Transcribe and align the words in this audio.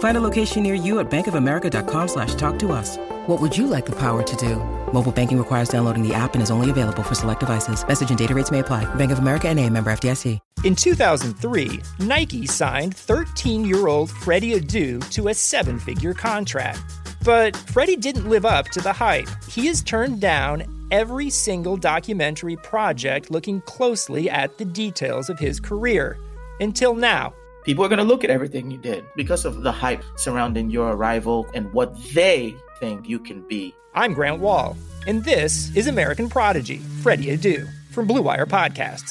Find 0.00 0.16
a 0.16 0.20
location 0.20 0.62
near 0.62 0.74
you 0.74 0.98
at 0.98 1.10
bankofamerica.com 1.10 2.08
slash 2.08 2.34
talk 2.34 2.58
to 2.60 2.72
us. 2.72 2.96
What 3.26 3.38
would 3.40 3.56
you 3.56 3.66
like 3.66 3.84
the 3.86 3.96
power 3.96 4.22
to 4.22 4.36
do? 4.36 4.56
Mobile 4.92 5.12
banking 5.12 5.38
requires 5.38 5.68
downloading 5.68 6.06
the 6.06 6.14
app 6.14 6.32
and 6.34 6.42
is 6.42 6.50
only 6.50 6.70
available 6.70 7.02
for 7.02 7.14
select 7.14 7.40
devices. 7.40 7.86
Message 7.86 8.08
and 8.08 8.18
data 8.18 8.34
rates 8.34 8.50
may 8.50 8.60
apply. 8.60 8.92
Bank 8.96 9.12
of 9.12 9.18
America 9.18 9.48
and 9.48 9.60
a 9.60 9.68
member 9.68 9.92
FDIC. 9.92 10.38
In 10.64 10.74
2003, 10.74 11.80
Nike 12.00 12.46
signed 12.46 12.94
13-year-old 12.96 14.10
Freddie 14.10 14.58
Adu 14.58 15.06
to 15.10 15.28
a 15.28 15.34
seven-figure 15.34 16.14
contract. 16.14 16.80
But 17.22 17.54
Freddie 17.54 17.96
didn't 17.96 18.28
live 18.28 18.46
up 18.46 18.68
to 18.70 18.80
the 18.80 18.92
hype. 18.92 19.28
He 19.50 19.66
has 19.66 19.82
turned 19.82 20.20
down 20.20 20.64
every 20.90 21.28
single 21.28 21.76
documentary 21.76 22.56
project 22.56 23.30
looking 23.30 23.60
closely 23.62 24.30
at 24.30 24.56
the 24.56 24.64
details 24.64 25.28
of 25.28 25.38
his 25.38 25.60
career. 25.60 26.18
Until 26.58 26.94
now. 26.94 27.34
People 27.64 27.84
are 27.84 27.88
going 27.88 27.98
to 27.98 28.04
look 28.04 28.24
at 28.24 28.30
everything 28.30 28.70
you 28.70 28.78
did 28.78 29.04
because 29.16 29.44
of 29.44 29.62
the 29.62 29.72
hype 29.72 30.02
surrounding 30.16 30.70
your 30.70 30.92
arrival 30.92 31.46
and 31.54 31.72
what 31.72 31.94
they 32.14 32.54
think 32.78 33.08
you 33.08 33.18
can 33.18 33.46
be. 33.46 33.74
I'm 33.94 34.14
Grant 34.14 34.40
Wahl, 34.40 34.76
and 35.06 35.24
this 35.24 35.74
is 35.76 35.86
American 35.86 36.28
Prodigy, 36.30 36.78
Freddie 37.02 37.36
Adu, 37.36 37.68
from 37.90 38.06
Blue 38.06 38.22
Wire 38.22 38.46
Podcasts. 38.46 39.10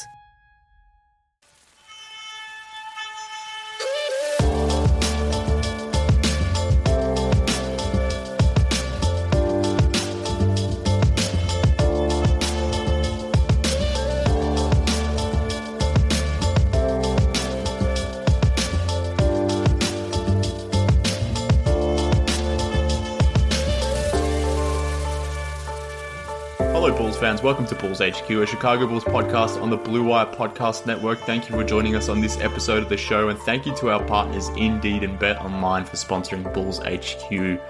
Fans. 27.20 27.42
Welcome 27.42 27.66
to 27.66 27.74
Bulls 27.74 27.98
HQ, 27.98 28.30
a 28.30 28.46
Chicago 28.46 28.86
Bulls 28.86 29.04
podcast 29.04 29.60
on 29.60 29.68
the 29.68 29.76
Blue 29.76 30.02
Wire 30.02 30.24
Podcast 30.24 30.86
Network. 30.86 31.18
Thank 31.18 31.50
you 31.50 31.54
for 31.54 31.62
joining 31.62 31.94
us 31.94 32.08
on 32.08 32.22
this 32.22 32.38
episode 32.38 32.82
of 32.82 32.88
the 32.88 32.96
show, 32.96 33.28
and 33.28 33.38
thank 33.40 33.66
you 33.66 33.76
to 33.76 33.90
our 33.90 34.02
partners 34.06 34.48
Indeed 34.56 35.04
and 35.04 35.18
Bet 35.18 35.38
Online 35.42 35.84
for 35.84 35.96
sponsoring 35.96 36.50
Bulls 36.54 36.78
HQ. 36.78 37.60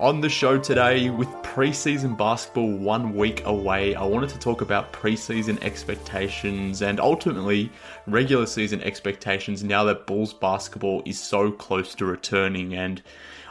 On 0.00 0.20
the 0.20 0.28
show 0.28 0.58
today, 0.58 1.08
with 1.08 1.28
preseason 1.42 2.14
basketball 2.14 2.76
one 2.76 3.14
week 3.14 3.42
away, 3.46 3.94
I 3.94 4.04
wanted 4.04 4.28
to 4.30 4.38
talk 4.38 4.60
about 4.60 4.92
preseason 4.92 5.62
expectations 5.62 6.82
and 6.82 7.00
ultimately 7.00 7.72
regular 8.06 8.44
season 8.44 8.82
expectations 8.82 9.64
now 9.64 9.82
that 9.84 10.06
Bulls 10.06 10.34
basketball 10.34 11.02
is 11.06 11.18
so 11.18 11.50
close 11.50 11.94
to 11.94 12.04
returning. 12.04 12.74
And 12.74 13.00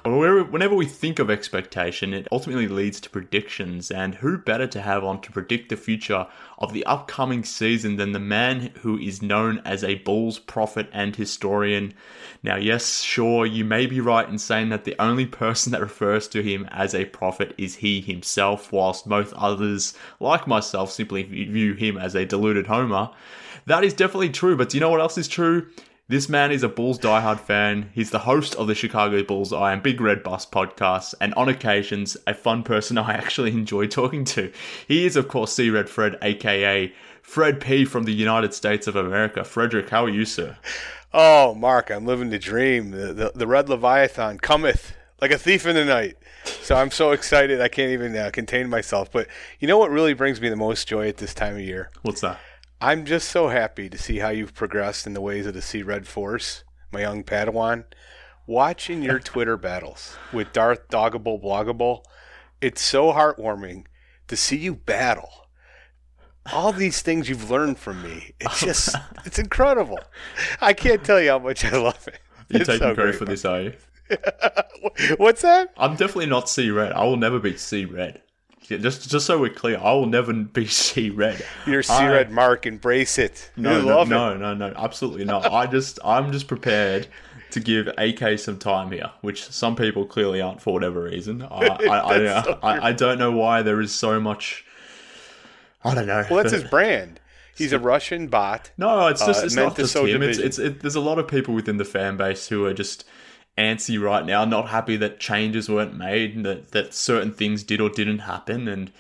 Whenever 0.05 0.75
we 0.75 0.85
think 0.85 1.19
of 1.19 1.29
expectation, 1.29 2.13
it 2.13 2.27
ultimately 2.31 2.69
leads 2.69 3.01
to 3.01 3.09
predictions, 3.09 3.91
and 3.91 4.15
who 4.15 4.37
better 4.37 4.65
to 4.67 4.81
have 4.81 5.03
on 5.03 5.21
to 5.21 5.31
predict 5.31 5.67
the 5.67 5.75
future 5.75 6.25
of 6.57 6.71
the 6.71 6.85
upcoming 6.85 7.43
season 7.43 7.97
than 7.97 8.13
the 8.13 8.19
man 8.19 8.71
who 8.81 8.97
is 8.97 9.21
known 9.21 9.61
as 9.65 9.83
a 9.83 9.95
Bulls 9.95 10.39
prophet 10.39 10.87
and 10.93 11.15
historian? 11.15 11.93
Now, 12.41 12.55
yes, 12.55 13.01
sure, 13.01 13.45
you 13.45 13.65
may 13.65 13.87
be 13.87 13.99
right 13.99 14.27
in 14.27 14.37
saying 14.37 14.69
that 14.69 14.85
the 14.85 14.95
only 15.01 15.25
person 15.25 15.73
that 15.73 15.81
refers 15.81 16.29
to 16.29 16.41
him 16.41 16.65
as 16.71 16.95
a 16.95 17.03
prophet 17.05 17.53
is 17.57 17.75
he 17.75 17.99
himself, 17.99 18.71
whilst 18.71 19.05
most 19.05 19.33
others, 19.33 19.93
like 20.21 20.47
myself, 20.47 20.91
simply 20.91 21.23
view 21.23 21.73
him 21.73 21.97
as 21.97 22.15
a 22.15 22.25
deluded 22.25 22.67
homer. 22.67 23.09
That 23.65 23.83
is 23.83 23.93
definitely 23.93 24.29
true, 24.29 24.55
but 24.55 24.69
do 24.69 24.77
you 24.77 24.81
know 24.81 24.89
what 24.89 25.01
else 25.01 25.17
is 25.17 25.27
true? 25.27 25.67
This 26.09 26.27
man 26.27 26.51
is 26.51 26.63
a 26.63 26.67
Bulls 26.67 26.97
diehard 26.97 27.39
fan. 27.39 27.91
He's 27.93 28.09
the 28.09 28.17
host 28.17 28.55
of 28.55 28.65
the 28.65 28.73
Chicago 28.73 29.21
Bulls 29.21 29.53
Eye 29.53 29.73
and 29.73 29.83
Big 29.83 30.01
Red 30.01 30.23
Bus 30.23 30.43
podcast, 30.43 31.13
and 31.21 31.35
on 31.35 31.49
occasions, 31.49 32.17
a 32.25 32.33
fun 32.33 32.63
person 32.63 32.97
I 32.97 33.13
actually 33.13 33.51
enjoy 33.51 33.85
talking 33.85 34.25
to. 34.25 34.51
He 34.87 35.05
is, 35.05 35.15
of 35.15 35.27
course, 35.27 35.53
C 35.53 35.69
Red 35.69 35.87
Fred, 35.87 36.17
aka 36.23 36.91
Fred 37.21 37.61
P 37.61 37.85
from 37.85 38.05
the 38.05 38.11
United 38.11 38.55
States 38.55 38.87
of 38.87 38.95
America. 38.95 39.43
Frederick, 39.43 39.89
how 39.91 40.05
are 40.05 40.09
you, 40.09 40.25
sir? 40.25 40.57
Oh, 41.13 41.53
Mark, 41.53 41.91
I'm 41.91 42.07
living 42.07 42.31
the 42.31 42.39
dream. 42.39 42.89
The, 42.89 43.13
the, 43.13 43.31
the 43.35 43.45
Red 43.45 43.69
Leviathan 43.69 44.39
cometh 44.39 44.95
like 45.21 45.29
a 45.29 45.37
thief 45.37 45.67
in 45.67 45.75
the 45.75 45.85
night. 45.85 46.17
So 46.43 46.73
I'm 46.73 46.89
so 46.89 47.11
excited 47.11 47.61
I 47.61 47.67
can't 47.67 47.91
even 47.91 48.17
uh, 48.17 48.31
contain 48.33 48.67
myself. 48.67 49.11
But 49.11 49.27
you 49.59 49.67
know 49.67 49.77
what 49.77 49.91
really 49.91 50.15
brings 50.15 50.41
me 50.41 50.49
the 50.49 50.55
most 50.55 50.87
joy 50.87 51.07
at 51.07 51.17
this 51.17 51.35
time 51.35 51.53
of 51.53 51.61
year? 51.61 51.91
What's 52.01 52.21
that? 52.21 52.39
I'm 52.81 53.03
just 53.03 53.27
so 53.27 53.49
happy 53.49 53.89
to 53.89 53.97
see 53.97 54.19
how 54.19 54.29
you've 54.29 54.53
progressed 54.53 55.05
in 55.05 55.13
the 55.13 55.19
ways 55.19 55.45
of 55.45 55.53
the 55.53 55.61
Sea 55.61 55.83
Red 55.83 56.07
Force, 56.07 56.63
my 56.93 57.01
young 57.01 57.23
Padawan. 57.25 57.83
Watching 58.47 59.03
your 59.03 59.19
Twitter 59.19 59.57
battles 59.57 60.15
with 60.31 60.53
Darth 60.53 60.87
Doggable 60.87 61.43
Bloggable, 61.43 62.03
it's 62.61 62.81
so 62.81 63.11
heartwarming 63.11 63.85
to 64.29 64.37
see 64.37 64.55
you 64.55 64.75
battle. 64.75 65.29
All 66.53 66.71
these 66.71 67.01
things 67.01 67.27
you've 67.27 67.51
learned 67.51 67.79
from 67.79 68.01
me. 68.01 68.31
It's 68.39 68.59
just, 68.65 68.95
it's 69.25 69.39
incredible. 69.39 69.99
I 70.61 70.71
can't 70.71 71.03
tell 71.03 71.19
you 71.19 71.31
how 71.31 71.39
much 71.39 71.65
I 71.65 71.75
love 71.77 72.07
it. 72.07 72.19
You're 72.47 72.61
It's 72.61 72.69
taking 72.69 72.87
so 72.87 72.95
credit 72.95 73.15
for 73.15 73.25
this, 73.25 73.43
are 73.43 73.61
you? 73.61 73.73
What's 75.17 75.41
that? 75.41 75.73
I'm 75.77 75.97
definitely 75.97 76.27
not 76.27 76.49
C 76.49 76.71
Red. 76.71 76.93
I 76.93 77.03
will 77.03 77.17
never 77.17 77.39
be 77.39 77.57
C 77.57 77.83
Red. 77.83 78.21
Just, 78.77 79.09
just 79.09 79.25
so 79.25 79.39
we're 79.39 79.49
clear, 79.49 79.79
I 79.79 79.93
will 79.93 80.05
never 80.05 80.33
be 80.53 80.67
C 80.67 81.09
Red. 81.09 81.43
You're 81.65 81.83
Sea 81.83 82.07
Red 82.07 82.31
Mark. 82.31 82.65
Embrace 82.65 83.17
it. 83.17 83.51
No, 83.57 83.81
no, 83.81 83.87
love 83.87 84.09
no, 84.09 84.31
it. 84.33 84.37
no, 84.37 84.53
no, 84.53 84.73
absolutely 84.75 85.25
not. 85.25 85.51
I 85.51 85.65
just, 85.65 85.99
I'm 86.03 86.31
just 86.31 86.47
prepared 86.47 87.07
to 87.51 87.59
give 87.59 87.87
AK 87.97 88.37
some 88.39 88.57
time 88.57 88.91
here, 88.91 89.11
which 89.21 89.43
some 89.45 89.75
people 89.75 90.05
clearly 90.05 90.41
aren't 90.41 90.61
for 90.61 90.73
whatever 90.73 91.03
reason. 91.03 91.41
I, 91.41 91.47
I, 91.47 91.77
I, 91.89 92.43
so 92.43 92.59
I, 92.61 92.87
I 92.89 92.91
don't 92.91 93.17
know 93.17 93.31
why 93.31 93.61
there 93.61 93.81
is 93.81 93.93
so 93.93 94.19
much. 94.19 94.65
I 95.83 95.95
don't 95.95 96.07
know. 96.07 96.25
Well, 96.29 96.43
that's 96.43 96.53
his 96.53 96.63
brand. 96.69 97.19
He's 97.55 97.73
a 97.73 97.79
Russian 97.79 98.27
bot. 98.27 98.71
No, 98.77 99.07
it's 99.07 99.25
just 99.25 99.41
uh, 99.41 99.45
it's 99.45 99.55
not 99.55 99.75
just 99.75 99.95
him. 99.95 100.21
It's, 100.21 100.37
it's 100.37 100.59
it, 100.59 100.79
there's 100.79 100.95
a 100.95 101.01
lot 101.01 101.19
of 101.19 101.27
people 101.27 101.53
within 101.53 101.75
the 101.75 101.85
fan 101.85 102.15
base 102.15 102.47
who 102.47 102.65
are 102.65 102.73
just 102.73 103.03
antsy 103.59 104.01
right 104.01 104.25
now, 104.25 104.45
not 104.45 104.69
happy 104.69 104.95
that 104.97 105.19
changes 105.19 105.69
weren't 105.69 105.95
made, 105.95 106.35
and 106.35 106.45
that 106.45 106.71
that 106.71 106.93
certain 106.93 107.33
things 107.33 107.63
did 107.63 107.81
or 107.81 107.89
didn't 107.89 108.19
happen, 108.19 108.67
and 108.67 108.91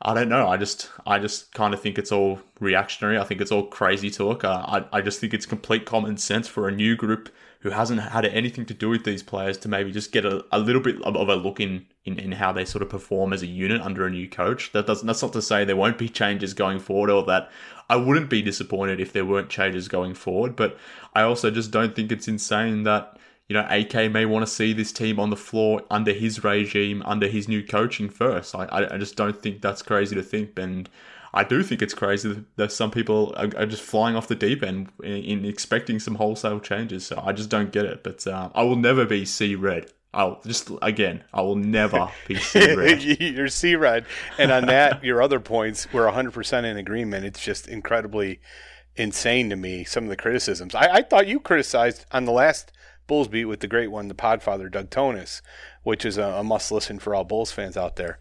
I 0.00 0.14
don't 0.14 0.28
know. 0.28 0.48
I 0.48 0.56
just 0.56 0.90
I 1.06 1.18
just 1.18 1.52
kind 1.52 1.74
of 1.74 1.80
think 1.80 1.98
it's 1.98 2.12
all 2.12 2.40
reactionary. 2.60 3.18
I 3.18 3.24
think 3.24 3.40
it's 3.40 3.50
all 3.52 3.66
crazy 3.66 4.10
talk. 4.10 4.44
I 4.44 4.84
I 4.92 5.00
just 5.00 5.18
think 5.20 5.34
it's 5.34 5.46
complete 5.46 5.84
common 5.84 6.16
sense 6.16 6.46
for 6.46 6.68
a 6.68 6.72
new 6.72 6.94
group 6.94 7.30
who 7.60 7.70
hasn't 7.70 7.98
had 7.98 8.26
anything 8.26 8.66
to 8.66 8.74
do 8.74 8.90
with 8.90 9.04
these 9.04 9.22
players 9.22 9.56
to 9.56 9.68
maybe 9.68 9.90
just 9.90 10.12
get 10.12 10.26
a, 10.26 10.44
a 10.52 10.58
little 10.58 10.82
bit 10.82 11.00
of, 11.00 11.16
of 11.16 11.30
a 11.30 11.34
look 11.34 11.58
in, 11.58 11.86
in 12.04 12.18
in 12.18 12.32
how 12.32 12.52
they 12.52 12.64
sort 12.64 12.82
of 12.82 12.90
perform 12.90 13.32
as 13.32 13.40
a 13.40 13.46
unit 13.46 13.80
under 13.80 14.06
a 14.06 14.10
new 14.10 14.28
coach. 14.28 14.70
That 14.72 14.86
doesn't 14.86 15.06
that's 15.06 15.22
not 15.22 15.32
to 15.32 15.42
say 15.42 15.64
there 15.64 15.74
won't 15.74 15.98
be 15.98 16.08
changes 16.08 16.52
going 16.52 16.78
forward 16.78 17.10
or 17.10 17.24
that 17.24 17.50
I 17.88 17.96
wouldn't 17.96 18.28
be 18.30 18.42
disappointed 18.42 19.00
if 19.00 19.12
there 19.12 19.24
weren't 19.24 19.48
changes 19.48 19.88
going 19.88 20.14
forward. 20.14 20.54
But 20.54 20.76
I 21.14 21.22
also 21.22 21.50
just 21.50 21.70
don't 21.70 21.96
think 21.96 22.12
it's 22.12 22.28
insane 22.28 22.82
that 22.82 23.16
you 23.48 23.54
know, 23.54 23.66
AK 23.68 24.10
may 24.10 24.24
want 24.24 24.46
to 24.46 24.50
see 24.50 24.72
this 24.72 24.92
team 24.92 25.20
on 25.20 25.30
the 25.30 25.36
floor 25.36 25.82
under 25.90 26.12
his 26.12 26.42
regime, 26.42 27.02
under 27.04 27.28
his 27.28 27.46
new 27.46 27.62
coaching 27.62 28.08
first. 28.08 28.54
I, 28.54 28.88
I, 28.90 28.98
just 28.98 29.16
don't 29.16 29.40
think 29.40 29.60
that's 29.60 29.82
crazy 29.82 30.14
to 30.16 30.22
think. 30.22 30.58
And 30.58 30.88
I 31.34 31.44
do 31.44 31.62
think 31.62 31.82
it's 31.82 31.92
crazy 31.92 32.44
that- 32.56 32.72
some 32.72 32.90
people 32.90 33.34
are, 33.36 33.50
are 33.56 33.66
just 33.66 33.82
flying 33.82 34.16
off 34.16 34.28
the 34.28 34.34
deep 34.34 34.62
end 34.62 34.88
in, 35.02 35.12
in 35.12 35.44
expecting 35.44 35.98
some 36.00 36.14
wholesale 36.14 36.58
changes. 36.58 37.06
So 37.06 37.22
I 37.22 37.32
just 37.32 37.50
don't 37.50 37.70
get 37.70 37.84
it. 37.84 38.02
But 38.02 38.26
uh, 38.26 38.48
I 38.54 38.62
will 38.62 38.76
never 38.76 39.04
be 39.04 39.26
C 39.26 39.54
red. 39.54 39.90
I'll 40.14 40.40
just, 40.46 40.70
again, 40.80 41.24
I 41.34 41.42
will 41.42 41.56
never 41.56 42.08
be 42.26 42.36
C 42.36 42.74
red. 42.74 43.02
You're 43.02 43.48
Sea 43.48 43.76
Red. 43.76 44.06
And 44.38 44.52
on 44.52 44.66
that, 44.66 45.04
your 45.04 45.20
other 45.20 45.40
points, 45.40 45.92
we're 45.92 46.10
100% 46.10 46.64
in 46.64 46.76
agreement. 46.78 47.26
It's 47.26 47.44
just 47.44 47.68
incredibly 47.68 48.40
insane 48.96 49.50
to 49.50 49.56
me. 49.56 49.84
Some 49.84 50.04
of 50.04 50.10
the 50.10 50.16
criticisms. 50.16 50.74
I, 50.74 50.86
I 50.86 51.02
thought 51.02 51.26
you 51.26 51.40
criticized 51.40 52.06
on 52.12 52.24
the 52.24 52.32
last 52.32 52.70
Bulls 53.06 53.28
beat 53.28 53.44
with 53.46 53.60
the 53.60 53.68
great 53.68 53.90
one, 53.90 54.08
the 54.08 54.14
Podfather 54.14 54.70
Doug 54.70 54.90
Thonus, 54.90 55.40
which 55.82 56.04
is 56.04 56.18
a, 56.18 56.22
a 56.22 56.44
must 56.44 56.72
listen 56.72 56.98
for 56.98 57.14
all 57.14 57.24
Bulls 57.24 57.52
fans 57.52 57.76
out 57.76 57.96
there. 57.96 58.18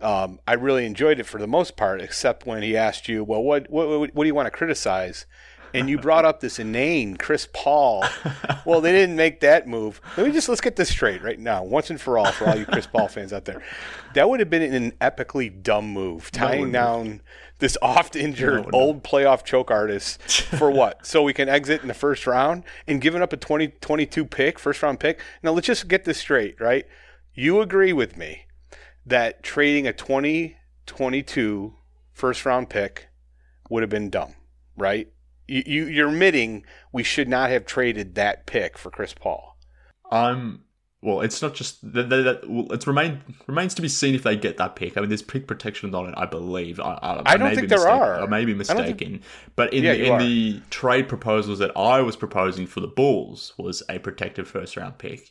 Um, 0.00 0.40
I 0.46 0.54
really 0.54 0.86
enjoyed 0.86 1.20
it 1.20 1.24
for 1.24 1.38
the 1.38 1.46
most 1.46 1.76
part, 1.76 2.00
except 2.00 2.46
when 2.46 2.62
he 2.62 2.76
asked 2.76 3.08
you, 3.08 3.24
"Well, 3.24 3.42
what 3.42 3.70
what, 3.70 4.14
what 4.14 4.24
do 4.24 4.26
you 4.26 4.34
want 4.34 4.46
to 4.46 4.50
criticize?" 4.50 5.26
and 5.74 5.90
you 5.90 5.98
brought 5.98 6.24
up 6.24 6.40
this 6.40 6.58
inane 6.58 7.16
Chris 7.16 7.48
Paul. 7.52 8.04
well, 8.64 8.80
they 8.80 8.92
didn't 8.92 9.16
make 9.16 9.40
that 9.40 9.66
move. 9.66 10.00
Let 10.16 10.26
me 10.26 10.32
just 10.32 10.48
let's 10.48 10.60
get 10.60 10.76
this 10.76 10.88
straight 10.88 11.22
right 11.22 11.38
now, 11.38 11.64
once 11.64 11.90
and 11.90 12.00
for 12.00 12.16
all, 12.16 12.30
for 12.30 12.48
all 12.48 12.56
you 12.56 12.64
Chris 12.64 12.86
Paul 12.86 13.08
fans 13.08 13.32
out 13.32 13.44
there. 13.44 13.62
That 14.14 14.30
would 14.30 14.40
have 14.40 14.48
been 14.48 14.62
an 14.62 14.92
epically 15.00 15.62
dumb 15.62 15.88
move, 15.88 16.30
tying 16.30 16.70
down 16.70 17.20
this 17.58 17.76
oft-injured 17.80 18.64
no, 18.64 18.70
old 18.72 19.04
playoff 19.04 19.44
choke 19.44 19.70
artist 19.70 20.20
for 20.22 20.70
what? 20.72 21.06
so 21.06 21.22
we 21.22 21.32
can 21.32 21.48
exit 21.48 21.82
in 21.82 21.88
the 21.88 21.94
first 21.94 22.26
round 22.26 22.64
and 22.86 23.00
giving 23.00 23.22
up 23.22 23.32
a 23.32 23.36
2022 23.36 24.24
pick, 24.24 24.58
first 24.58 24.82
round 24.82 25.00
pick. 25.00 25.20
Now 25.42 25.52
let's 25.52 25.66
just 25.66 25.88
get 25.88 26.04
this 26.04 26.18
straight, 26.18 26.60
right? 26.60 26.86
You 27.32 27.60
agree 27.60 27.92
with 27.92 28.16
me 28.16 28.46
that 29.06 29.42
trading 29.42 29.86
a 29.86 29.92
2022 29.92 31.74
first 32.12 32.44
round 32.46 32.70
pick 32.70 33.08
would 33.70 33.82
have 33.82 33.90
been 33.90 34.10
dumb, 34.10 34.34
right? 34.76 35.08
you, 35.46 35.86
you 35.86 36.04
are 36.04 36.08
admitting 36.08 36.64
we 36.92 37.02
should 37.02 37.28
not 37.28 37.50
have 37.50 37.66
traded 37.66 38.14
that 38.14 38.46
pick 38.46 38.78
for 38.78 38.90
Chris 38.90 39.14
Paul. 39.14 39.56
I'm 40.10 40.63
well, 41.04 41.20
it's 41.20 41.42
not 41.42 41.52
just 41.52 41.80
that. 41.92 42.08
that 42.08 42.48
well, 42.48 42.72
it's 42.72 42.86
remain 42.86 43.20
remains 43.46 43.74
to 43.74 43.82
be 43.82 43.88
seen 43.88 44.14
if 44.14 44.22
they 44.22 44.36
get 44.36 44.56
that 44.56 44.74
pick. 44.74 44.96
I 44.96 45.02
mean, 45.02 45.10
there's 45.10 45.20
pick 45.20 45.46
protection 45.46 45.94
on 45.94 46.08
it, 46.08 46.14
I 46.16 46.24
believe. 46.24 46.80
I, 46.80 46.94
I, 46.94 47.34
I 47.34 47.36
don't 47.36 47.54
think 47.54 47.68
there 47.68 47.86
are. 47.86 48.22
I 48.22 48.26
may 48.26 48.46
be 48.46 48.54
mistaken, 48.54 48.96
think... 48.96 49.22
but 49.54 49.74
in 49.74 49.84
yeah, 49.84 49.92
the, 49.92 50.06
in 50.06 50.18
the 50.18 50.62
trade 50.70 51.06
proposals 51.06 51.58
that 51.58 51.76
I 51.76 52.00
was 52.00 52.16
proposing 52.16 52.66
for 52.66 52.80
the 52.80 52.86
Bulls 52.86 53.52
was 53.58 53.82
a 53.90 53.98
protected 53.98 54.48
first 54.48 54.78
round 54.78 54.96
pick. 54.96 55.30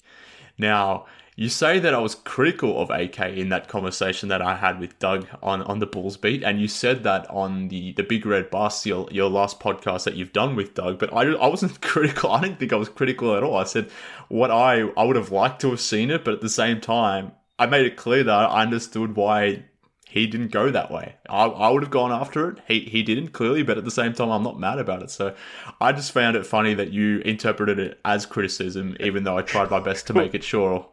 Now, 0.59 1.07
you 1.35 1.49
say 1.49 1.79
that 1.79 1.93
I 1.93 1.99
was 1.99 2.13
critical 2.13 2.79
of 2.79 2.91
AK 2.91 3.19
in 3.19 3.49
that 3.49 3.67
conversation 3.67 4.29
that 4.29 4.41
I 4.41 4.55
had 4.55 4.79
with 4.79 4.99
Doug 4.99 5.27
on, 5.41 5.63
on 5.63 5.79
the 5.79 5.87
Bulls 5.87 6.15
beat, 6.15 6.43
and 6.43 6.61
you 6.61 6.67
said 6.67 7.03
that 7.03 7.29
on 7.29 7.69
the, 7.69 7.93
the 7.93 8.03
Big 8.03 8.25
Red 8.25 8.51
Bus, 8.51 8.85
your, 8.85 9.07
your 9.11 9.29
last 9.29 9.59
podcast 9.59 10.03
that 10.03 10.15
you've 10.15 10.33
done 10.33 10.55
with 10.55 10.75
Doug, 10.75 10.99
but 10.99 11.11
I, 11.11 11.31
I 11.31 11.47
wasn't 11.47 11.81
critical. 11.81 12.31
I 12.31 12.41
didn't 12.41 12.59
think 12.59 12.73
I 12.73 12.77
was 12.77 12.89
critical 12.89 13.35
at 13.35 13.43
all. 13.43 13.57
I 13.57 13.63
said 13.63 13.89
what 14.29 14.51
I, 14.51 14.81
I 14.95 15.03
would 15.03 15.15
have 15.15 15.31
liked 15.31 15.61
to 15.61 15.71
have 15.71 15.81
seen 15.81 16.11
it, 16.11 16.23
but 16.23 16.35
at 16.35 16.41
the 16.41 16.49
same 16.49 16.79
time, 16.79 17.31
I 17.57 17.65
made 17.65 17.85
it 17.85 17.97
clear 17.97 18.23
that 18.23 18.33
I 18.33 18.61
understood 18.61 19.15
why 19.15 19.65
he 20.07 20.27
didn't 20.27 20.51
go 20.51 20.69
that 20.69 20.91
way. 20.91 21.15
I, 21.27 21.45
I 21.45 21.69
would 21.71 21.81
have 21.81 21.91
gone 21.91 22.11
after 22.11 22.51
it. 22.51 22.59
He, 22.67 22.81
he 22.81 23.01
didn't, 23.01 23.29
clearly, 23.29 23.63
but 23.63 23.79
at 23.79 23.85
the 23.85 23.89
same 23.89 24.13
time, 24.13 24.29
I'm 24.29 24.43
not 24.43 24.59
mad 24.59 24.77
about 24.77 25.01
it. 25.01 25.09
So 25.09 25.33
I 25.81 25.91
just 25.91 26.11
found 26.11 26.35
it 26.35 26.45
funny 26.45 26.75
that 26.75 26.91
you 26.91 27.19
interpreted 27.19 27.79
it 27.79 27.99
as 28.05 28.27
criticism, 28.27 28.95
even 28.99 29.23
though 29.23 29.39
I 29.39 29.41
tried 29.41 29.71
my 29.71 29.79
best 29.79 30.05
to 30.07 30.13
make 30.13 30.35
it 30.35 30.43
sure 30.43 30.87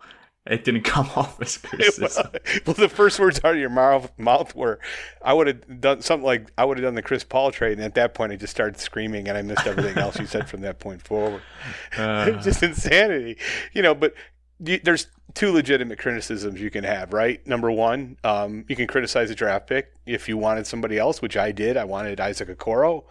it 0.50 0.64
didn't 0.64 0.82
come 0.82 1.08
off 1.17 1.41
as 1.41 1.56
criticism. 1.56 2.31
well, 2.67 2.75
the 2.75 2.88
first 2.88 3.19
words 3.19 3.41
out 3.44 3.55
of 3.55 3.61
your 3.61 3.70
mouth, 3.70 4.11
mouth 4.19 4.55
were, 4.55 4.81
"I 5.23 5.32
would 5.32 5.47
have 5.47 5.81
done 5.81 6.02
something 6.02 6.26
like 6.26 6.50
I 6.58 6.64
would 6.64 6.76
have 6.76 6.85
done 6.85 6.94
the 6.94 7.02
Chris 7.02 7.25
Paul 7.25 7.52
trade," 7.52 7.79
and 7.79 7.82
at 7.82 7.94
that 7.94 8.14
point, 8.14 8.32
I 8.32 8.37
just 8.37 8.50
started 8.50 8.79
screaming, 8.79 9.29
and 9.29 9.38
I 9.38 9.43
missed 9.43 9.67
everything 9.67 9.97
else 9.97 10.19
you 10.19 10.26
said 10.26 10.49
from 10.49 10.61
that 10.62 10.79
point 10.79 11.02
forward. 11.02 11.43
Uh, 11.97 12.31
just 12.41 12.62
insanity, 12.62 13.37
you 13.73 13.82
know. 13.82 13.94
But 13.94 14.14
there's 14.58 15.06
two 15.35 15.52
legitimate 15.52 15.99
criticisms 15.99 16.61
you 16.61 16.70
can 16.70 16.85
have, 16.85 17.12
right? 17.12 17.44
Number 17.47 17.70
one, 17.70 18.17
um, 18.25 18.64
you 18.69 18.76
can 18.76 18.87
criticize 18.87 19.31
a 19.31 19.35
draft 19.35 19.67
pick 19.67 19.93
if 20.06 20.29
you 20.29 20.37
wanted 20.37 20.67
somebody 20.67 20.99
else, 20.99 21.23
which 21.23 21.37
I 21.37 21.52
did. 21.52 21.76
I 21.76 21.85
wanted 21.85 22.20
Isaac 22.20 22.49
Okoro, 22.49 23.05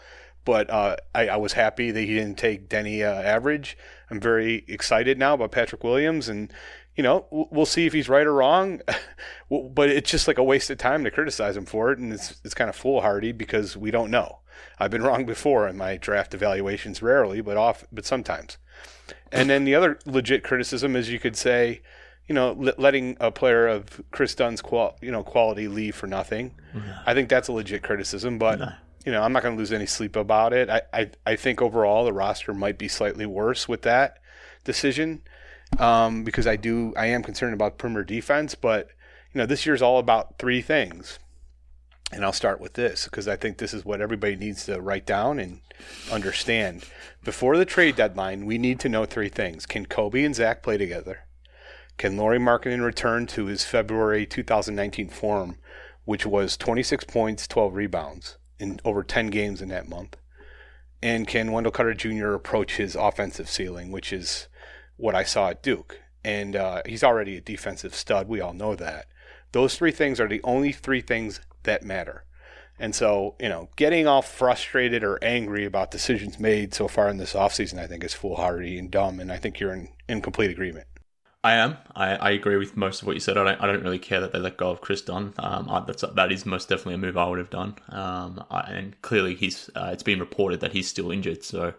but 0.46 0.70
uh, 0.70 0.98
I, 1.14 1.30
I, 1.30 1.36
was 1.38 1.54
happy 1.54 1.92
that 1.92 2.02
he 2.02 2.14
didn't 2.16 2.38
take 2.38 2.70
Deni 2.70 3.04
uh, 3.04 3.22
Avdija. 3.40 3.76
I'm 4.10 4.20
very 4.20 4.66
excited 4.68 5.18
now 5.18 5.36
about 5.36 5.52
Patrick 5.52 5.84
Williams 5.84 6.30
and 6.30 6.52
you 7.00 7.04
know, 7.04 7.26
we'll 7.32 7.66
see 7.66 7.86
if 7.86 7.94
he's 7.94 8.10
right 8.10 8.28
or 8.28 8.34
wrong. 8.34 8.82
but 9.50 9.88
it's 9.88 10.12
just 10.12 10.28
like 10.28 10.38
a 10.38 10.44
waste 10.44 10.70
of 10.70 10.78
time 10.78 11.06
to 11.06 11.10
criticize 11.10 11.56
him 11.56 11.66
for 11.66 11.94
it, 11.94 11.98
and 11.98 12.12
it's 12.12 12.42
it's 12.44 12.54
kind 12.54 12.70
of 12.70 12.76
foolhardy 12.76 13.32
because 13.32 13.78
we 13.78 13.90
don't 13.90 14.12
know. 14.12 14.40
I've 14.80 14.92
been 14.92 15.04
wrong 15.04 15.26
before 15.26 15.66
in 15.70 15.78
my 15.78 15.96
draft 15.96 16.34
evaluations, 16.34 17.02
rarely, 17.02 17.40
but 17.40 17.56
off, 17.56 17.86
but 17.90 18.06
sometimes. 18.06 18.58
And 19.32 19.50
then 19.50 19.64
the 19.64 19.76
other 19.76 19.98
legit 20.06 20.44
criticism 20.44 20.98
is 20.98 21.10
you 21.10 21.20
could 21.20 21.38
say, 21.38 21.84
you 22.28 22.36
know, 22.36 22.52
letting 22.78 23.16
a 23.22 23.32
player 23.32 23.66
of 23.66 24.02
Kris 24.12 24.36
Dunn's 24.36 24.62
qual, 24.62 24.98
you 25.02 25.10
know, 25.10 25.24
quality 25.24 25.70
leave 25.70 25.96
for 25.96 26.08
nothing. 26.08 26.54
I 27.06 27.14
think 27.14 27.30
that's 27.30 27.48
a 27.48 27.54
legit 27.54 27.82
criticism, 27.82 28.38
but. 28.38 28.60
You 29.06 29.14
know, 29.14 29.24
I'm 29.24 29.32
not 29.32 29.44
going 29.44 29.56
to 29.56 29.58
lose 29.58 29.72
any 29.72 29.86
sleep 29.86 30.18
about 30.18 30.52
it. 30.52 30.70
I, 30.70 30.82
I, 30.94 31.10
I 31.26 31.36
think 31.38 31.62
overall 31.62 32.04
the 32.04 32.12
roster 32.12 32.54
might 32.54 32.78
be 32.78 32.90
slightly 32.90 33.26
worse 33.26 33.66
with 33.66 33.84
that 33.84 34.20
decision 34.66 35.22
um, 35.78 36.24
because 36.24 36.48
I 36.48 36.56
do 36.56 36.94
I 36.98 37.08
am 37.08 37.24
concerned 37.24 37.54
about 37.54 37.78
perimeter 37.78 38.04
defense. 38.04 38.56
But 38.56 38.90
you 39.34 39.40
know, 39.40 39.46
this 39.46 39.66
year's 39.66 39.82
all 39.82 40.00
about 40.00 40.38
three 40.38 40.62
things, 40.62 41.20
and 42.12 42.24
I'll 42.24 42.34
start 42.34 42.60
with 42.60 42.74
this 42.74 43.06
because 43.06 43.28
I 43.28 43.36
think 43.36 43.58
this 43.58 43.74
is 43.74 43.86
what 43.86 44.02
everybody 44.02 44.36
needs 44.36 44.66
to 44.66 44.82
write 44.82 45.06
down 45.06 45.40
and 45.40 45.62
understand. 46.12 46.86
Before 47.24 47.58
the 47.58 47.66
trade 47.66 47.96
deadline, 47.96 48.46
we 48.46 48.58
need 48.58 48.80
to 48.82 48.90
know 48.90 49.06
three 49.06 49.30
things: 49.30 49.66
Can 49.66 49.86
Coby 49.86 50.26
and 50.26 50.36
Zach 50.36 50.64
play 50.64 50.78
together? 50.78 51.26
Can 51.98 52.16
Lauri 52.16 52.40
Markkanen 52.40 52.84
return 52.84 53.28
to 53.28 53.48
his 53.48 53.66
February 53.66 54.26
2019 54.26 55.10
form, 55.10 55.58
which 56.06 56.26
was 56.26 56.56
26 56.56 57.04
points, 57.04 57.46
12 57.46 57.74
rebounds 57.74 58.38
in 58.58 58.80
over 58.86 59.04
10 59.04 59.28
games 59.28 59.62
in 59.62 59.68
that 59.68 59.90
month? 59.90 60.16
And 61.02 61.28
can 61.28 61.52
Wendell 61.52 61.74
Carter 61.74 61.94
Jr. 61.94 62.34
approach 62.34 62.78
his 62.78 62.96
offensive 62.96 63.50
ceiling, 63.50 63.92
which 63.92 64.14
is 64.14 64.48
what 65.00 65.16
I 65.16 65.24
saw 65.24 65.50
at 65.50 65.64
Duke. 65.64 66.00
And 66.24 66.56
uh, 66.56 66.82
he's 66.86 67.04
already 67.04 67.38
a 67.38 67.42
defensive 67.42 67.96
stud. 67.96 68.28
We 68.28 68.42
all 68.42 68.54
know 68.54 68.76
that. 68.76 69.06
Those 69.52 69.76
three 69.76 69.92
things 69.92 70.20
are 70.20 70.28
the 70.28 70.42
only 70.44 70.72
three 70.72 71.02
things 71.02 71.40
that 71.64 71.84
matter. 71.84 72.26
And 72.78 72.96
so, 72.96 73.36
you 73.40 73.50
know, 73.50 73.70
getting 73.76 74.08
all 74.08 74.22
frustrated 74.22 75.04
or 75.04 75.20
angry 75.22 75.66
about 75.66 75.92
decisions 75.92 76.40
made 76.40 76.74
so 76.74 76.88
far 76.88 77.10
in 77.10 77.18
this 77.18 77.34
offseason, 77.34 77.80
I 77.80 77.88
think 77.88 78.04
is 78.04 78.14
foolhardy 78.14 78.78
and 78.78 78.90
dumb. 78.90 79.20
And 79.20 79.32
I 79.32 79.38
think 79.38 79.60
you're 79.60 79.74
in, 79.74 79.90
in 80.08 80.22
complete 80.22 80.52
agreement. 80.52 80.88
I 81.44 81.54
am. 81.54 81.78
I, 81.96 82.16
I 82.16 82.30
agree 82.32 82.58
with 82.58 82.76
most 82.76 83.02
of 83.02 83.08
what 83.08 83.16
you 83.16 83.22
said. 83.22 83.38
I 83.38 83.44
don't. 83.46 83.62
I 83.62 83.68
don't 83.68 83.84
really 83.84 84.00
care 84.00 84.20
that 84.20 84.34
they 84.34 84.40
let 84.40 84.58
go 84.58 84.72
of 84.72 84.82
Kris 84.82 85.02
Dunn. 85.02 85.34
Um, 85.40 85.70
I, 85.70 85.80
that's 85.80 86.04
that 86.04 86.32
is 86.34 86.46
most 86.46 86.68
definitely 86.68 86.96
a 86.96 86.98
move 86.98 87.16
I 87.16 87.30
would 87.30 87.40
have 87.40 87.50
done. 87.50 87.76
Um, 87.88 88.44
I, 88.52 88.60
and 88.72 89.02
clearly 89.02 89.36
he's. 89.36 89.70
Uh, 89.74 89.90
it's 89.94 90.04
been 90.04 90.20
reported 90.20 90.60
that 90.60 90.74
he's 90.74 90.90
still 90.90 91.12
injured. 91.12 91.46
So 91.46 91.74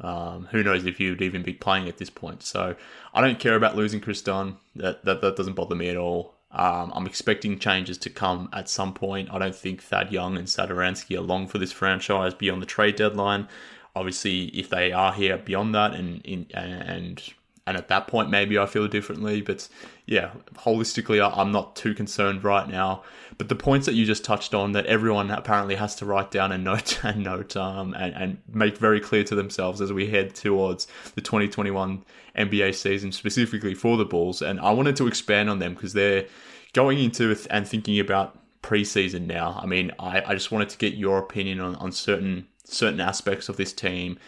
um, 0.00 0.48
who 0.50 0.62
knows 0.62 0.84
if 0.86 0.98
he 0.98 1.08
would 1.08 1.22
even 1.22 1.42
be 1.42 1.52
playing 1.52 1.88
at 1.88 1.98
this 1.98 2.10
point? 2.10 2.42
So 2.42 2.76
I 3.12 3.20
don't 3.20 3.38
care 3.38 3.56
about 3.56 3.76
losing 3.76 4.00
Kris 4.00 4.22
Dunn. 4.22 4.56
That 4.76 5.04
that, 5.04 5.20
that 5.20 5.36
doesn't 5.36 5.54
bother 5.54 5.74
me 5.74 5.88
at 5.88 5.96
all. 5.96 6.34
Um, 6.50 6.92
I'm 6.94 7.06
expecting 7.06 7.58
changes 7.58 7.98
to 7.98 8.10
come 8.10 8.48
at 8.52 8.68
some 8.68 8.94
point. 8.94 9.28
I 9.32 9.38
don't 9.38 9.56
think 9.56 9.82
Thad 9.82 10.12
Young 10.12 10.36
and 10.36 10.46
Satoransky 10.46 11.16
are 11.16 11.20
long 11.20 11.48
for 11.48 11.58
this 11.58 11.72
franchise 11.72 12.32
beyond 12.32 12.62
the 12.62 12.66
trade 12.66 12.94
deadline. 12.94 13.48
Obviously, 13.96 14.44
if 14.46 14.70
they 14.70 14.92
are 14.92 15.12
here 15.12 15.36
beyond 15.36 15.74
that, 15.74 15.94
and 15.94 16.24
in, 16.24 16.46
and 16.54 17.22
and 17.66 17.76
at 17.76 17.88
that 17.88 18.06
point 18.06 18.30
maybe 18.30 18.58
I 18.58 18.66
feel 18.66 18.86
differently. 18.86 19.40
But 19.40 19.68
yeah, 20.06 20.32
holistically, 20.56 21.22
I'm 21.36 21.50
not 21.50 21.76
too 21.76 21.94
concerned 21.94 22.44
right 22.44 22.68
now. 22.68 23.02
But 23.38 23.48
the 23.48 23.54
points 23.54 23.86
that 23.86 23.94
you 23.94 24.04
just 24.04 24.24
touched 24.24 24.54
on 24.54 24.72
that 24.72 24.86
everyone 24.86 25.30
apparently 25.30 25.74
has 25.76 25.96
to 25.96 26.04
write 26.04 26.30
down 26.30 26.52
and 26.52 26.62
note 26.62 27.00
and 27.04 27.24
note 27.24 27.56
um, 27.56 27.94
and, 27.94 28.14
and 28.14 28.38
make 28.52 28.76
very 28.76 29.00
clear 29.00 29.24
to 29.24 29.34
themselves 29.34 29.80
as 29.80 29.92
we 29.92 30.08
head 30.10 30.34
towards 30.34 30.86
the 31.14 31.20
2021 31.20 32.04
NBA 32.36 32.74
season, 32.74 33.12
specifically 33.12 33.74
for 33.74 33.96
the 33.96 34.04
Bulls. 34.04 34.42
And 34.42 34.60
I 34.60 34.72
wanted 34.72 34.96
to 34.96 35.06
expand 35.06 35.48
on 35.48 35.58
them 35.58 35.74
because 35.74 35.94
they're 35.94 36.26
going 36.74 36.98
into 36.98 37.34
and 37.50 37.66
thinking 37.66 37.98
about 37.98 38.38
preseason 38.62 39.26
now. 39.26 39.58
I 39.60 39.66
mean, 39.66 39.90
I, 39.98 40.22
I 40.22 40.34
just 40.34 40.52
wanted 40.52 40.68
to 40.70 40.78
get 40.78 40.94
your 40.94 41.18
opinion 41.18 41.60
on, 41.60 41.76
on 41.76 41.92
certain 41.92 42.46
certain 42.66 43.00
aspects 43.00 43.50
of 43.50 43.58
this 43.58 43.74
team 43.74 44.18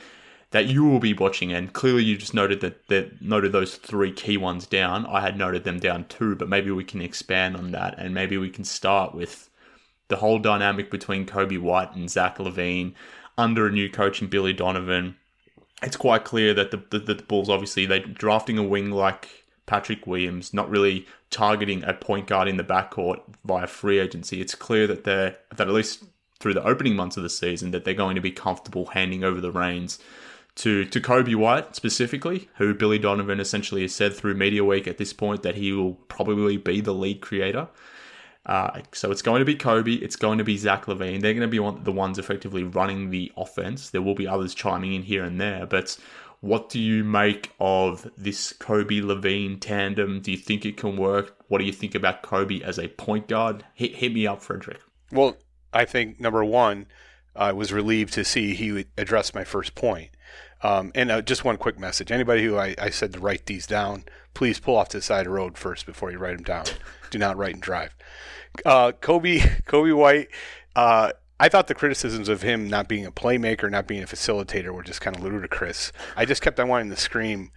that 0.50 0.66
you 0.66 0.84
will 0.84 1.00
be 1.00 1.12
watching. 1.12 1.52
And 1.52 1.72
clearly, 1.72 2.04
you 2.04 2.16
just 2.16 2.34
noted 2.34 2.60
that 2.60 2.86
that 2.88 3.20
noted 3.20 3.52
those 3.52 3.76
three 3.76 4.12
key 4.12 4.36
ones 4.36 4.66
down. 4.66 5.06
I 5.06 5.20
had 5.20 5.36
noted 5.36 5.64
them 5.64 5.78
down 5.78 6.04
too, 6.04 6.36
but 6.36 6.48
maybe 6.48 6.70
we 6.70 6.84
can 6.84 7.00
expand 7.00 7.56
on 7.56 7.72
that, 7.72 7.98
and 7.98 8.14
maybe 8.14 8.36
we 8.36 8.50
can 8.50 8.64
start 8.64 9.14
with 9.14 9.50
the 10.08 10.16
whole 10.16 10.38
dynamic 10.38 10.90
between 10.90 11.26
Coby 11.26 11.58
White 11.58 11.94
and 11.94 12.10
Zach 12.10 12.38
LaVine 12.38 12.94
under 13.36 13.66
a 13.66 13.72
new 13.72 13.90
coach 13.90 14.22
in 14.22 14.28
Billy 14.28 14.52
Donovan. 14.52 15.16
It's 15.82 15.96
quite 15.96 16.24
clear 16.24 16.54
that 16.54 16.70
the, 16.70 16.82
the, 16.90 16.98
the 16.98 17.22
Bulls 17.22 17.50
obviously 17.50 17.84
they 17.86 18.00
drafting 18.00 18.56
a 18.56 18.62
wing 18.62 18.90
like 18.90 19.28
Patrick 19.66 20.06
Williams, 20.06 20.54
not 20.54 20.70
really 20.70 21.06
targeting 21.30 21.82
a 21.84 21.92
point 21.92 22.28
guard 22.28 22.48
in 22.48 22.56
the 22.56 22.64
backcourt 22.64 23.20
via 23.44 23.66
free 23.66 23.98
agency. 23.98 24.40
It's 24.40 24.54
clear 24.54 24.86
that 24.86 25.04
they're 25.04 25.36
that 25.56 25.68
at 25.68 25.74
least 25.74 26.04
through 26.38 26.54
the 26.54 26.64
opening 26.64 26.94
months 26.94 27.16
of 27.16 27.22
the 27.22 27.30
season 27.30 27.72
that 27.72 27.84
they're 27.84 27.94
going 27.94 28.14
to 28.14 28.20
be 28.20 28.30
comfortable 28.30 28.86
handing 28.86 29.24
over 29.24 29.40
the 29.40 29.50
reins 29.50 29.98
to 30.56 30.84
to 30.86 31.00
Coby 31.00 31.34
White 31.34 31.76
specifically, 31.76 32.48
who 32.56 32.74
Billy 32.74 32.98
Donovan 32.98 33.40
essentially 33.40 33.82
has 33.82 33.94
said 33.94 34.14
through 34.14 34.34
Media 34.34 34.64
Week 34.64 34.86
at 34.86 34.98
this 34.98 35.12
point 35.12 35.42
that 35.42 35.54
he 35.54 35.72
will 35.72 35.94
probably 36.08 36.56
be 36.56 36.80
the 36.80 36.94
lead 36.94 37.20
creator. 37.20 37.68
Uh, 38.44 38.80
so 38.92 39.10
it's 39.10 39.22
going 39.22 39.40
to 39.40 39.44
be 39.44 39.56
Coby, 39.56 40.00
it's 40.02 40.14
going 40.14 40.38
to 40.38 40.44
be 40.44 40.56
Zach 40.56 40.86
LaVine. 40.86 41.20
They're 41.20 41.34
going 41.34 41.48
to 41.48 41.48
be 41.48 41.82
the 41.82 41.92
ones 41.92 42.16
effectively 42.16 42.62
running 42.62 43.10
the 43.10 43.32
offense. 43.36 43.90
There 43.90 44.02
will 44.02 44.14
be 44.14 44.28
others 44.28 44.54
chiming 44.54 44.94
in 44.94 45.02
here 45.02 45.24
and 45.24 45.40
there, 45.40 45.66
but 45.66 45.98
what 46.40 46.68
do 46.68 46.78
you 46.78 47.02
make 47.02 47.52
of 47.58 48.08
this 48.16 48.52
Coby 48.52 49.02
LaVine 49.02 49.60
tandem? 49.60 50.20
Do 50.20 50.30
you 50.30 50.36
think 50.36 50.64
it 50.64 50.76
can 50.76 50.96
work? 50.96 51.36
What 51.48 51.58
do 51.58 51.64
you 51.64 51.72
think 51.72 51.96
about 51.96 52.22
Coby 52.22 52.62
as 52.62 52.78
a 52.78 52.88
point 52.88 53.26
guard? 53.26 53.64
Hit, 53.74 53.96
hit 53.96 54.12
me 54.12 54.28
up, 54.28 54.42
Frederick. 54.42 54.80
Well, 55.10 55.36
I 55.72 55.84
think 55.84 56.20
number 56.20 56.44
one, 56.44 56.86
I 57.34 57.52
was 57.52 57.72
relieved 57.72 58.12
to 58.14 58.24
see 58.24 58.54
he 58.54 58.86
addressed 58.96 59.34
my 59.34 59.44
first 59.44 59.74
point. 59.74 60.10
Um, 60.62 60.90
and 60.94 61.10
uh, 61.10 61.22
just 61.22 61.44
one 61.44 61.56
quick 61.56 61.78
message: 61.78 62.10
anybody 62.10 62.44
who 62.44 62.56
I, 62.56 62.74
I, 62.80 62.90
said 62.90 63.12
to 63.12 63.20
write 63.20 63.46
these 63.46 63.66
down, 63.66 64.04
please 64.34 64.58
pull 64.58 64.76
off 64.76 64.88
to 64.90 64.98
the 64.98 65.02
side 65.02 65.20
of 65.20 65.24
the 65.24 65.30
road 65.30 65.58
first 65.58 65.86
before 65.86 66.10
you 66.10 66.18
write 66.18 66.36
them 66.36 66.44
down. 66.44 66.64
Do 67.10 67.18
not 67.18 67.36
write 67.36 67.54
and 67.54 67.62
drive. 67.62 67.94
Uh, 68.64 68.92
Coby, 68.92 69.62
Coby 69.66 69.94
White. 69.94 70.28
Uh, 70.74 71.12
I 71.38 71.50
thought 71.50 71.66
the 71.66 71.74
criticisms 71.74 72.30
of 72.30 72.42
him 72.42 72.68
not 72.68 72.88
being 72.88 73.04
a 73.04 73.12
playmaker, 73.12 73.70
not 73.70 73.86
being 73.86 74.02
a 74.02 74.06
facilitator, 74.06 74.72
were 74.72 74.82
just 74.82 75.02
kind 75.02 75.14
of 75.14 75.22
ludicrous. 75.22 75.92
I 76.16 76.24
just 76.24 76.40
kept 76.40 76.58
on 76.58 76.68
wanting 76.68 76.90
to 76.90 76.96
scream 76.96 77.50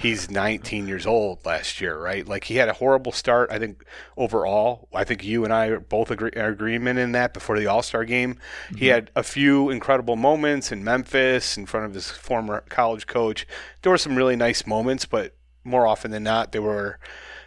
he's 0.00 0.30
19 0.30 0.88
years 0.88 1.06
old 1.06 1.44
last 1.44 1.80
year, 1.80 1.98
right? 1.98 2.26
Like 2.26 2.44
he 2.44 2.56
had 2.56 2.68
a 2.68 2.74
horrible 2.74 3.12
start. 3.12 3.50
I 3.50 3.58
think 3.58 3.84
overall, 4.16 4.88
I 4.94 5.04
think 5.04 5.24
you 5.24 5.44
and 5.44 5.52
I 5.52 5.66
are 5.66 5.80
both 5.80 6.10
agree 6.10 6.30
are 6.36 6.48
agreement 6.48 6.98
in 6.98 7.12
that 7.12 7.34
before 7.34 7.58
the 7.58 7.66
All 7.66 7.82
Star 7.82 8.04
game. 8.04 8.34
Mm-hmm. 8.34 8.76
He 8.76 8.86
had 8.86 9.10
a 9.14 9.22
few 9.22 9.70
incredible 9.70 10.16
moments 10.16 10.72
in 10.72 10.84
Memphis 10.84 11.56
in 11.56 11.66
front 11.66 11.86
of 11.86 11.94
his 11.94 12.10
former 12.10 12.62
college 12.68 13.06
coach. 13.06 13.46
There 13.82 13.92
were 13.92 13.98
some 13.98 14.16
really 14.16 14.36
nice 14.36 14.66
moments, 14.66 15.04
but 15.04 15.36
more 15.64 15.86
often 15.86 16.10
than 16.10 16.22
not, 16.22 16.52
they 16.52 16.58
were 16.58 16.98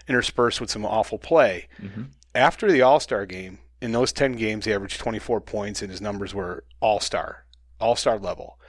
interspersed 0.07 0.61
with 0.61 0.69
some 0.69 0.85
awful 0.85 1.17
play. 1.17 1.67
Mm-hmm. 1.81 2.03
After 2.33 2.71
the 2.71 2.81
All 2.81 2.99
Star 2.99 3.25
game, 3.25 3.59
in 3.81 3.91
those 3.91 4.11
10 4.11 4.33
games, 4.33 4.65
he 4.65 4.73
averaged 4.73 4.99
24 4.99 5.41
points, 5.41 5.81
and 5.81 5.91
his 5.91 6.01
numbers 6.01 6.33
were 6.33 6.63
all 6.79 6.99
star, 6.99 7.45
all 7.79 7.95
star 7.95 8.17
level. 8.17 8.59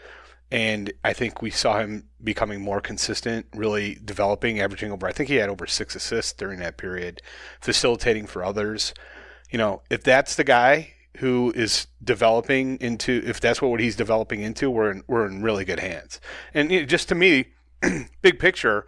And 0.51 0.93
I 1.03 1.13
think 1.13 1.43
we 1.43 1.51
saw 1.51 1.79
him 1.81 2.09
becoming 2.23 2.61
more 2.61 2.81
consistent, 2.81 3.47
really 3.55 3.99
developing, 4.05 4.61
averaging 4.61 4.93
over, 4.93 5.07
I 5.07 5.13
think 5.13 5.29
he 5.29 5.37
had 5.37 5.49
over 5.49 5.67
six 5.67 5.97
assists 5.97 6.33
during 6.33 6.61
that 6.61 6.77
period, 6.77 7.21
facilitating 7.61 8.27
for 8.27 8.45
others. 8.45 8.95
You 9.51 9.59
know, 9.59 9.83
if 9.91 10.05
that's 10.05 10.37
the 10.37 10.45
guy 10.45 10.93
who 11.19 11.53
is 11.57 11.89
developing 12.03 12.77
into, 12.81 13.23
if 13.25 13.41
that's 13.41 13.61
what 13.61 13.81
he's 13.81 13.97
developing 13.97 14.41
into, 14.43 14.71
we're 14.71 14.91
in, 14.91 15.03
we're 15.09 15.27
in 15.27 15.43
really 15.43 15.65
good 15.65 15.81
hands. 15.81 16.21
And 16.55 16.71
you 16.71 16.81
know, 16.81 16.87
just 16.87 17.09
to 17.09 17.15
me, 17.15 17.47
big 18.23 18.39
picture, 18.39 18.87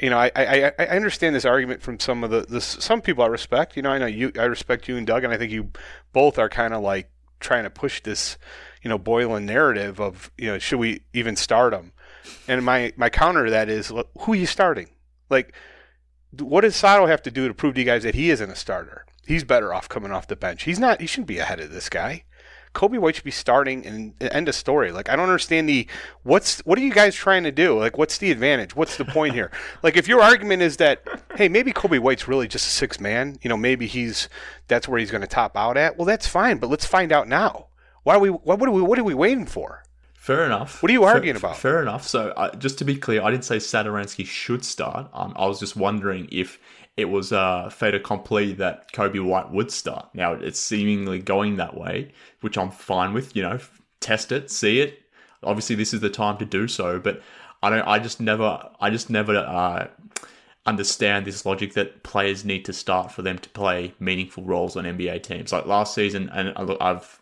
you 0.00 0.10
know, 0.10 0.18
I, 0.18 0.30
I, 0.36 0.72
I 0.78 0.86
understand 0.88 1.34
this 1.34 1.44
argument 1.44 1.82
from 1.82 1.98
some 1.98 2.22
of 2.22 2.30
the, 2.30 2.42
the 2.42 2.60
some 2.60 3.00
people 3.00 3.24
I 3.24 3.28
respect. 3.28 3.76
You 3.76 3.82
know, 3.82 3.90
I 3.90 3.98
know 3.98 4.06
you, 4.06 4.30
I 4.38 4.44
respect 4.44 4.88
you 4.88 4.96
and 4.96 5.06
Doug, 5.06 5.24
and 5.24 5.32
I 5.32 5.36
think 5.36 5.50
you 5.50 5.70
both 6.12 6.38
are 6.38 6.48
kind 6.48 6.72
of 6.72 6.82
like 6.82 7.10
trying 7.40 7.64
to 7.64 7.70
push 7.70 8.02
this 8.02 8.38
you 8.82 8.88
know 8.88 8.98
Boylen 8.98 9.44
narrative 9.44 10.00
of 10.00 10.30
you 10.38 10.46
know 10.46 10.58
should 10.58 10.78
we 10.78 11.02
even 11.12 11.36
start 11.36 11.72
him? 11.72 11.92
And 12.46 12.64
my 12.64 12.92
my 12.96 13.10
counter 13.10 13.46
to 13.46 13.50
that 13.50 13.68
is 13.68 13.88
who 14.20 14.32
are 14.32 14.36
you 14.36 14.46
starting? 14.46 14.90
Like, 15.30 15.54
what 16.38 16.62
does 16.62 16.76
Sato 16.76 17.06
have 17.06 17.22
to 17.22 17.30
do 17.30 17.48
to 17.48 17.54
prove 17.54 17.74
to 17.74 17.80
you 17.80 17.86
guys 17.86 18.02
that 18.02 18.14
he 18.14 18.30
isn't 18.30 18.50
a 18.50 18.56
starter? 18.56 19.04
He's 19.26 19.44
better 19.44 19.74
off 19.74 19.88
coming 19.88 20.10
off 20.10 20.26
the 20.26 20.36
bench. 20.36 20.62
He's 20.62 20.78
not. 20.78 21.00
He 21.00 21.06
shouldn't 21.06 21.28
be 21.28 21.38
ahead 21.38 21.60
of 21.60 21.70
this 21.70 21.88
guy. 21.88 22.24
Coby 22.74 22.98
White 22.98 23.16
should 23.16 23.24
be 23.24 23.30
starting 23.30 23.86
and 23.86 24.14
end 24.20 24.48
of 24.48 24.54
story. 24.54 24.92
Like 24.92 25.08
I 25.08 25.16
don't 25.16 25.24
understand 25.24 25.68
the 25.68 25.86
what's 26.22 26.60
what 26.60 26.78
are 26.78 26.82
you 26.82 26.92
guys 26.92 27.14
trying 27.14 27.44
to 27.44 27.52
do? 27.52 27.78
Like 27.78 27.98
what's 27.98 28.18
the 28.18 28.30
advantage? 28.30 28.76
What's 28.76 28.96
the 28.96 29.04
point 29.04 29.34
here? 29.34 29.50
like 29.82 29.96
if 29.96 30.08
your 30.08 30.20
argument 30.20 30.62
is 30.62 30.76
that 30.78 31.02
hey 31.36 31.48
maybe 31.48 31.72
Coby 31.72 31.98
White's 31.98 32.28
really 32.28 32.48
just 32.48 32.66
a 32.66 32.70
six 32.70 33.00
man, 33.00 33.38
you 33.42 33.48
know 33.48 33.56
maybe 33.56 33.86
he's 33.86 34.28
that's 34.66 34.86
where 34.86 34.98
he's 34.98 35.10
going 35.10 35.22
to 35.22 35.26
top 35.26 35.56
out 35.56 35.76
at. 35.76 35.96
Well 35.96 36.06
that's 36.06 36.26
fine, 36.26 36.58
but 36.58 36.70
let's 36.70 36.86
find 36.86 37.12
out 37.12 37.28
now. 37.28 37.67
Why 38.08 38.14
are 38.14 38.20
we? 38.20 38.30
What, 38.30 38.62
are 38.62 38.70
we? 38.70 38.80
What 38.80 38.98
are 38.98 39.04
we 39.04 39.12
waiting 39.12 39.44
for? 39.44 39.82
Fair 40.14 40.46
enough. 40.46 40.82
What 40.82 40.88
are 40.88 40.94
you 40.94 41.04
arguing 41.04 41.36
fair, 41.36 41.50
about? 41.50 41.60
Fair 41.60 41.82
enough. 41.82 42.08
So, 42.08 42.30
uh, 42.30 42.56
just 42.56 42.78
to 42.78 42.86
be 42.86 42.96
clear, 42.96 43.20
I 43.22 43.30
didn't 43.30 43.44
say 43.44 43.58
Satoransky 43.58 44.24
should 44.24 44.64
start. 44.64 45.10
Um, 45.12 45.34
I 45.36 45.44
was 45.44 45.60
just 45.60 45.76
wondering 45.76 46.26
if 46.32 46.58
it 46.96 47.04
was 47.04 47.32
a 47.32 47.68
fait 47.70 47.94
accompli 47.94 48.54
that 48.54 48.90
Coby 48.92 49.22
White 49.22 49.50
would 49.50 49.70
start. 49.70 50.08
Now, 50.14 50.32
it's 50.32 50.58
seemingly 50.58 51.18
going 51.18 51.56
that 51.56 51.76
way, 51.76 52.12
which 52.40 52.56
I'm 52.56 52.70
fine 52.70 53.12
with. 53.12 53.36
You 53.36 53.42
know, 53.42 53.58
test 54.00 54.32
it, 54.32 54.50
see 54.50 54.80
it. 54.80 55.00
Obviously, 55.42 55.76
this 55.76 55.92
is 55.92 56.00
the 56.00 56.08
time 56.08 56.38
to 56.38 56.46
do 56.46 56.66
so. 56.66 56.98
But 56.98 57.20
I 57.62 57.68
don't. 57.68 57.86
I 57.86 57.98
just 57.98 58.22
never. 58.22 58.70
I 58.80 58.88
just 58.88 59.10
never. 59.10 59.36
Uh, 59.36 59.88
understand 60.64 61.26
this 61.26 61.46
logic 61.46 61.74
that 61.74 62.02
players 62.02 62.44
need 62.44 62.64
to 62.64 62.72
start 62.72 63.10
for 63.10 63.22
them 63.22 63.38
to 63.38 63.48
play 63.50 63.94
meaningful 64.00 64.44
roles 64.44 64.76
on 64.76 64.84
NBA 64.84 65.22
teams. 65.22 65.52
Like 65.52 65.66
last 65.66 65.94
season, 65.94 66.30
and 66.32 66.54
I've 66.80 67.17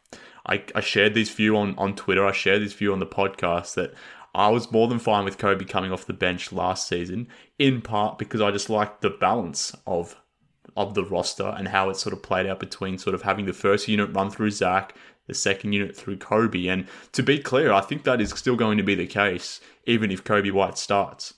I, 0.46 0.62
I 0.74 0.80
shared 0.80 1.14
this 1.14 1.30
view 1.30 1.56
on, 1.56 1.74
on 1.76 1.94
Twitter. 1.94 2.24
I 2.24 2.32
shared 2.32 2.62
this 2.62 2.72
view 2.72 2.92
on 2.92 3.00
the 3.00 3.06
podcast 3.06 3.74
that 3.74 3.94
I 4.34 4.48
was 4.48 4.70
more 4.70 4.86
than 4.86 4.98
fine 4.98 5.24
with 5.24 5.38
Coby 5.38 5.68
coming 5.68 5.92
off 5.92 6.06
the 6.06 6.12
bench 6.12 6.52
last 6.52 6.86
season, 6.86 7.28
in 7.58 7.80
part 7.80 8.18
because 8.18 8.40
I 8.40 8.50
just 8.50 8.70
liked 8.70 9.00
the 9.00 9.10
balance 9.10 9.74
of 9.86 10.16
of 10.76 10.94
the 10.94 11.04
roster 11.04 11.54
and 11.56 11.68
how 11.68 11.88
it 11.88 11.96
sort 11.96 12.12
of 12.12 12.22
played 12.22 12.46
out 12.46 12.60
between 12.60 12.98
sort 12.98 13.14
of 13.14 13.22
having 13.22 13.46
the 13.46 13.52
first 13.54 13.88
unit 13.88 14.14
run 14.14 14.30
through 14.30 14.50
Zach, 14.50 14.94
the 15.26 15.32
second 15.32 15.72
unit 15.72 15.96
through 15.96 16.18
Coby. 16.18 16.70
And 16.70 16.86
to 17.12 17.22
be 17.22 17.38
clear, 17.38 17.72
I 17.72 17.80
think 17.80 18.04
that 18.04 18.20
is 18.20 18.30
still 18.30 18.56
going 18.56 18.76
to 18.76 18.84
be 18.84 18.94
the 18.94 19.06
case, 19.06 19.60
even 19.86 20.10
if 20.10 20.22
Coby 20.22 20.52
White 20.52 20.76
starts. 20.76 21.32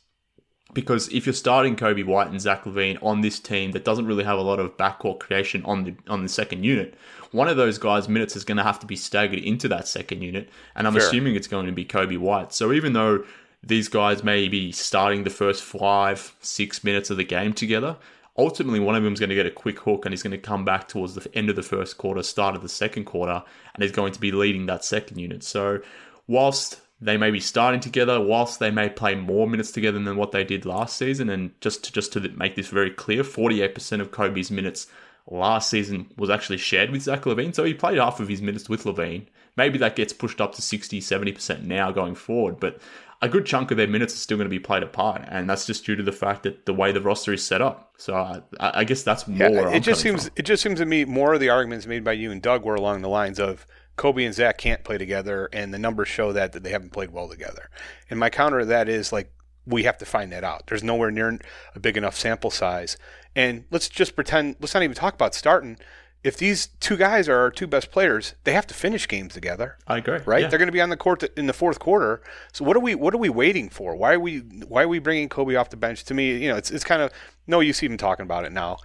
Because 0.75 1.08
if 1.08 1.26
you're 1.26 1.32
starting 1.32 1.76
Coby 1.76 2.04
White 2.04 2.28
and 2.28 2.40
Zach 2.40 2.64
LaVine 2.64 3.02
on 3.02 3.22
this 3.22 3.40
team 3.40 3.72
that 3.72 3.84
doesn't 3.84 4.06
really 4.06 4.25
have 4.25 4.38
a 4.38 4.42
lot 4.42 4.60
of 4.60 4.76
backcourt 4.76 5.18
creation 5.18 5.64
on 5.64 5.84
the 5.84 5.94
on 6.08 6.22
the 6.22 6.28
second 6.28 6.62
unit, 6.62 6.94
one 7.32 7.48
of 7.48 7.56
those 7.56 7.78
guys' 7.78 8.08
minutes 8.08 8.37
is 8.37 8.44
going 8.44 8.58
to 8.58 8.62
have 8.62 8.78
to 8.80 8.87
be 8.87 8.96
staggered 8.96 9.38
into 9.38 9.68
that 9.68 9.88
second 9.88 10.22
unit, 10.22 10.50
and 10.75 10.87
I'm 10.87 10.96
assuming 10.96 11.37
it's 11.37 11.48
going 11.48 11.66
to 11.66 11.72
be 11.72 11.84
Coby 11.84 12.18
White. 12.18 12.52
So 12.52 12.72
even 12.72 12.92
though 12.92 13.25
these 13.62 13.88
guys 13.88 14.22
may 14.22 14.48
be 14.48 14.70
starting 14.72 15.25
the 15.25 15.30
first 15.30 15.62
five, 15.62 16.34
six 16.40 16.84
minutes 16.84 17.10
of 17.10 17.16
the 17.16 17.25
game 17.25 17.52
together, 17.52 17.96
ultimately 18.37 18.78
one 18.78 18.94
of 18.94 19.02
them 19.02 19.12
is 19.12 19.18
going 19.18 19.30
to 19.30 19.34
get 19.34 19.46
a 19.46 19.50
quick 19.50 19.80
hook 19.80 20.04
and 20.04 20.12
he's 20.12 20.22
going 20.22 20.30
to 20.30 20.38
come 20.38 20.64
back 20.64 20.87
towards 20.87 21.14
the 21.14 21.34
end 21.34 21.50
of 21.50 21.56
the 21.56 21.62
first 21.62 21.98
quarter, 21.98 22.22
start 22.22 22.54
of 22.54 22.62
the 22.62 22.68
second 22.68 23.04
quarter, 23.04 23.42
and 23.75 23.82
is 23.82 23.90
going 23.90 24.12
to 24.12 24.20
be 24.20 24.30
leading 24.30 24.66
that 24.66 24.84
second 24.84 25.18
unit. 25.18 25.42
So 25.42 25.80
whilst 26.28 26.80
they 27.00 27.16
may 27.16 27.30
be 27.30 27.40
starting 27.40 27.80
together, 27.80 28.20
whilst 28.20 28.58
they 28.58 28.70
may 28.70 28.88
play 28.88 29.14
more 29.14 29.48
minutes 29.48 29.70
together 29.70 29.98
than 29.98 30.16
what 30.16 30.32
they 30.32 30.44
did 30.44 30.66
last 30.66 30.96
season, 30.96 31.28
and 31.28 31.58
just 31.60 31.84
to, 31.84 31.92
just 31.92 32.12
to 32.14 32.20
make 32.20 32.56
this 32.56 32.68
very 32.68 32.90
clear, 32.90 33.22
48% 33.22 34.00
of 34.00 34.10
Coby's 34.10 34.50
minutes 34.50 34.88
last 35.30 35.70
season 35.70 36.10
was 36.16 36.30
actually 36.30 36.56
shared 36.56 36.90
with 36.90 37.02
Zach 37.02 37.22
LaVine. 37.22 37.54
So 37.54 37.64
he 37.64 37.74
played 37.74 37.98
half 37.98 38.20
of 38.20 38.28
his 38.28 38.42
minutes 38.42 38.68
with 38.68 38.84
LaVine. 38.84 39.26
Maybe 39.56 39.78
that 39.78 39.96
gets 39.96 40.12
pushed 40.12 40.40
up 40.40 40.54
to 40.54 40.62
60, 40.62 41.00
70% 41.00 41.62
now 41.62 41.90
going 41.90 42.14
forward. 42.14 42.58
But 42.60 42.80
a 43.20 43.28
good 43.28 43.44
chunk 43.44 43.70
of 43.70 43.76
their 43.76 43.88
minutes 43.88 44.14
are 44.14 44.18
still 44.18 44.38
going 44.38 44.46
to 44.46 44.50
be 44.50 44.60
played 44.60 44.82
apart. 44.82 45.24
And 45.28 45.50
that's 45.50 45.66
just 45.66 45.84
due 45.84 45.96
to 45.96 46.02
the 46.02 46.12
fact 46.12 46.44
that 46.44 46.66
the 46.66 46.74
way 46.74 46.92
the 46.92 47.00
roster 47.00 47.32
is 47.32 47.44
set 47.44 47.60
up. 47.60 47.92
So 47.98 48.14
I, 48.14 48.42
I 48.60 48.84
guess 48.84 49.02
that's 49.02 49.26
more 49.26 49.50
yeah, 49.50 49.70
it 49.70 49.80
just 49.80 50.00
seems 50.00 50.24
from. 50.24 50.32
It 50.36 50.44
just 50.44 50.62
seems 50.62 50.78
to 50.78 50.86
me 50.86 51.04
more 51.04 51.34
of 51.34 51.40
the 51.40 51.50
arguments 51.50 51.86
made 51.86 52.04
by 52.04 52.12
you 52.12 52.30
and 52.30 52.40
Doug 52.40 52.64
were 52.64 52.76
along 52.76 53.02
the 53.02 53.08
lines 53.08 53.38
of 53.38 53.66
Coby 53.98 54.24
and 54.24 54.34
Zach 54.34 54.56
can't 54.56 54.84
play 54.84 54.96
together, 54.96 55.50
and 55.52 55.74
the 55.74 55.78
numbers 55.78 56.08
show 56.08 56.32
that, 56.32 56.52
that 56.52 56.62
they 56.62 56.70
haven't 56.70 56.92
played 56.92 57.10
well 57.10 57.28
together. 57.28 57.68
And 58.08 58.18
my 58.18 58.30
counter 58.30 58.60
to 58.60 58.66
that 58.66 58.88
is 58.88 59.12
like, 59.12 59.30
we 59.66 59.82
have 59.82 59.98
to 59.98 60.06
find 60.06 60.32
that 60.32 60.44
out. 60.44 60.66
There's 60.66 60.82
nowhere 60.82 61.10
near 61.10 61.38
a 61.74 61.80
big 61.80 61.98
enough 61.98 62.16
sample 62.16 62.50
size 62.50 62.96
and 63.38 63.64
let's 63.70 63.88
just 63.88 64.16
pretend, 64.16 64.56
let's 64.58 64.74
not 64.74 64.82
even 64.82 64.96
talk 64.96 65.14
about 65.14 65.32
starting. 65.32 65.78
If 66.24 66.36
these 66.36 66.66
two 66.80 66.96
guys 66.96 67.28
are 67.28 67.38
our 67.38 67.50
two 67.52 67.68
best 67.68 67.92
players, 67.92 68.34
they 68.42 68.52
have 68.52 68.66
to 68.66 68.74
finish 68.74 69.06
games 69.06 69.32
together. 69.32 69.78
I 69.86 69.98
agree. 69.98 70.18
Right? 70.24 70.42
Yeah. 70.42 70.48
They're 70.48 70.58
going 70.58 70.66
to 70.66 70.72
be 70.72 70.80
on 70.80 70.88
the 70.88 70.96
court 70.96 71.22
in 71.38 71.46
the 71.46 71.52
fourth 71.52 71.78
quarter. 71.78 72.20
So 72.52 72.64
what 72.64 72.76
are 72.76 72.80
we 72.80 72.96
what 72.96 73.14
are 73.14 73.18
we 73.18 73.28
waiting 73.28 73.68
for? 73.68 73.94
Why 73.94 74.14
are 74.14 74.20
we 74.20 74.38
why 74.38 74.82
are 74.82 74.88
we 74.88 74.98
bringing 74.98 75.28
Coby 75.28 75.58
off 75.58 75.70
the 75.70 75.76
bench? 75.76 76.02
To 76.04 76.14
me, 76.14 76.36
you 76.36 76.48
know, 76.48 76.56
it's 76.56 76.72
it's 76.72 76.82
kind 76.82 77.00
of 77.00 77.12
no 77.46 77.60
use 77.60 77.84
even 77.84 77.96
talking 77.96 78.24
about 78.24 78.44
it 78.44 78.50
now. 78.50 78.78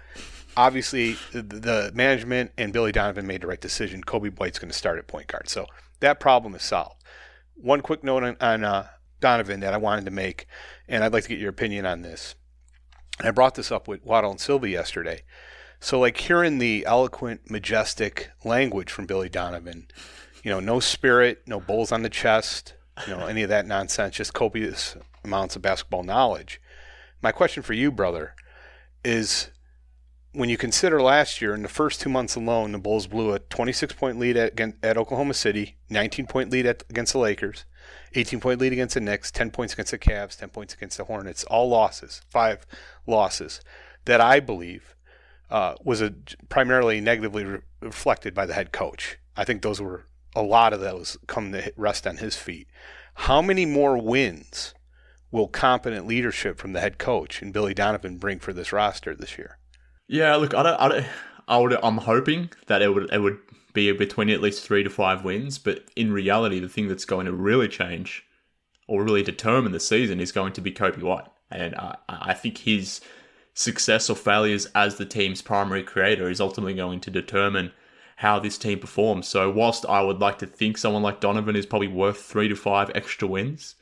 Obviously, 0.56 1.14
the, 1.32 1.92
management 1.94 2.52
and 2.58 2.72
Billy 2.72 2.92
Donovan 2.92 3.26
made 3.26 3.42
the 3.42 3.48
right 3.48 3.60
decision. 3.62 4.04
Coby 4.04 4.38
White's 4.38 4.60
going 4.60 4.72
to 4.72 4.78
start 4.78 5.00
at 5.00 5.08
point 5.08 5.28
guard, 5.28 5.50
so 5.50 5.66
that 6.00 6.20
problem 6.20 6.54
is 6.56 6.64
solved. 6.64 7.04
One 7.56 7.82
quick 7.82 8.04
note 8.04 8.24
on, 8.24 8.38
on 8.40 8.64
uh, 8.64 8.88
Donovan 9.20 9.62
that 9.62 9.74
I 9.74 9.78
wanted 9.78 10.06
to 10.06 10.12
make, 10.12 10.48
and 10.88 11.04
I'd 11.04 11.14
like 11.14 11.24
to 11.24 11.30
get 11.30 11.40
your 11.40 11.50
opinion 11.50 11.86
on 11.86 12.02
this. 12.02 12.36
And 13.20 13.28
I 13.28 13.32
brought 13.32 13.56
this 13.56 13.72
up 13.72 13.88
with 13.88 14.04
Waddle 14.04 14.32
and 14.32 14.40
Silvy 14.40 14.72
yesterday. 14.72 15.24
So, 15.80 16.00
like 16.00 16.18
hearing 16.18 16.60
the 16.60 16.86
eloquent, 16.86 17.50
majestic 17.50 18.32
language 18.44 18.92
from 18.92 19.06
Billy 19.06 19.30
Donovan, 19.30 19.88
you 20.44 20.52
know, 20.52 20.60
no 20.60 20.80
spirit, 20.80 21.44
no 21.46 21.60
bulls 21.60 21.92
on 21.92 22.04
the 22.04 22.10
chest, 22.10 22.74
you 23.08 23.14
know, 23.14 23.26
any 23.26 23.44
of 23.44 23.50
that 23.50 23.66
nonsense, 23.66 24.16
just 24.16 24.34
copious 24.34 24.96
amounts 25.24 25.56
of 25.56 25.62
basketball 25.62 26.04
knowledge. 26.04 26.62
My 27.22 27.32
question 27.32 27.64
for 27.64 27.74
you, 27.74 27.92
brother, 27.92 28.36
is 29.04 29.50
when 30.34 30.50
you 30.50 30.58
consider 30.58 31.02
last 31.02 31.42
year, 31.42 31.54
in 31.54 31.62
the 31.62 31.70
first 31.70 32.02
two 32.02 32.10
months 32.10 32.36
alone, 32.36 32.72
the 32.72 32.80
Bulls 32.80 33.06
blew 33.06 33.34
a 33.34 33.40
26 33.40 33.94
point 33.94 34.20
lead 34.20 34.36
at, 34.36 34.60
at 34.82 34.98
Oklahoma 34.98 35.36
City, 35.36 35.78
19 35.90 36.26
point 36.26 36.50
lead 36.50 36.66
at, 36.66 36.84
against 36.90 37.14
the 37.14 37.20
Lakers, 37.20 37.66
18 38.16 38.40
point 38.40 38.60
lead 38.60 38.74
against 38.74 38.96
the 38.96 39.02
Knicks, 39.02 39.32
10 39.32 39.52
points 39.52 39.74
against 39.74 39.92
the 39.92 40.00
Cavs, 40.00 40.38
10 40.38 40.50
points 40.50 40.74
against 40.74 40.98
the 40.98 41.04
Hornets, 41.06 41.44
all 41.46 41.70
losses, 41.70 42.22
five 42.30 42.66
losses 43.06 43.62
that 44.06 44.20
I 44.20 44.40
believe 44.40 44.96
uh, 45.52 45.76
was 45.84 46.02
a, 46.02 46.14
primarily 46.50 47.00
negatively 47.00 47.46
re- 47.46 47.60
reflected 47.80 48.34
by 48.34 48.48
the 48.48 48.56
head 48.56 48.72
coach. 48.72 49.20
I 49.38 49.44
think 49.44 49.62
those 49.62 49.80
were 49.80 50.06
a 50.36 50.42
lot 50.42 50.74
of 50.74 50.80
those 50.80 51.16
come 51.28 51.52
to 51.52 51.72
rest 51.78 52.08
on 52.08 52.18
his 52.18 52.36
feet. 52.36 52.68
How 53.14 53.42
many 53.44 53.68
more 53.68 54.02
wins 54.02 54.74
will 55.30 55.48
competent 55.48 56.08
leadership 56.08 56.58
from 56.58 56.74
the 56.74 56.80
head 56.80 56.98
coach 56.98 57.42
and 57.44 57.54
Billy 57.54 57.76
Donovan 57.76 58.18
bring 58.18 58.40
for 58.40 58.52
this 58.52 58.74
roster 58.74 59.16
this 59.16 59.38
year? 59.38 59.60
Yeah, 60.14 60.36
look, 60.36 60.54
I 60.54 60.62
don't, 60.62 60.80
I 60.80 60.88
don't, 60.90 61.06
I 61.48 61.58
would, 61.58 61.74
I'm 61.82 61.98
hoping 61.98 62.52
that 62.68 62.84
it 62.84 62.94
would, 62.94 63.12
it 63.12 63.18
would 63.18 63.40
be 63.74 63.92
between 63.94 64.30
at 64.30 64.42
least 64.42 64.64
three 64.64 64.84
to 64.84 64.90
five 64.92 65.24
wins. 65.24 65.58
But 65.58 65.86
in 65.96 66.14
reality, 66.14 66.60
the 66.60 66.70
thing 66.70 66.88
that's 66.88 67.04
going 67.04 67.26
to 67.26 67.34
really 67.34 67.68
change 67.68 68.24
or 68.88 69.04
really 69.04 69.24
determine 69.24 69.72
the 69.72 69.80
season 69.80 70.20
is 70.20 70.32
going 70.32 70.54
to 70.54 70.62
be 70.62 70.72
Coby 70.72 71.02
White, 71.02 71.26
and 71.50 71.74
I, 71.74 71.96
I 72.08 72.34
think 72.36 72.60
his 72.60 73.02
success 73.56 74.08
or 74.08 74.16
failures 74.16 74.68
as 74.76 74.98
the 74.98 75.06
team's 75.06 75.42
primary 75.42 75.82
creator 75.82 76.30
is 76.30 76.40
ultimately 76.40 76.76
going 76.76 77.00
to 77.00 77.10
determine 77.10 77.72
how 78.18 78.38
this 78.38 78.60
team 78.60 78.78
performs. 78.78 79.28
So, 79.28 79.50
whilst 79.50 79.84
I 79.88 80.04
would 80.04 80.20
like 80.20 80.38
to 80.40 80.46
think 80.46 80.78
someone 80.78 81.02
like 81.02 81.22
Donovan 81.22 81.56
is 81.56 81.66
probably 81.66 81.88
worth 81.88 82.22
three 82.22 82.48
to 82.50 82.56
five 82.56 82.92
extra 82.94 83.28
wins, 83.28 83.74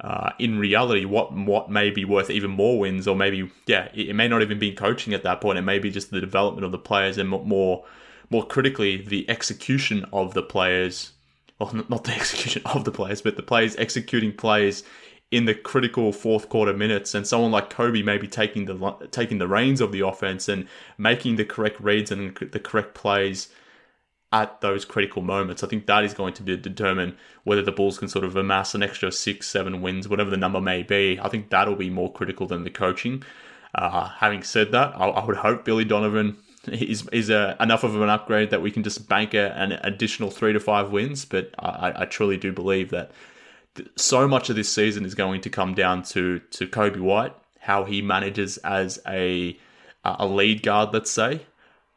uh, 0.00 0.30
in 0.38 0.58
reality, 0.58 1.04
what 1.04 1.32
what 1.32 1.70
may 1.70 1.90
be 1.90 2.04
worth 2.04 2.30
even 2.30 2.50
more 2.50 2.78
wins, 2.78 3.06
or 3.06 3.14
maybe 3.14 3.50
yeah, 3.66 3.88
it, 3.94 4.08
it, 4.08 4.14
may 4.14 4.26
not 4.26 4.42
even 4.42 4.58
be 4.58 4.72
coaching 4.72 5.14
at 5.14 5.22
that 5.22 5.40
point. 5.40 5.58
It 5.58 5.62
may 5.62 5.78
be 5.78 5.90
just 5.90 6.10
the 6.10 6.20
development 6.20 6.64
of 6.64 6.72
the 6.72 6.78
players, 6.78 7.18
and 7.18 7.28
more 7.28 7.84
more 8.30 8.46
critically, 8.46 8.96
the 8.96 9.28
execution 9.30 10.04
of 10.12 10.34
the 10.34 10.42
players. 10.42 11.12
Well, 11.58 11.84
not 11.88 12.04
the 12.04 12.12
execution 12.16 12.62
of 12.64 12.84
the 12.84 12.90
players, 12.90 13.22
but 13.22 13.36
the 13.36 13.42
players 13.42 13.76
executing 13.76 14.32
plays 14.32 14.82
in 15.30 15.44
the 15.44 15.54
critical 15.54 16.12
fourth 16.12 16.48
quarter 16.48 16.72
minutes, 16.74 17.14
and 17.14 17.26
someone 17.26 17.52
like 17.52 17.70
Coby 17.70 18.04
maybe 18.04 18.26
taking 18.26 18.64
the 18.64 19.08
taking 19.12 19.38
the 19.38 19.48
reins 19.48 19.80
of 19.80 19.92
the 19.92 20.00
offense 20.00 20.48
and 20.48 20.66
making 20.98 21.36
the 21.36 21.44
correct 21.44 21.80
reads 21.80 22.10
and 22.10 22.36
the 22.36 22.60
correct 22.60 22.94
plays 22.94 23.48
at 24.32 24.60
those 24.60 24.84
critical 24.84 25.22
moments. 25.22 25.62
I 25.62 25.68
think 25.68 25.86
that 25.86 26.04
is 26.04 26.14
going 26.14 26.34
to 26.34 26.42
be, 26.42 26.56
determine 26.56 27.16
whether 27.44 27.62
the 27.62 27.72
Bulls 27.72 27.98
can 27.98 28.08
sort 28.08 28.24
of 28.24 28.34
amass 28.34 28.74
an 28.74 28.82
extra 28.82 29.12
six, 29.12 29.46
seven 29.46 29.82
wins, 29.82 30.08
whatever 30.08 30.30
the 30.30 30.36
number 30.36 30.60
may 30.60 30.82
be. 30.82 31.20
I 31.20 31.28
think 31.28 31.50
that'll 31.50 31.76
be 31.76 31.90
more 31.90 32.10
critical 32.12 32.46
than 32.46 32.64
the 32.64 32.70
coaching. 32.70 33.22
Uh, 33.74 34.08
having 34.08 34.42
said 34.42 34.72
that, 34.72 34.94
I, 34.96 35.06
I, 35.08 35.24
would 35.24 35.36
hope 35.36 35.64
Billy 35.64 35.84
Donovan 35.84 36.38
is 36.66 37.06
is 37.08 37.30
a, 37.30 37.56
enough 37.60 37.84
of 37.84 38.00
an 38.00 38.08
upgrade 38.08 38.50
that 38.50 38.62
we 38.62 38.70
can 38.70 38.82
just 38.82 39.08
bank 39.08 39.34
a, 39.34 39.52
an 39.56 39.72
additional 39.72 40.30
three 40.30 40.52
to 40.52 40.60
five 40.60 40.90
wins. 40.90 41.24
But 41.24 41.54
I, 41.58 41.92
I 42.02 42.04
truly 42.04 42.36
do 42.36 42.52
believe 42.52 42.90
that 42.90 43.12
so 43.96 44.28
much 44.28 44.50
of 44.50 44.56
this 44.56 44.70
season 44.70 45.04
is 45.04 45.14
going 45.14 45.40
to 45.42 45.50
come 45.50 45.74
down 45.74 46.02
to 46.04 46.38
to 46.38 46.66
Coby 46.66 47.00
White, 47.00 47.34
how 47.60 47.84
he 47.84 48.02
manages 48.02 48.58
as 48.58 49.00
a 49.06 49.58
a 50.04 50.26
lead 50.26 50.62
guard, 50.62 50.92
let's 50.92 51.10
say, 51.10 51.42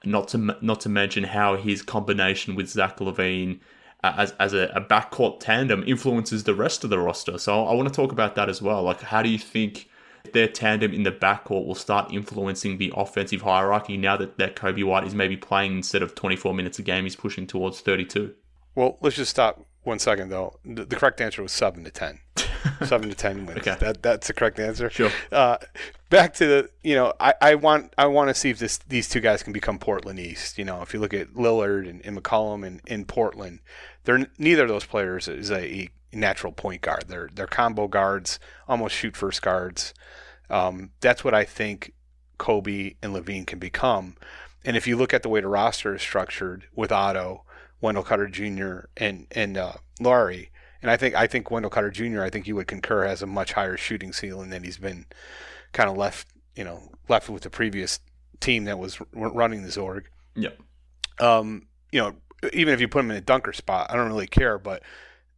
not 0.06 0.28
to 0.30 0.38
not 0.62 0.82
to 0.82 0.90
mention 0.90 1.24
how 1.24 1.56
his 1.56 1.82
combination 1.82 2.56
with 2.56 2.70
Zach 2.70 2.98
LaVine 2.98 3.60
uh, 4.04 4.14
as 4.18 4.32
as 4.40 4.54
a, 4.54 4.72
a 4.76 4.82
backcourt 4.82 5.40
tandem 5.40 5.84
influences 5.88 6.44
the 6.44 6.56
rest 6.56 6.84
of 6.84 6.90
the 6.90 7.00
roster. 7.00 7.38
So 7.38 7.66
I 7.66 7.74
want 7.74 7.88
to 7.88 7.94
talk 7.94 8.12
about 8.12 8.36
that 8.36 8.50
as 8.50 8.62
well. 8.62 8.84
Like, 8.84 9.02
how 9.02 9.22
do 9.22 9.30
you 9.30 9.40
think 9.40 9.90
their 10.34 10.48
tandem 10.48 10.94
in 10.94 11.04
the 11.04 11.12
backcourt 11.12 11.66
will 11.66 11.76
start 11.76 12.12
influencing 12.12 12.78
the 12.78 12.92
offensive 12.96 13.42
hierarchy 13.42 13.98
now 13.98 14.18
that 14.18 14.38
that 14.38 14.56
Coby 14.56 14.84
White 14.84 15.06
is 15.06 15.16
maybe 15.16 15.38
playing 15.38 15.78
instead 15.78 16.02
of 16.02 16.16
24 16.16 16.54
minutes 16.54 16.80
a 16.80 16.82
game, 16.82 17.04
he's 17.04 17.16
pushing 17.16 17.48
towards 17.48 17.82
32? 17.82 18.34
Well, 18.76 18.98
let's 19.02 19.16
just 19.16 19.32
stop 19.32 19.66
one 19.86 20.00
second 20.00 20.30
though. 20.30 20.60
The, 20.66 20.86
the 20.86 20.96
correct 20.96 21.22
answer 21.22 21.42
was 21.42 21.52
seven 21.52 21.84
to 21.84 21.92
ten. 21.92 22.20
seven 22.86 23.10
to 23.10 23.16
ten 23.16 23.46
wins. 23.46 23.60
Okay. 23.60 23.76
That 23.80 24.02
that's 24.02 24.28
the 24.28 24.34
correct 24.34 24.60
answer. 24.60 24.90
Sure. 24.90 25.12
Uh, 25.32 25.58
back 26.10 26.34
to 26.36 26.46
the 26.46 26.70
you 26.84 26.96
know 26.96 27.14
I, 27.20 27.34
I 27.42 27.56
want 27.56 27.94
I 27.98 28.08
want 28.08 28.30
to 28.30 28.34
see 28.34 28.50
if 28.50 28.60
this 28.60 28.78
these 28.78 29.10
two 29.10 29.20
guys 29.20 29.44
can 29.44 29.54
become 29.54 29.80
Portland 29.80 30.20
East. 30.20 30.58
You 30.58 30.66
know 30.66 30.82
if 30.82 30.94
you 30.94 31.00
look 31.00 31.14
at 31.14 31.34
Lillard 31.34 31.90
and, 31.90 32.06
and 32.06 32.22
McCollum 32.22 32.66
and 32.66 32.82
in 32.88 33.06
Portland, 33.06 33.60
they're 34.04 34.28
neither 34.38 34.64
of 34.64 34.70
those 34.70 34.86
players 34.86 35.28
is 35.28 35.52
a, 35.52 35.90
natural 36.14 36.54
point 36.54 36.82
guard. 36.82 37.06
They're 37.08 37.30
they're 37.34 37.46
combo 37.46 37.88
guards, 37.88 38.40
almost 38.68 38.96
shoot 38.96 39.18
first 39.18 39.42
guards. 39.42 39.94
Um, 40.50 40.92
that's 41.02 41.24
what 41.24 41.34
I 41.34 41.44
think 41.44 41.94
Coby 42.40 42.96
and 43.02 43.14
LaVine 43.14 43.46
can 43.46 43.60
become. 43.60 44.16
And 44.64 44.76
if 44.76 44.88
you 44.88 44.96
look 44.98 45.14
at 45.14 45.24
the 45.24 45.30
way 45.30 45.42
the 45.42 45.48
roster 45.48 45.94
is 45.94 46.02
structured 46.02 46.66
with 46.74 46.92
Otto 46.92 47.44
Wendell 47.86 48.04
Carter 48.04 48.28
Jr. 48.28 48.88
and 48.98 49.28
and 49.32 49.58
uh, 49.58 49.74
Lauri. 50.00 50.50
And 50.82 50.90
I 50.90 50.98
think 50.98 51.16
I 51.16 51.28
think 51.28 51.52
Wendell 51.52 51.70
Carter 51.70 51.92
Jr. 51.92 52.24
I 52.24 52.32
think 52.32 52.48
you 52.48 52.56
would 52.56 52.68
concur 52.68 53.06
has 53.06 53.22
a 53.22 53.28
much 53.28 53.54
higher 53.54 53.78
shooting 53.78 54.12
ceiling 54.12 54.50
than 54.50 54.64
he's 54.64 54.80
been 54.80 55.06
kind 55.72 55.90
of 55.90 55.96
left 55.96 56.28
you 56.56 56.64
know 56.64 56.90
left 57.08 57.30
with 57.30 57.44
the 57.44 57.50
previous 57.50 58.00
team 58.40 58.66
that 58.66 58.80
was 58.80 59.00
running 59.14 59.62
the 59.62 59.70
Zorg. 59.70 60.06
Yep. 60.36 60.60
Um, 61.20 61.68
you 61.92 62.02
know, 62.02 62.16
even 62.52 62.74
if 62.74 62.82
you 62.82 62.88
put 62.88 63.02
him 63.02 63.12
in 63.12 63.18
a 63.18 63.22
dunker 63.22 63.54
spot, 63.54 63.92
I 63.92 63.96
don't 63.96 64.08
really 64.08 64.28
care. 64.28 64.58
But 64.58 64.82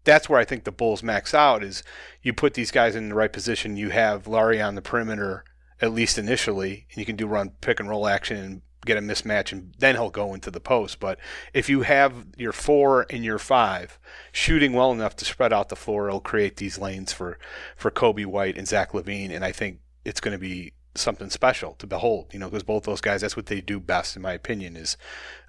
that's 0.06 0.30
where 0.30 0.40
I 0.40 0.46
think 0.46 0.64
the 0.64 0.72
Bulls 0.72 1.04
max 1.04 1.34
out 1.34 1.64
is 1.64 1.84
you 2.22 2.32
put 2.32 2.54
these 2.54 2.72
guys 2.72 2.96
in 2.96 3.10
the 3.10 3.16
right 3.16 3.32
position. 3.32 3.76
You 3.76 3.90
have 3.90 4.26
Lauri 4.26 4.62
on 4.62 4.76
the 4.76 4.82
perimeter 4.82 5.44
at 5.82 5.94
least 5.94 6.18
initially, 6.18 6.88
and 6.90 6.98
you 6.98 7.06
can 7.06 7.18
do 7.18 7.28
run 7.28 7.52
pick 7.62 7.80
and 7.80 7.90
roll 7.90 8.08
action 8.08 8.38
and 8.38 8.62
get 8.88 8.98
a 8.98 9.02
mismatch 9.02 9.52
and 9.52 9.74
then 9.78 9.96
he'll 9.96 10.10
go 10.10 10.34
into 10.34 10.50
the 10.50 10.60
post. 10.60 11.00
But 11.00 11.20
if 11.54 11.70
you 11.70 11.82
have 11.82 12.14
your 12.38 12.54
four 12.54 13.06
and 13.10 13.24
your 13.24 13.38
five 13.38 14.00
shooting 14.32 14.74
well 14.74 14.92
enough 14.92 15.16
to 15.18 15.26
spread 15.26 15.54
out 15.54 15.70
the 15.70 15.76
floor, 15.76 16.08
it'll 16.08 16.20
create 16.20 16.58
these 16.58 16.80
lanes 16.80 17.14
for, 17.14 17.38
for 17.76 17.92
Coby 17.92 18.26
White 18.26 18.58
and 18.58 18.68
Zach 18.68 18.94
LaVine, 18.94 19.32
And 19.32 19.46
I 19.46 19.52
think 19.52 19.80
it's 20.06 20.20
going 20.20 20.34
to 20.34 20.40
be 20.40 20.74
something 20.96 21.30
special 21.30 21.74
to 21.76 21.88
behold, 21.88 22.34
you 22.34 22.40
know, 22.40 22.50
because 22.50 22.64
both 22.64 22.84
those 22.84 23.02
guys, 23.02 23.22
that's 23.22 23.36
what 23.36 23.46
they 23.46 23.62
do 23.62 23.80
best, 23.80 24.16
in 24.16 24.22
my 24.22 24.34
opinion, 24.34 24.76
is 24.76 24.98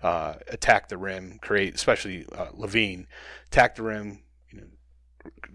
uh, 0.03 0.35
attack 0.49 0.89
the 0.89 0.99
rim, 0.99 1.39
create, 1.41 1.75
especially 1.75 2.27
uh, 2.33 2.49
LaVine, 2.53 3.07
attack 3.47 3.77
the 3.77 3.83
rim, 3.83 4.21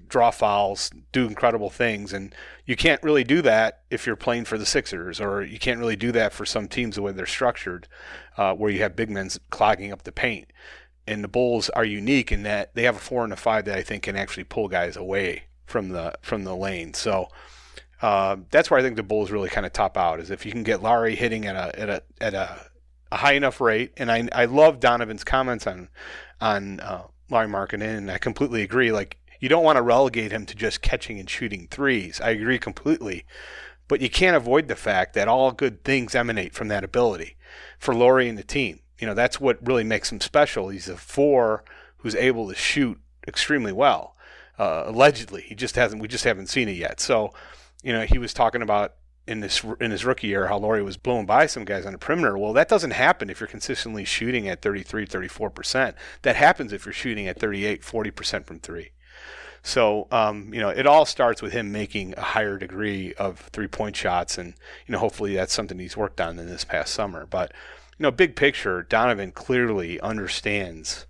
draw 0.07 0.29
fouls, 0.29 0.91
do 1.11 1.25
incredible 1.25 1.69
things, 1.69 2.13
and 2.13 2.35
you 2.65 2.75
can't 2.75 3.01
really 3.01 3.23
do 3.23 3.41
that 3.41 3.81
if 3.89 4.05
you're 4.05 4.15
playing 4.15 4.45
for 4.45 4.57
the 4.57 4.65
Sixers, 4.65 5.19
or 5.19 5.41
you 5.41 5.57
can't 5.57 5.79
really 5.79 5.95
do 5.95 6.11
that 6.11 6.33
for 6.33 6.45
some 6.45 6.67
teams 6.67 6.95
the 6.95 7.01
way 7.01 7.11
they're 7.11 7.25
structured, 7.25 7.87
uh, 8.37 8.53
where 8.53 8.71
you 8.71 8.79
have 8.79 8.95
big 8.95 9.09
men 9.09 9.29
clogging 9.49 9.91
up 9.91 10.03
the 10.03 10.11
paint. 10.11 10.53
And 11.07 11.23
the 11.23 11.27
Bulls 11.27 11.69
are 11.71 11.83
unique 11.83 12.31
in 12.31 12.43
that 12.43 12.75
they 12.75 12.83
have 12.83 12.95
a 12.95 12.99
four 12.99 13.23
and 13.23 13.33
a 13.33 13.35
five 13.35 13.65
that 13.65 13.77
I 13.77 13.83
think 13.83 14.03
can 14.03 14.15
actually 14.15 14.45
pull 14.45 14.67
guys 14.67 14.95
away 14.95 15.45
from 15.65 15.89
the 15.89 16.13
from 16.21 16.43
the 16.43 16.55
lane. 16.55 16.93
So 16.93 17.27
uh, 18.01 18.37
that's 18.51 18.69
where 18.69 18.79
I 18.79 18.83
think 18.83 18.95
the 18.95 19.03
Bulls 19.03 19.31
really 19.31 19.49
kind 19.49 19.65
of 19.65 19.73
top 19.73 19.97
out 19.97 20.19
is 20.19 20.29
if 20.29 20.45
you 20.45 20.51
can 20.51 20.63
get 20.63 20.83
Lauri 20.83 21.15
hitting 21.15 21.45
at 21.45 21.55
a 21.55 21.79
at 21.79 21.89
a 21.89 22.03
at 22.21 22.33
a, 22.33 22.69
a 23.11 23.17
high 23.17 23.33
enough 23.33 23.59
rate. 23.59 23.93
And 23.97 24.11
I 24.11 24.29
I 24.31 24.45
love 24.45 24.79
Donovan's 24.79 25.23
comments 25.23 25.65
on 25.67 25.89
on 26.39 26.79
uh, 26.79 27.03
Markkanen, 27.29 27.97
and 27.97 28.11
I 28.11 28.17
completely 28.17 28.61
agree. 28.61 28.91
Like 28.91 29.17
you 29.43 29.49
don't 29.49 29.65
want 29.65 29.75
to 29.75 29.81
relegate 29.81 30.31
him 30.31 30.45
to 30.45 30.55
just 30.55 30.81
catching 30.81 31.19
and 31.19 31.29
shooting 31.29 31.67
threes. 31.69 32.21
I 32.21 32.29
agree 32.29 32.57
completely. 32.57 33.25
But 33.89 33.99
you 33.99 34.09
can't 34.09 34.37
avoid 34.37 34.69
the 34.69 34.75
fact 34.77 35.15
that 35.15 35.27
all 35.27 35.51
good 35.51 35.83
things 35.83 36.15
emanate 36.15 36.53
from 36.53 36.69
that 36.69 36.85
ability 36.85 37.35
for 37.77 37.93
Lauri 37.93 38.29
and 38.29 38.37
the 38.37 38.43
team. 38.43 38.79
You 38.99 39.05
know, 39.05 39.13
that's 39.13 39.41
what 39.41 39.67
really 39.67 39.83
makes 39.83 40.13
him 40.13 40.21
special. 40.21 40.69
He's 40.69 40.87
a 40.87 40.95
four 40.95 41.65
who's 41.97 42.15
able 42.15 42.47
to 42.47 42.55
shoot 42.55 43.01
extremely 43.27 43.73
well. 43.73 44.15
Uh, 44.57 44.83
allegedly, 44.85 45.41
he 45.41 45.55
just 45.55 45.75
hasn't. 45.75 46.01
We 46.01 46.07
just 46.07 46.23
haven't 46.23 46.47
seen 46.47 46.69
it 46.69 46.77
yet. 46.77 47.01
So, 47.01 47.33
you 47.83 47.91
know, 47.91 48.03
he 48.03 48.19
was 48.19 48.33
talking 48.33 48.61
about 48.61 48.93
in 49.27 49.41
this 49.41 49.61
in 49.81 49.91
his 49.91 50.05
rookie 50.05 50.27
year 50.27 50.47
how 50.47 50.57
Lauri 50.57 50.83
was 50.83 50.95
blowing 50.95 51.25
by 51.25 51.47
some 51.47 51.65
guys 51.65 51.85
on 51.85 51.91
the 51.91 51.97
perimeter. 51.97 52.37
Well, 52.37 52.53
that 52.53 52.69
doesn't 52.69 52.91
happen 52.91 53.29
if 53.29 53.41
you're 53.41 53.47
consistently 53.47 54.05
shooting 54.05 54.47
at 54.47 54.61
33, 54.61 55.05
34%. 55.05 55.95
That 56.21 56.37
happens 56.37 56.71
if 56.71 56.85
you're 56.85 56.93
shooting 56.93 57.27
at 57.27 57.39
38, 57.39 57.81
40% 57.81 58.45
from 58.45 58.59
3. 58.61 58.91
So, 59.65 60.07
um, 60.11 60.53
you 60.53 60.59
know, 60.59 60.69
it 60.69 60.85
all 60.85 61.05
starts 61.05 61.41
with 61.41 61.53
him 61.53 61.71
making 61.71 62.15
a 62.17 62.21
higher 62.21 62.57
degree 62.57 63.13
of 63.13 63.39
three-point 63.39 63.95
shots 63.95 64.37
and, 64.37 64.55
you 64.85 64.91
know, 64.91 64.99
hopefully 64.99 65.35
that's 65.35 65.53
something 65.53 65.79
he's 65.79 65.95
worked 65.95 66.19
on 66.19 66.37
in 66.37 66.47
this 66.47 66.65
past 66.65 66.93
summer. 66.93 67.25
But, 67.25 67.53
you 67.97 68.03
know, 68.03 68.11
big 68.11 68.35
picture, 68.35 68.83
Donovan 68.83 69.31
clearly 69.31 70.01
understands 70.01 71.07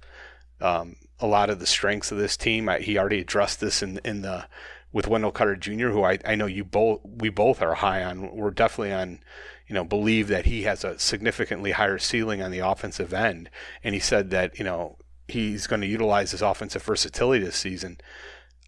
um, 0.61 0.97
a 1.19 1.25
lot 1.25 1.49
of 1.49 1.59
the 1.59 1.65
strengths 1.65 2.11
of 2.11 2.19
this 2.19 2.37
team. 2.37 2.69
I, 2.69 2.79
he 2.79 2.97
already 2.97 3.21
addressed 3.21 3.59
this 3.59 3.81
in 3.81 3.99
in 4.03 4.21
the 4.21 4.45
with 4.91 5.07
Wendell 5.07 5.31
Carter 5.31 5.55
Jr., 5.55 5.89
who 5.89 6.03
I, 6.03 6.19
I 6.23 6.35
know 6.35 6.45
you 6.45 6.63
both 6.63 7.01
we 7.03 7.29
both 7.29 7.61
are 7.61 7.75
high 7.75 8.03
on. 8.03 8.35
We're 8.35 8.51
definitely 8.51 8.93
on, 8.93 9.19
you 9.67 9.73
know, 9.73 9.83
believe 9.83 10.27
that 10.27 10.45
he 10.45 10.63
has 10.63 10.83
a 10.83 10.99
significantly 10.99 11.71
higher 11.71 11.97
ceiling 11.97 12.41
on 12.41 12.51
the 12.51 12.59
offensive 12.59 13.13
end. 13.13 13.49
And 13.83 13.95
he 13.95 13.99
said 13.99 14.29
that 14.29 14.59
you 14.59 14.63
know 14.63 14.97
he's 15.27 15.65
going 15.65 15.81
to 15.81 15.87
utilize 15.87 16.31
his 16.31 16.41
offensive 16.41 16.83
versatility 16.83 17.43
this 17.43 17.55
season. 17.55 17.97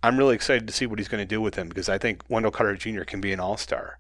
I'm 0.05 0.17
really 0.17 0.35
excited 0.35 0.67
to 0.67 0.73
see 0.73 0.85
what 0.85 0.99
he's 0.99 1.07
going 1.07 1.21
to 1.21 1.25
do 1.25 1.41
with 1.41 1.55
him 1.55 1.67
because 1.67 1.89
I 1.89 1.97
think 1.97 2.21
Wendell 2.29 2.51
Carter 2.51 2.75
Jr. 2.75 3.03
can 3.05 3.21
be 3.21 3.33
an 3.33 3.39
all 3.39 3.57
star. 3.57 3.97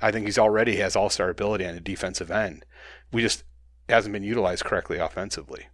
I 0.00 0.12
think 0.12 0.26
he's 0.26 0.38
already 0.38 0.76
has 0.76 0.94
all 0.94 1.10
star 1.10 1.28
ability 1.28 1.66
on 1.66 1.74
the 1.74 1.80
defensive 1.80 2.30
end. 2.30 2.64
We 3.12 3.22
just 3.22 3.42
hasn't 3.88 4.12
been 4.12 4.22
utilized 4.22 4.64
correctly 4.64 4.98
offensively. 4.98 5.66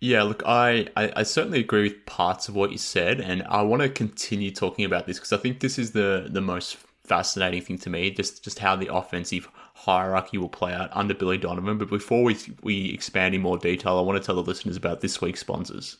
Yeah, 0.00 0.22
look, 0.22 0.42
I, 0.46 0.88
I, 0.96 1.12
I, 1.16 1.22
certainly 1.24 1.60
agree 1.60 1.82
with 1.82 2.06
parts 2.06 2.48
of 2.48 2.56
what 2.56 2.72
you 2.72 2.78
said, 2.78 3.20
and 3.20 3.42
I 3.42 3.60
want 3.60 3.82
to 3.82 3.90
continue 3.90 4.50
talking 4.50 4.86
about 4.86 5.06
this 5.06 5.18
because 5.18 5.34
I 5.34 5.36
think 5.36 5.60
this 5.60 5.78
is 5.78 5.92
the, 5.92 6.28
the 6.30 6.40
most 6.40 6.78
fascinating 7.04 7.60
thing 7.60 7.76
to 7.76 7.90
me, 7.90 8.10
just 8.10 8.42
just 8.42 8.60
how 8.60 8.74
the 8.74 8.92
offensive 8.94 9.50
hierarchy 9.74 10.38
will 10.38 10.48
play 10.48 10.72
out 10.72 10.88
under 10.92 11.12
Billy 11.12 11.36
Donovan. 11.36 11.76
But 11.76 11.90
before 11.90 12.24
we 12.24 12.38
we 12.62 12.94
expand 12.94 13.34
in 13.34 13.42
more 13.42 13.58
detail, 13.58 13.98
I 13.98 14.00
want 14.00 14.16
to 14.22 14.24
tell 14.24 14.36
the 14.36 14.48
listeners 14.48 14.76
about 14.76 15.02
this 15.02 15.20
week's 15.20 15.40
sponsors. 15.40 15.98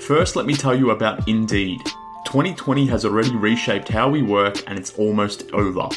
First, 0.00 0.34
let 0.34 0.46
me 0.46 0.54
tell 0.54 0.74
you 0.74 0.90
about 0.90 1.28
Indeed. 1.28 1.84
2020 2.24 2.86
has 2.86 3.04
already 3.04 3.36
reshaped 3.36 3.88
how 3.88 4.08
we 4.08 4.22
work, 4.22 4.62
and 4.66 4.78
it's 4.78 4.94
almost 4.94 5.50
over. 5.52 5.88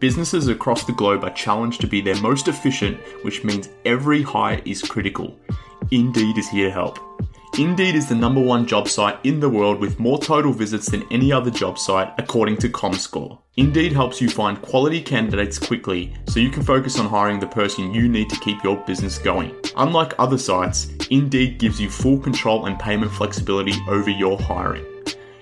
Businesses 0.00 0.48
across 0.48 0.84
the 0.84 0.92
globe 0.92 1.22
are 1.22 1.30
challenged 1.30 1.80
to 1.82 1.86
be 1.86 2.00
their 2.00 2.20
most 2.22 2.48
efficient, 2.48 2.98
which 3.22 3.44
means 3.44 3.68
every 3.84 4.22
hire 4.22 4.60
is 4.64 4.82
critical. 4.82 5.38
Indeed 5.90 6.38
is 6.38 6.48
here 6.48 6.68
to 6.68 6.72
help. 6.72 6.98
Indeed 7.58 7.96
is 7.96 8.08
the 8.08 8.14
number 8.14 8.40
one 8.40 8.66
job 8.66 8.88
site 8.88 9.18
in 9.24 9.38
the 9.38 9.48
world 9.48 9.78
with 9.78 10.00
more 10.00 10.18
total 10.18 10.54
visits 10.54 10.90
than 10.90 11.06
any 11.12 11.30
other 11.30 11.50
job 11.50 11.78
site, 11.78 12.10
according 12.16 12.56
to 12.58 12.70
ComScore. 12.70 13.38
Indeed 13.58 13.92
helps 13.92 14.22
you 14.22 14.30
find 14.30 14.60
quality 14.62 15.02
candidates 15.02 15.58
quickly 15.58 16.14
so 16.28 16.40
you 16.40 16.48
can 16.48 16.62
focus 16.62 16.98
on 16.98 17.06
hiring 17.06 17.40
the 17.40 17.46
person 17.46 17.92
you 17.92 18.08
need 18.08 18.30
to 18.30 18.40
keep 18.40 18.64
your 18.64 18.78
business 18.86 19.18
going. 19.18 19.54
Unlike 19.76 20.14
other 20.18 20.38
sites, 20.38 20.88
Indeed 21.10 21.58
gives 21.58 21.78
you 21.78 21.90
full 21.90 22.18
control 22.18 22.64
and 22.64 22.78
payment 22.78 23.12
flexibility 23.12 23.74
over 23.86 24.08
your 24.08 24.40
hiring. 24.40 24.86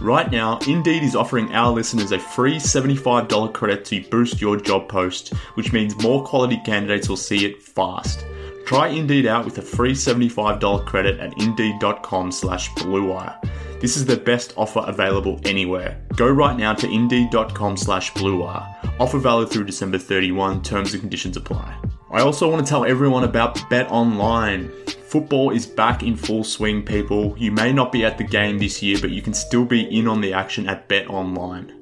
Right 0.00 0.30
now, 0.30 0.58
Indeed 0.66 1.02
is 1.02 1.14
offering 1.14 1.52
our 1.52 1.70
listeners 1.70 2.12
a 2.12 2.18
free 2.18 2.56
$75 2.56 3.52
credit 3.52 3.84
to 3.86 4.02
boost 4.10 4.40
your 4.40 4.56
job 4.56 4.88
post, 4.88 5.32
which 5.54 5.72
means 5.72 6.00
more 6.02 6.24
quality 6.24 6.60
candidates 6.64 7.08
will 7.08 7.16
see 7.16 7.44
it 7.44 7.62
fast. 7.62 8.24
Try 8.64 8.88
Indeed 8.88 9.26
out 9.26 9.44
with 9.44 9.58
a 9.58 9.62
free 9.62 9.92
$75 9.92 10.86
credit 10.86 11.20
at 11.20 11.38
indeed.com 11.40 12.32
slash 12.32 12.70
bluewire. 12.70 13.36
This 13.80 13.96
is 13.96 14.06
the 14.06 14.16
best 14.16 14.54
offer 14.56 14.84
available 14.86 15.40
anywhere. 15.44 16.00
Go 16.16 16.30
right 16.30 16.56
now 16.56 16.72
to 16.72 16.88
indeed.com 16.88 17.76
slash 17.76 18.12
bluewire. 18.12 18.64
Offer 19.00 19.18
valid 19.18 19.50
through 19.50 19.64
December 19.64 19.98
31. 19.98 20.62
Terms 20.62 20.92
and 20.92 21.00
conditions 21.00 21.36
apply. 21.36 21.76
I 22.12 22.20
also 22.20 22.48
want 22.48 22.64
to 22.64 22.70
tell 22.70 22.84
everyone 22.84 23.24
about 23.24 23.68
Bet 23.68 23.90
Online. 23.90 24.70
Football 25.08 25.50
is 25.50 25.66
back 25.66 26.02
in 26.02 26.14
full 26.14 26.44
swing, 26.44 26.82
people. 26.82 27.34
You 27.36 27.50
may 27.50 27.72
not 27.72 27.90
be 27.90 28.04
at 28.04 28.18
the 28.18 28.24
game 28.24 28.58
this 28.58 28.82
year, 28.82 28.98
but 29.00 29.10
you 29.10 29.20
can 29.20 29.34
still 29.34 29.64
be 29.64 29.82
in 29.98 30.06
on 30.06 30.20
the 30.20 30.32
action 30.32 30.68
at 30.68 30.88
Bet 30.88 31.08
Online. 31.08 31.81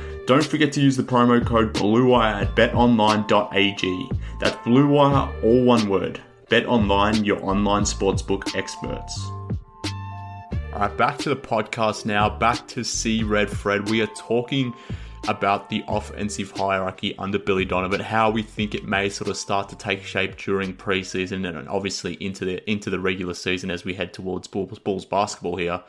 Don't 0.31 0.45
forget 0.45 0.71
to 0.71 0.81
use 0.81 0.95
the 0.95 1.03
promo 1.03 1.45
code 1.45 1.73
BLUEWIRE 1.73 2.43
at 2.43 2.55
betonline.ag. 2.55 4.09
That's 4.39 4.55
BLUEWIRE, 4.65 5.43
all 5.43 5.63
one 5.65 5.89
word. 5.89 6.21
BetOnline, 6.47 7.25
your 7.25 7.43
online 7.43 7.83
sportsbook 7.83 8.55
experts. 8.55 9.19
All 10.71 10.79
right, 10.79 10.97
back 10.97 11.17
to 11.17 11.27
the 11.27 11.35
podcast 11.35 12.05
now. 12.05 12.29
Back 12.29 12.65
to 12.69 12.81
See 12.81 13.23
Red 13.23 13.49
Fred. 13.49 13.89
We 13.89 14.01
are 14.03 14.07
talking 14.15 14.73
about 15.27 15.69
the 15.69 15.83
offensive 15.89 16.51
hierarchy 16.51 17.13
under 17.17 17.37
Billy 17.37 17.65
Donovan, 17.65 17.99
how 17.99 18.29
we 18.31 18.41
think 18.41 18.73
it 18.73 18.85
may 18.85 19.09
sort 19.09 19.29
of 19.29 19.35
start 19.35 19.67
to 19.67 19.75
take 19.75 20.01
shape 20.01 20.37
during 20.37 20.73
preseason 20.73 21.45
and 21.45 21.67
obviously 21.67 22.13
into 22.23 22.45
the 22.45 22.71
into 22.71 22.89
the 22.89 23.01
regular 23.01 23.33
season 23.33 23.69
as 23.69 23.83
we 23.83 23.95
head 23.95 24.13
towards 24.13 24.47
Bulls, 24.47 24.79
Bulls 24.79 25.03
basketball 25.03 25.57
here. 25.57 25.83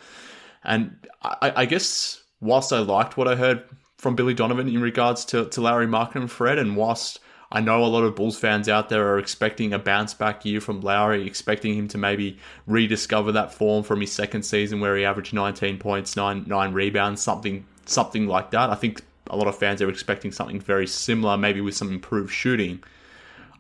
And 0.64 1.06
I, 1.22 1.52
I 1.54 1.64
guess 1.64 2.24
whilst 2.40 2.72
I 2.72 2.80
liked 2.80 3.16
what 3.16 3.28
I 3.28 3.36
heard 3.36 3.62
from 4.02 4.16
Billy 4.16 4.34
Donovan 4.34 4.66
in 4.66 4.82
regards 4.82 5.24
to, 5.26 5.44
to 5.44 5.60
Markkanen 5.60 6.22
and 6.22 6.30
Fred, 6.30 6.58
and 6.58 6.76
whilst 6.76 7.20
I 7.52 7.60
know 7.60 7.84
a 7.84 7.86
lot 7.86 8.02
of 8.02 8.16
Bulls 8.16 8.36
fans 8.36 8.68
out 8.68 8.88
there 8.88 9.06
are 9.06 9.18
expecting 9.20 9.72
a 9.72 9.78
bounce 9.78 10.12
back 10.12 10.44
year 10.44 10.60
from 10.60 10.80
Lauri, 10.80 11.24
expecting 11.24 11.76
him 11.76 11.86
to 11.86 11.98
maybe 11.98 12.36
rediscover 12.66 13.30
that 13.30 13.54
form 13.54 13.84
from 13.84 14.00
his 14.00 14.10
second 14.10 14.42
season 14.42 14.80
where 14.80 14.96
he 14.96 15.04
averaged 15.04 15.32
19 15.32 15.78
points, 15.78 16.16
nine 16.16 16.44
nine 16.48 16.72
rebounds, 16.72 17.22
something 17.22 17.64
something 17.86 18.26
like 18.26 18.50
that. 18.50 18.70
I 18.70 18.74
think 18.74 19.02
a 19.28 19.36
lot 19.36 19.46
of 19.46 19.56
fans 19.56 19.80
are 19.80 19.88
expecting 19.88 20.32
something 20.32 20.58
very 20.58 20.88
similar, 20.88 21.36
maybe 21.36 21.60
with 21.60 21.76
some 21.76 21.92
improved 21.92 22.32
shooting. 22.32 22.82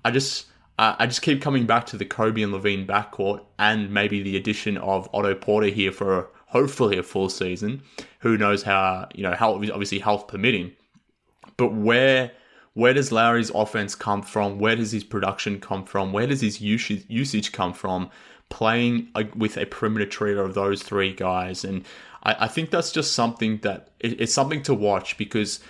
I 0.04 0.10
just 0.10 0.46
I 0.76 1.06
just 1.06 1.22
keep 1.22 1.40
coming 1.40 1.66
back 1.66 1.86
to 1.86 1.96
the 1.96 2.04
Coby 2.04 2.42
and 2.42 2.52
LaVine 2.52 2.84
backcourt, 2.84 3.44
and 3.60 3.92
maybe 3.92 4.24
the 4.24 4.36
addition 4.36 4.76
of 4.78 5.08
Otto 5.14 5.36
Porter 5.36 5.68
here 5.68 5.92
for 5.92 6.30
hopefully 6.52 6.98
a 6.98 7.02
full 7.02 7.30
season. 7.30 7.82
Who 8.20 8.36
knows 8.36 8.62
how 8.62 9.08
you 9.14 9.22
know 9.22 9.34
how 9.34 9.54
obviously 9.54 9.98
health 9.98 10.28
permitting, 10.28 10.72
but 11.56 11.72
where 11.72 12.30
where 12.74 12.94
does 12.94 13.10
Lauri's 13.10 13.50
offense 13.50 13.94
come 13.94 14.22
from? 14.22 14.58
Where 14.58 14.76
does 14.76 14.92
his 14.92 15.04
production 15.04 15.60
come 15.60 15.84
from? 15.84 16.12
Where 16.12 16.26
does 16.26 16.40
his 16.40 16.60
usage, 16.60 17.04
usage 17.08 17.52
come 17.52 17.72
from? 17.72 18.10
Playing 18.48 19.08
with 19.36 19.56
a 19.56 19.66
perimeter 19.66 20.06
trio 20.06 20.44
of 20.44 20.54
those 20.54 20.82
three 20.82 21.12
guys. 21.12 21.64
And 21.64 21.84
I, 22.22 22.36
I 22.40 22.48
think 22.48 22.70
that's 22.70 22.92
just 22.92 23.12
something 23.12 23.58
that 23.58 23.90
it, 24.00 24.20
it's 24.20 24.32
something 24.32 24.62
to 24.64 24.74
watch 24.74 25.18
because 25.18 25.60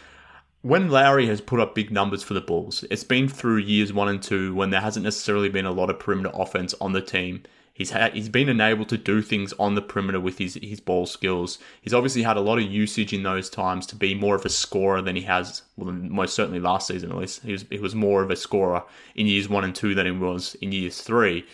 when 0.62 0.90
Lauri 0.90 1.27
has 1.27 1.40
put 1.40 1.59
up 1.59 1.75
big 1.75 1.90
numbers 1.90 2.23
for 2.23 2.35
the 2.35 2.40
Bulls, 2.40 2.85
it's 2.90 3.05
been 3.05 3.29
through 3.29 3.59
years 3.59 3.92
one 3.92 4.09
and 4.09 4.23
two 4.23 4.55
when 4.55 4.71
there 4.71 4.81
hasn't 4.81 5.05
necessarily 5.05 5.49
been 5.49 5.66
a 5.66 5.73
lot 5.73 5.90
of 5.90 5.99
perimeter 5.99 6.31
offense 6.35 6.73
on 6.81 6.92
the 6.92 7.03
team. 7.03 7.42
He's 7.74 7.90
had 7.90 8.12
he's 8.12 8.28
been 8.28 8.50
enabled 8.50 8.90
to 8.90 8.98
do 8.98 9.22
things 9.22 9.54
on 9.54 9.74
the 9.74 9.82
perimeter 9.82 10.20
with 10.20 10.38
his 10.38 10.58
his 10.62 10.80
ball 10.80 11.06
skills. 11.06 11.58
He's 11.80 11.94
obviously 11.94 12.22
had 12.22 12.37
a 12.37 12.40
lot 12.40 12.58
of 12.58 12.64
usage 12.70 13.12
in 13.14 13.22
those 13.22 13.48
times 13.48 13.87
to 13.87 13.96
be 13.96 14.14
more 14.14 14.35
of 14.35 14.44
a 14.44 14.50
scorer 14.50 15.00
than 15.00 15.16
he 15.16 15.22
has. 15.22 15.62
Well, 15.76 15.92
most 15.92 16.35
certainly 16.35 16.61
last 16.61 16.88
season 16.88 17.11
at 17.11 17.16
least, 17.16 17.42
he 17.42 17.52
was 17.52 17.64
he 17.70 17.78
was 17.78 17.94
more 17.94 18.22
of 18.22 18.30
a 18.30 18.37
scorer 18.37 18.85
in 19.14 19.26
years 19.26 19.48
one 19.48 19.64
and 19.64 19.74
two 19.74 19.94
than 19.94 20.06
he 20.06 20.12
was 20.12 20.54
in 20.56 20.72
years 20.72 21.00
three. 21.00 21.46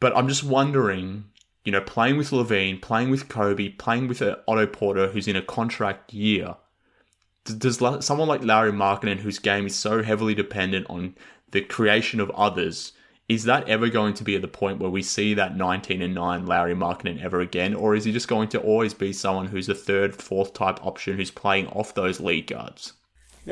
But 0.00 0.16
I'm 0.16 0.28
just 0.28 0.44
wondering, 0.44 1.26
you 1.64 1.72
know, 1.72 1.80
playing 1.80 2.16
with 2.16 2.30
LaVine, 2.30 2.82
playing 2.82 3.10
with 3.10 3.28
Coby, 3.28 3.78
playing 3.78 4.08
with 4.08 4.20
uh, 4.20 4.36
Otto 4.48 4.66
Porter, 4.66 5.08
who's 5.08 5.28
in 5.28 5.36
a 5.36 5.42
contract 5.42 6.12
year. 6.12 6.56
Does 7.44 7.78
someone 8.04 8.26
like 8.26 8.42
Lauri 8.42 8.72
Markkanen, 8.72 9.20
whose 9.20 9.38
game 9.38 9.66
is 9.66 9.76
so 9.76 10.02
heavily 10.02 10.34
dependent 10.34 10.86
on 10.90 11.14
the 11.52 11.60
creation 11.60 12.18
of 12.18 12.30
others, 12.30 12.92
is 13.28 13.44
that 13.44 13.68
ever 13.68 13.88
going 13.88 14.14
to 14.14 14.24
be 14.24 14.36
at 14.36 14.42
the 14.42 14.48
point 14.48 14.78
where 14.78 14.90
we 14.90 15.02
see 15.02 15.34
that 15.34 15.56
19 15.56 16.00
and 16.00 16.14
9 16.14 16.46
Lauri 16.46 16.74
Markkanen 16.74 17.22
ever 17.22 17.40
again? 17.40 17.74
Or 17.74 17.96
is 17.96 18.04
he 18.04 18.12
just 18.12 18.28
going 18.28 18.48
to 18.50 18.60
always 18.60 18.94
be 18.94 19.12
someone 19.12 19.46
who's 19.46 19.68
a 19.68 19.74
third, 19.74 20.14
fourth 20.14 20.52
type 20.52 20.84
option 20.86 21.16
who's 21.16 21.30
playing 21.32 21.66
off 21.68 21.94
those 21.94 22.20
lead 22.20 22.46
guards? 22.46 22.92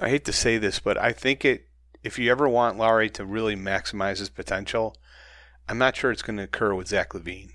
I 0.01 0.09
hate 0.09 0.25
to 0.27 0.33
say 0.33 0.59
this, 0.59 0.79
but 0.79 0.97
I 0.97 1.13
think 1.13 1.45
it 1.45 1.67
if 2.05 2.19
you 2.19 2.31
ever 2.31 2.49
want 2.49 2.77
Lauri 2.77 3.09
to 3.11 3.25
really 3.25 3.57
maximize 3.57 4.19
his 4.19 4.29
potential, 4.29 4.95
I'm 5.69 5.79
not 5.79 5.97
sure 5.97 6.11
it's 6.11 6.23
going 6.23 6.37
to 6.37 6.45
occur 6.45 6.75
with 6.75 6.89
Zach 6.89 7.11
LaVine. 7.11 7.53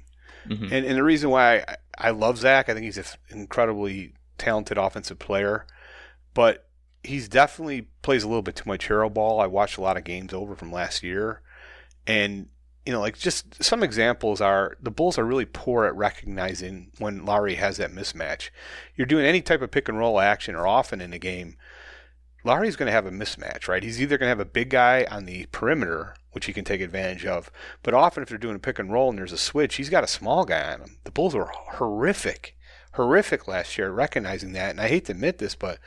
Mm-hmm. 0.47 0.73
And, 0.73 0.85
and 0.85 0.97
the 0.97 1.03
reason 1.03 1.29
why 1.29 1.57
I, 1.57 1.75
I 1.97 2.09
love 2.09 2.39
Zach, 2.39 2.67
I 2.67 2.73
think 2.73 2.85
he's 2.85 2.97
an 2.97 3.05
incredibly 3.29 4.13
talented 4.37 4.77
offensive 4.77 5.19
player, 5.19 5.67
but 6.33 6.67
he's 7.03 7.29
definitely 7.29 7.87
plays 8.01 8.23
a 8.23 8.27
little 8.27 8.41
bit 8.41 8.55
too 8.55 8.67
much 8.67 8.87
hero 8.87 9.09
ball. 9.09 9.39
I 9.39 9.45
watched 9.45 9.77
a 9.77 9.81
lot 9.81 9.97
of 9.97 10.03
games 10.03 10.33
over 10.33 10.55
from 10.55 10.71
last 10.71 11.03
year 11.03 11.41
and 12.07 12.47
you 12.85 12.93
know, 12.93 13.01
like 13.01 13.17
just 13.19 13.63
some 13.63 13.83
examples 13.83 14.41
are 14.41 14.77
the 14.81 14.91
Bulls 14.91 15.17
are 15.17 15.25
really 15.25 15.45
poor 15.45 15.85
at 15.85 15.95
recognizing 15.95 16.91
when 16.97 17.25
Lauri 17.25 17.55
has 17.55 17.77
that 17.77 17.91
mismatch. 17.91 18.49
You're 18.95 19.05
doing 19.05 19.25
any 19.25 19.41
type 19.41 19.61
of 19.61 19.71
pick 19.71 19.87
and 19.87 19.99
roll 19.99 20.19
action 20.19 20.55
or 20.55 20.65
often 20.65 21.01
in 21.01 21.13
a 21.13 21.19
game, 21.19 21.55
Lauri's 22.43 22.75
going 22.75 22.87
to 22.87 22.93
have 22.93 23.05
a 23.05 23.11
mismatch, 23.11 23.67
right? 23.67 23.83
He's 23.83 24.01
either 24.01 24.17
going 24.17 24.27
to 24.27 24.31
have 24.31 24.39
a 24.39 24.45
big 24.45 24.69
guy 24.69 25.05
on 25.11 25.25
the 25.25 25.45
perimeter, 25.51 26.15
which 26.31 26.45
he 26.45 26.53
can 26.53 26.63
take 26.63 26.81
advantage 26.81 27.25
of, 27.25 27.51
but 27.83 27.93
often 27.93 28.23
if 28.23 28.29
they're 28.29 28.37
doing 28.37 28.55
a 28.55 28.59
pick 28.59 28.79
and 28.79 28.91
roll 28.91 29.09
and 29.09 29.19
there's 29.19 29.33
a 29.33 29.37
switch, 29.37 29.75
he's 29.75 29.89
got 29.89 30.03
a 30.03 30.07
small 30.07 30.45
guy 30.45 30.73
on 30.73 30.81
him. 30.81 30.97
The 31.03 31.11
Bulls 31.11 31.35
were 31.35 31.51
horrific, 31.53 32.55
horrific 32.93 33.47
last 33.47 33.77
year 33.77 33.91
recognizing 33.91 34.53
that. 34.53 34.71
And 34.71 34.81
I 34.81 34.87
hate 34.87 35.05
to 35.05 35.11
admit 35.11 35.39
this, 35.39 35.53
but 35.53 35.79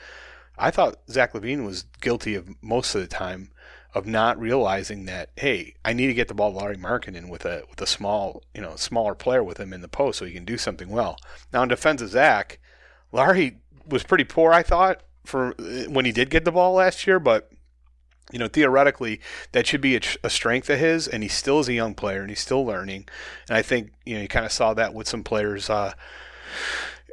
I 0.59 0.71
thought 0.71 1.01
Zach 1.11 1.33
LaVine 1.33 1.65
was 1.65 1.87
guilty 2.01 2.35
of 2.35 2.51
most 2.63 2.95
of 2.95 3.01
the 3.01 3.09
time 3.09 3.51
of 3.95 4.07
not 4.07 4.39
realizing 4.39 5.05
that 5.07 5.31
hey, 5.37 5.75
I 5.85 5.93
need 5.93 6.07
to 6.07 6.15
get 6.15 6.29
the 6.29 6.35
ball 6.35 6.53
to 6.53 6.59
Lauri 6.59 6.77
Markkanen 6.77 7.29
with 7.29 7.45
a 7.45 7.65
with 7.69 7.81
a 7.81 7.87
small 7.87 8.43
you 8.55 8.61
know 8.61 8.77
smaller 8.77 9.15
player 9.15 9.45
with 9.45 9.59
him 9.59 9.73
in 9.73 9.81
the 9.81 9.89
post 9.89 10.19
so 10.19 10.25
he 10.25 10.33
can 10.33 10.45
do 10.45 10.59
something 10.59 10.89
well. 10.89 11.19
Now 11.53 11.63
in 11.63 11.69
defense 11.69 12.03
of 12.03 12.11
Zach, 12.11 12.59
Larry 13.13 13.59
was 13.87 14.03
pretty 14.03 14.25
poor, 14.25 14.53
I 14.53 14.63
thought, 14.63 15.03
for 15.25 15.55
when 15.89 16.05
he 16.05 16.13
did 16.13 16.31
get 16.31 16.45
the 16.45 16.53
ball 16.53 16.75
last 16.75 17.07
year, 17.07 17.19
but 17.19 17.51
you 18.33 18.39
know, 18.39 18.49
theoretically, 18.49 19.21
that 19.53 19.67
should 19.67 19.81
be 19.81 19.97
a, 19.97 20.01
a, 20.25 20.31
strength 20.31 20.71
of 20.71 20.79
his, 20.79 21.07
and 21.07 21.23
he 21.23 21.29
still 21.29 21.61
is 21.61 21.69
a 21.69 21.75
young 21.75 21.95
player, 21.95 22.21
and 22.21 22.31
he's 22.31 22.41
still 22.41 22.65
learning. 22.65 23.07
And 23.49 23.59
I 23.59 23.63
think 23.63 23.93
you 24.07 24.15
know 24.15 24.23
you 24.23 24.29
kind 24.29 24.47
of 24.47 24.53
saw 24.53 24.73
that 24.75 24.95
with 24.95 25.07
some 25.07 25.23
players. 25.23 25.69
Uh, 25.69 25.93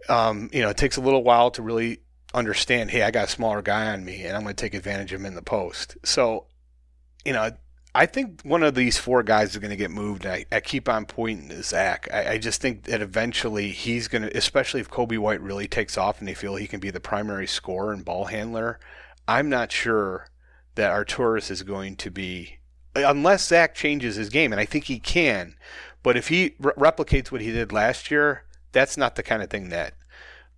um, 0.08 0.50
you 0.54 0.62
know, 0.62 0.70
it 0.70 0.78
takes 0.78 0.98
a 0.98 1.02
little 1.02 1.24
while 1.24 1.52
to 1.52 1.62
really 1.62 2.00
understand. 2.34 2.92
Hey, 2.92 3.04
I 3.04 3.12
got 3.12 3.28
a 3.28 3.32
smaller 3.32 3.62
guy 3.62 3.88
on 3.92 4.06
me, 4.06 4.24
and 4.24 4.36
I'm 4.36 4.44
going 4.44 4.56
to 4.56 4.62
take 4.62 4.74
advantage 4.74 5.12
of 5.12 5.20
him 5.20 5.26
in 5.26 5.36
the 5.36 5.42
post. 5.42 5.98
So, 6.04 6.46
you 7.30 7.34
know, 7.34 7.52
I 7.94 8.08
think 8.08 8.42
one 8.42 8.64
of 8.64 8.74
these 8.74 8.98
four 8.98 9.22
guys 9.22 9.52
is 9.52 9.58
going 9.58 9.70
to 9.70 9.76
get 9.76 9.92
moved. 9.92 10.26
I, 10.26 10.46
I 10.52 10.62
keep 10.62 10.90
on 10.90 11.06
pointing 11.06 11.50
to 11.50 11.62
Zach. 11.62 12.08
I, 12.12 12.32
I 12.32 12.38
just 12.40 12.60
think 12.60 12.86
that 12.86 13.04
eventually 13.04 13.70
he's 13.70 14.08
going 14.08 14.24
to, 14.24 14.36
especially 14.36 14.80
if 14.80 14.90
Coby 14.90 15.20
White 15.20 15.40
really 15.40 15.68
takes 15.68 15.96
off 15.96 16.18
and 16.18 16.28
they 16.28 16.34
feel 16.34 16.56
he 16.56 16.66
can 16.66 16.80
be 16.80 16.90
the 16.90 17.00
primary 17.00 17.46
scorer 17.46 17.94
and 17.94 18.04
ball 18.04 18.26
handler. 18.26 18.80
I'm 19.28 19.48
not 19.48 19.72
sure 19.72 20.30
that 20.74 20.92
Arturas 20.92 21.52
is 21.52 21.62
going 21.62 21.98
to 21.98 22.10
be, 22.10 22.58
unless 22.96 23.46
Zach 23.46 23.76
changes 23.76 24.16
his 24.16 24.30
game, 24.30 24.52
and 24.52 24.60
I 24.60 24.66
think 24.66 24.86
he 24.86 24.98
can. 24.98 25.54
But 26.02 26.18
if 26.18 26.30
he 26.30 26.56
re- 26.58 26.74
replicates 26.80 27.32
what 27.32 27.42
he 27.42 27.52
did 27.52 27.72
last 27.72 28.10
year, 28.10 28.46
that's 28.72 28.98
not 28.98 29.18
the 29.18 29.24
kind 29.24 29.44
of 29.44 29.52
thing 29.52 29.70
that 29.70 29.94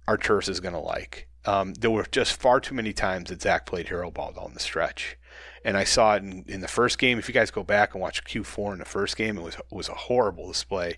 Arturas 0.07 0.47
is 0.47 0.61
going 0.61 0.75
to 0.75 0.79
like. 0.79 1.27
Um, 1.43 1.73
there 1.73 1.91
were 1.91 2.05
just 2.09 2.39
far 2.39 2.61
too 2.61 2.75
many 2.75 2.93
times 2.93 3.29
that 3.29 3.41
Zach 3.41 3.65
played 3.65 3.89
hero 3.89 4.09
ball 4.09 4.31
down 4.31 4.53
the 4.53 4.61
stretch 4.61 5.17
and 5.63 5.77
I 5.77 5.83
saw 5.83 6.15
it 6.15 6.23
in, 6.23 6.43
in 6.47 6.61
the 6.61 6.67
first 6.67 6.97
game. 6.97 7.19
If 7.19 7.27
you 7.27 7.33
guys 7.33 7.51
go 7.51 7.63
back 7.63 7.93
and 7.93 8.01
watch 8.01 8.23
Q4 8.23 8.73
in 8.73 8.79
the 8.79 8.85
first 8.85 9.15
game, 9.15 9.37
it 9.37 9.41
was 9.41 9.55
it 9.55 9.65
was 9.71 9.89
a 9.89 9.93
horrible 9.93 10.47
display 10.47 10.97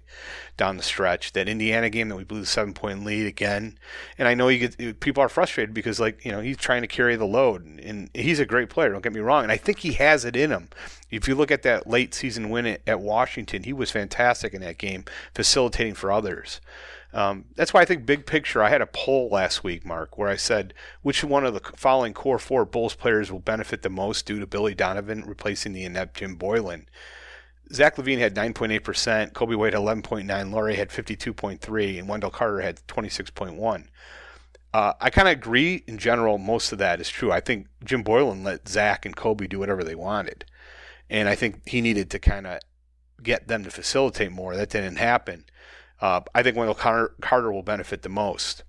down 0.57 0.77
the 0.77 0.83
stretch. 0.83 1.33
That 1.33 1.49
Indiana 1.49 1.89
game 1.89 2.09
that 2.09 2.15
we 2.15 2.23
blew 2.23 2.39
the 2.39 2.45
seven 2.45 2.73
point 2.73 3.03
lead 3.03 3.27
again, 3.27 3.77
and 4.17 4.27
I 4.27 4.33
know 4.33 4.47
you 4.47 4.67
get 4.67 4.99
people 4.99 5.23
are 5.23 5.29
frustrated 5.29 5.73
because 5.73 5.99
like 5.99 6.23
you 6.23 6.31
know 6.31 6.41
he's 6.41 6.57
trying 6.57 6.81
to 6.81 6.87
carry 6.87 7.15
the 7.15 7.25
load, 7.25 7.65
and 7.65 8.09
he's 8.13 8.39
a 8.39 8.45
great 8.45 8.69
player. 8.69 8.91
Don't 8.91 9.03
get 9.03 9.13
me 9.13 9.19
wrong, 9.19 9.43
and 9.43 9.51
I 9.51 9.57
think 9.57 9.79
he 9.79 9.93
has 9.93 10.25
it 10.25 10.35
in 10.35 10.51
him. 10.51 10.69
If 11.11 11.27
you 11.27 11.35
look 11.35 11.51
at 11.51 11.63
that 11.63 11.87
late 11.87 12.13
season 12.13 12.49
win 12.49 12.77
at 12.87 12.99
Washington, 12.99 13.63
he 13.63 13.73
was 13.73 13.91
fantastic 13.91 14.53
in 14.53 14.61
that 14.61 14.77
game, 14.77 15.05
facilitating 15.33 15.93
for 15.93 16.11
others. 16.11 16.59
Um, 17.13 17.45
that's 17.55 17.73
why 17.73 17.81
I 17.81 17.85
think 17.85 18.07
big 18.07 18.25
picture. 18.25 18.63
I 18.63 18.69
had 18.69 18.81
a 18.81 18.87
poll 18.87 19.29
last 19.29 19.63
week, 19.63 19.85
Mark, 19.85 20.17
where 20.17 20.29
I 20.29 20.35
said 20.35 20.73
which 21.03 21.23
one 21.23 21.45
of 21.45 21.53
the 21.53 21.61
following 21.75 22.13
core 22.13 22.39
four 22.39 22.65
Bulls 22.65 22.95
players 22.95 23.31
will 23.31 23.39
benefit 23.39 23.83
the 23.83 23.89
most 23.89 24.25
due 24.25 24.39
to 24.39 24.47
Billy 24.47 24.73
Donovan 24.73 25.23
replacing 25.25 25.73
the 25.73 25.83
inept 25.85 26.17
Jim 26.17 26.37
Boylen. 26.37 26.85
Zach 27.71 27.95
LaVine 27.95 28.19
had 28.19 28.35
9.8%, 28.35 29.31
Coby 29.31 29.55
White 29.55 29.73
had 29.73 29.81
11.9, 29.81 30.51
Lauri 30.51 30.75
had 30.75 30.89
52.3, 30.89 31.99
and 31.99 32.07
Wendell 32.07 32.29
Carter 32.29 32.61
had 32.61 32.85
26.1. 32.87 33.87
Uh, 34.73 34.93
I 34.99 35.09
kind 35.09 35.27
of 35.27 35.33
agree 35.33 35.83
in 35.87 35.97
general. 35.97 36.37
Most 36.37 36.71
of 36.71 36.79
that 36.79 36.99
is 36.99 37.09
true. 37.09 37.31
I 37.31 37.39
think 37.39 37.67
Jim 37.83 38.03
Boylen 38.03 38.43
let 38.43 38.67
Zach 38.67 39.05
and 39.05 39.15
Coby 39.15 39.47
do 39.47 39.59
whatever 39.59 39.83
they 39.83 39.95
wanted, 39.95 40.45
and 41.09 41.29
I 41.29 41.35
think 41.35 41.67
he 41.67 41.79
needed 41.79 42.09
to 42.09 42.19
kind 42.19 42.47
of 42.47 42.59
get 43.21 43.47
them 43.47 43.63
to 43.63 43.71
facilitate 43.71 44.31
more. 44.31 44.55
That 44.55 44.69
didn't 44.69 44.97
happen. 44.97 45.45
Uh, 46.03 46.19
I 46.35 46.43
think 46.43 46.57
Wendell 46.57 46.75
Carter, 46.75 47.15
Carter 47.21 47.49
will 47.49 47.63
benefit 47.63 48.01
the 48.01 48.09
most. 48.09 48.65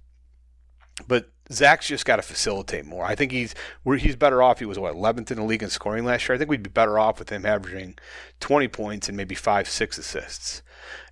But 1.08 1.32
Zach's 1.50 1.88
just 1.88 2.04
got 2.04 2.16
to 2.16 2.22
facilitate 2.22 2.84
more. 2.84 3.04
I 3.04 3.16
think 3.16 3.32
he's 3.32 3.56
he's 3.98 4.14
better 4.14 4.40
off. 4.40 4.60
He 4.60 4.64
was 4.64 4.78
what 4.78 4.94
11th 4.94 5.32
in 5.32 5.38
the 5.38 5.42
league 5.42 5.64
in 5.64 5.68
scoring 5.68 6.04
last 6.04 6.28
year. 6.28 6.36
I 6.36 6.38
think 6.38 6.48
we'd 6.48 6.62
be 6.62 6.70
better 6.70 6.96
off 6.96 7.18
with 7.18 7.30
him 7.30 7.44
averaging 7.44 7.98
20 8.38 8.68
points 8.68 9.08
and 9.08 9.16
maybe 9.16 9.34
five, 9.34 9.68
six 9.68 9.98
assists, 9.98 10.62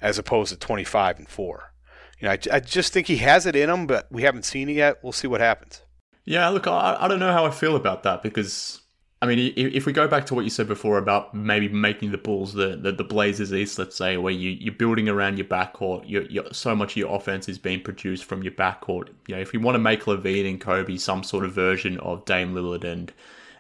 as 0.01 0.17
opposed 0.17 0.53
to 0.53 0.59
25 0.59 1.19
and 1.19 1.29
four. 1.29 1.75
You 2.21 2.29
know, 2.29 2.35
I, 2.35 2.39
I 2.53 2.61
just 2.61 2.93
think 2.93 3.09
he 3.09 3.17
has 3.17 3.45
it 3.45 3.57
in 3.57 3.69
him, 3.69 3.89
but 3.89 4.07
we 4.13 4.23
haven't 4.23 4.45
seen 4.45 4.69
it 4.69 4.75
yet. 4.75 5.03
We'll 5.03 5.11
see 5.11 5.27
what 5.27 5.41
happens. 5.41 5.83
Yeah, 6.25 6.49
look, 6.51 6.69
I, 6.69 6.99
I 7.01 7.09
don't 7.09 7.19
know 7.19 7.33
how 7.33 7.47
I 7.47 7.51
feel 7.51 7.75
about 7.75 8.05
that 8.05 8.23
because 8.23 8.82
I 9.23 9.27
mean, 9.27 9.53
if 9.55 9.87
we 9.87 9.93
go 9.93 10.09
back 10.09 10.27
to 10.27 10.35
what 10.35 10.43
you 10.43 10.51
said 10.51 10.67
before 10.67 10.99
about 10.99 11.33
maybe 11.33 11.69
making 11.69 12.11
the 12.11 12.19
Bulls 12.19 12.55
the, 12.55 12.75
the, 12.75 12.91
the 12.91 13.05
Blazers 13.05 13.55
East, 13.55 13.79
let's 13.79 13.97
say, 13.97 14.17
where 14.17 14.33
you, 14.33 14.51
you're 14.51 14.75
building 14.75 15.09
around 15.09 15.39
your 15.39 15.47
backcourt, 15.47 16.03
you're, 16.09 16.25
you're, 16.25 16.53
so 16.53 16.75
much 16.75 16.95
of 16.95 16.97
your 16.97 17.15
offense 17.15 17.49
is 17.49 17.57
being 17.57 17.81
produced 17.81 18.25
from 18.25 18.43
your 18.43 18.51
backcourt. 18.51 19.11
You 19.29 19.37
know, 19.37 19.41
if 19.41 19.55
you 19.55 19.61
want 19.61 19.77
to 19.77 19.79
make 19.79 20.07
LaVine 20.07 20.51
and 20.51 20.61
Coby 20.61 20.99
some 20.99 21.23
sort 21.23 21.45
of 21.45 21.53
version 21.53 21.99
of 22.01 22.25
Dame 22.25 22.53
Lillard 22.53 22.83
and, 22.83 23.13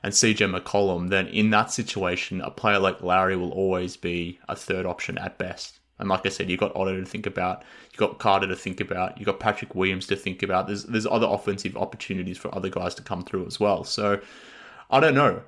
and 0.02 0.12
CJ 0.12 0.52
McCollum, 0.52 1.10
then 1.10 1.28
in 1.28 1.50
that 1.50 1.70
situation, 1.70 2.40
a 2.40 2.50
player 2.50 2.80
like 2.80 3.00
Lauri 3.00 3.36
will 3.36 3.52
always 3.52 3.96
be 3.96 4.40
a 4.48 4.56
third 4.56 4.84
option 4.84 5.16
at 5.18 5.38
best. 5.38 5.78
And 6.00 6.08
like 6.08 6.26
I 6.26 6.30
said, 6.30 6.50
you've 6.50 6.58
got 6.58 6.74
Otto 6.74 6.98
to 6.98 7.06
think 7.06 7.26
about, 7.26 7.62
you've 7.92 7.98
got 7.98 8.18
Carter 8.18 8.48
to 8.48 8.56
think 8.56 8.80
about, 8.80 9.16
you've 9.16 9.26
got 9.26 9.38
Patrick 9.38 9.76
Williams 9.76 10.08
to 10.08 10.16
think 10.16 10.42
about. 10.42 10.66
There's 10.66 10.82
there's 10.86 11.06
other 11.06 11.28
offensive 11.28 11.76
opportunities 11.76 12.36
for 12.36 12.52
other 12.52 12.68
guys 12.68 12.96
to 12.96 13.02
come 13.02 13.22
through 13.22 13.46
as 13.46 13.60
well. 13.60 13.84
So 13.84 14.20
I 14.92 15.00
don't 15.00 15.14
know. 15.14 15.42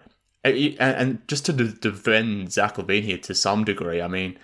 And 0.44 1.26
just 1.26 1.46
to 1.46 1.52
defend 1.52 2.52
Zach 2.52 2.76
LaVine 2.76 3.02
here 3.02 3.18
to 3.18 3.34
some 3.34 3.64
degree, 3.64 4.02
I 4.02 4.08
mean, 4.08 4.38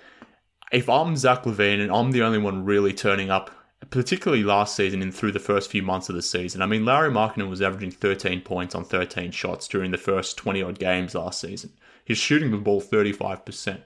if 0.73 0.89
I'm 0.89 1.17
Zach 1.17 1.45
LaVine 1.45 1.81
and 1.81 1.93
I'm 1.93 2.13
the 2.13 2.23
only 2.23 2.39
one 2.39 2.65
really 2.65 2.93
turning 2.93 3.31
up, 3.31 3.51
particularly 3.91 4.43
last 4.43 4.77
season 4.77 5.03
and 5.03 5.15
through 5.15 5.33
the 5.33 5.39
first 5.39 5.71
few 5.71 5.83
months 5.83 6.09
of 6.09 6.15
the 6.15 6.23
season, 6.23 6.63
I 6.63 6.67
mean, 6.67 6.85
Larry 6.85 7.11
Markkanen 7.11 7.51
was 7.51 7.61
averaging 7.61 7.91
13 7.91 8.41
points 8.41 8.75
on 8.75 8.85
13 8.85 9.31
shots 9.31 9.69
during 9.69 9.91
the 9.91 9.99
first 9.99 10.37
20 10.39 10.63
odd 10.63 10.79
games 10.79 11.15
last 11.15 11.41
season. 11.41 11.73
He's 12.05 12.19
shooting 12.19 12.51
the 12.51 12.57
ball 12.57 12.81
35% 12.81 13.83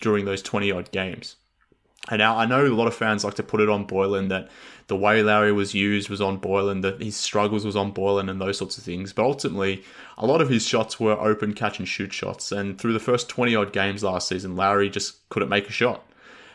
during 0.00 0.24
those 0.24 0.42
20 0.42 0.70
odd 0.70 0.90
games. 0.92 1.36
And 2.08 2.18
now 2.18 2.36
I 2.36 2.46
know 2.46 2.64
a 2.64 2.68
lot 2.68 2.86
of 2.86 2.94
fans 2.94 3.24
like 3.24 3.34
to 3.34 3.42
put 3.42 3.60
it 3.60 3.68
on 3.68 3.86
Boylen 3.86 4.28
that 4.30 4.48
the 4.86 4.96
way 4.96 5.22
Lauri 5.22 5.52
was 5.52 5.74
used 5.74 6.08
was 6.08 6.20
on 6.20 6.40
Boylen, 6.40 6.82
that 6.82 7.00
his 7.00 7.16
struggles 7.16 7.64
was 7.64 7.76
on 7.76 7.92
Boylen, 7.92 8.30
and 8.30 8.40
those 8.40 8.58
sorts 8.58 8.78
of 8.78 8.84
things. 8.84 9.12
But 9.12 9.24
ultimately, 9.24 9.84
a 10.18 10.26
lot 10.26 10.40
of 10.40 10.48
his 10.48 10.66
shots 10.66 10.98
were 10.98 11.12
open 11.12 11.52
catch 11.52 11.78
and 11.78 11.86
shoot 11.86 12.12
shots. 12.12 12.50
And 12.50 12.78
through 12.78 12.94
the 12.94 12.98
first 12.98 13.28
20 13.28 13.54
odd 13.54 13.72
games 13.72 14.02
last 14.02 14.28
season, 14.28 14.56
Lauri 14.56 14.90
just 14.90 15.28
couldn't 15.28 15.48
make 15.48 15.68
a 15.68 15.72
shot. 15.72 16.04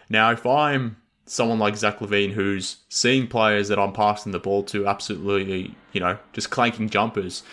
Now, 0.10 0.32
if 0.32 0.46
I'm 0.46 0.98
someone 1.26 1.60
like 1.60 1.78
Zach 1.78 2.00
LaVine 2.00 2.32
who's 2.32 2.78
seeing 2.90 3.28
players 3.28 3.68
that 3.70 3.80
I'm 3.80 3.94
passing 3.94 4.32
the 4.32 4.40
ball 4.40 4.64
to 4.64 4.88
absolutely, 4.88 5.76
you 5.94 6.00
know, 6.00 6.18
just 6.34 6.50
clanking 6.50 6.90
jumpers, 6.90 7.44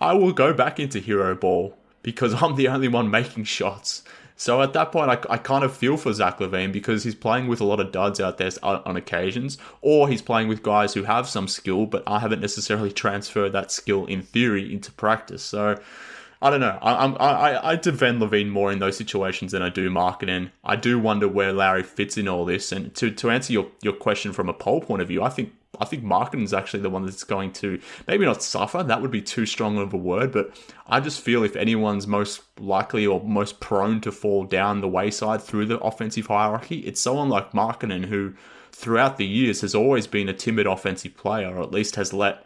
I 0.00 0.14
will 0.14 0.32
go 0.32 0.52
back 0.52 0.80
into 0.80 0.98
hero 0.98 1.34
ball 1.34 1.76
because 2.02 2.34
I'm 2.42 2.56
the 2.56 2.68
only 2.68 2.88
one 2.88 3.10
making 3.10 3.44
shots. 3.44 4.02
So 4.40 4.62
at 4.62 4.72
that 4.72 4.90
point, 4.90 5.10
I, 5.10 5.34
I 5.34 5.36
kind 5.36 5.64
of 5.64 5.76
feel 5.76 5.98
for 5.98 6.14
Zach 6.14 6.38
LaVine 6.38 6.72
because 6.72 7.04
he's 7.04 7.14
playing 7.14 7.46
with 7.46 7.60
a 7.60 7.64
lot 7.64 7.78
of 7.78 7.92
duds 7.92 8.22
out 8.22 8.38
there 8.38 8.50
on, 8.62 8.80
on 8.86 8.96
occasions, 8.96 9.58
or 9.82 10.08
he's 10.08 10.22
playing 10.22 10.48
with 10.48 10.62
guys 10.62 10.94
who 10.94 11.02
have 11.02 11.28
some 11.28 11.46
skill, 11.46 11.84
but 11.84 12.02
I 12.06 12.20
haven't 12.20 12.40
necessarily 12.40 12.90
transferred 12.90 13.52
that 13.52 13.70
skill 13.70 14.06
in 14.06 14.22
theory 14.22 14.72
into 14.72 14.92
practice. 14.92 15.42
So 15.42 15.78
I 16.40 16.48
don't 16.48 16.60
know. 16.60 16.78
I, 16.80 17.04
I, 17.04 17.72
I 17.72 17.76
defend 17.76 18.22
LaVine 18.22 18.48
more 18.48 18.72
in 18.72 18.78
those 18.78 18.96
situations 18.96 19.52
than 19.52 19.60
I 19.60 19.68
do 19.68 19.90
Markkanen. 19.90 20.52
I 20.64 20.76
do 20.76 20.98
wonder 20.98 21.28
where 21.28 21.52
Larry 21.52 21.82
fits 21.82 22.16
in 22.16 22.26
all 22.26 22.46
this. 22.46 22.72
And 22.72 22.94
to, 22.94 23.10
to 23.10 23.28
answer 23.28 23.52
your, 23.52 23.66
your 23.82 23.92
question 23.92 24.32
from 24.32 24.48
a 24.48 24.54
poll 24.54 24.80
point 24.80 25.02
of 25.02 25.08
view, 25.08 25.22
I 25.22 25.28
think 25.28 25.52
I 25.78 25.84
think 25.84 26.04
is 26.42 26.52
actually 26.52 26.82
the 26.82 26.90
one 26.90 27.04
that's 27.04 27.22
going 27.24 27.52
to 27.52 27.80
maybe 28.08 28.24
not 28.24 28.42
suffer. 28.42 28.82
That 28.82 29.00
would 29.02 29.10
be 29.10 29.22
too 29.22 29.46
strong 29.46 29.78
of 29.78 29.94
a 29.94 29.96
word, 29.96 30.32
but 30.32 30.54
I 30.86 31.00
just 31.00 31.20
feel 31.20 31.44
if 31.44 31.54
anyone's 31.54 32.06
most 32.06 32.42
likely 32.58 33.06
or 33.06 33.22
most 33.22 33.60
prone 33.60 34.00
to 34.00 34.10
fall 34.10 34.44
down 34.44 34.80
the 34.80 34.88
wayside 34.88 35.42
through 35.42 35.66
the 35.66 35.78
offensive 35.78 36.26
hierarchy, 36.26 36.80
it's 36.80 37.00
someone 37.00 37.28
like 37.28 37.52
Markkanen 37.52 38.06
who 38.06 38.34
throughout 38.72 39.16
the 39.16 39.26
years 39.26 39.60
has 39.60 39.74
always 39.74 40.06
been 40.06 40.28
a 40.28 40.34
timid 40.34 40.66
offensive 40.66 41.16
player, 41.16 41.56
or 41.56 41.62
at 41.62 41.72
least 41.72 41.96
has 41.96 42.12
let 42.12 42.44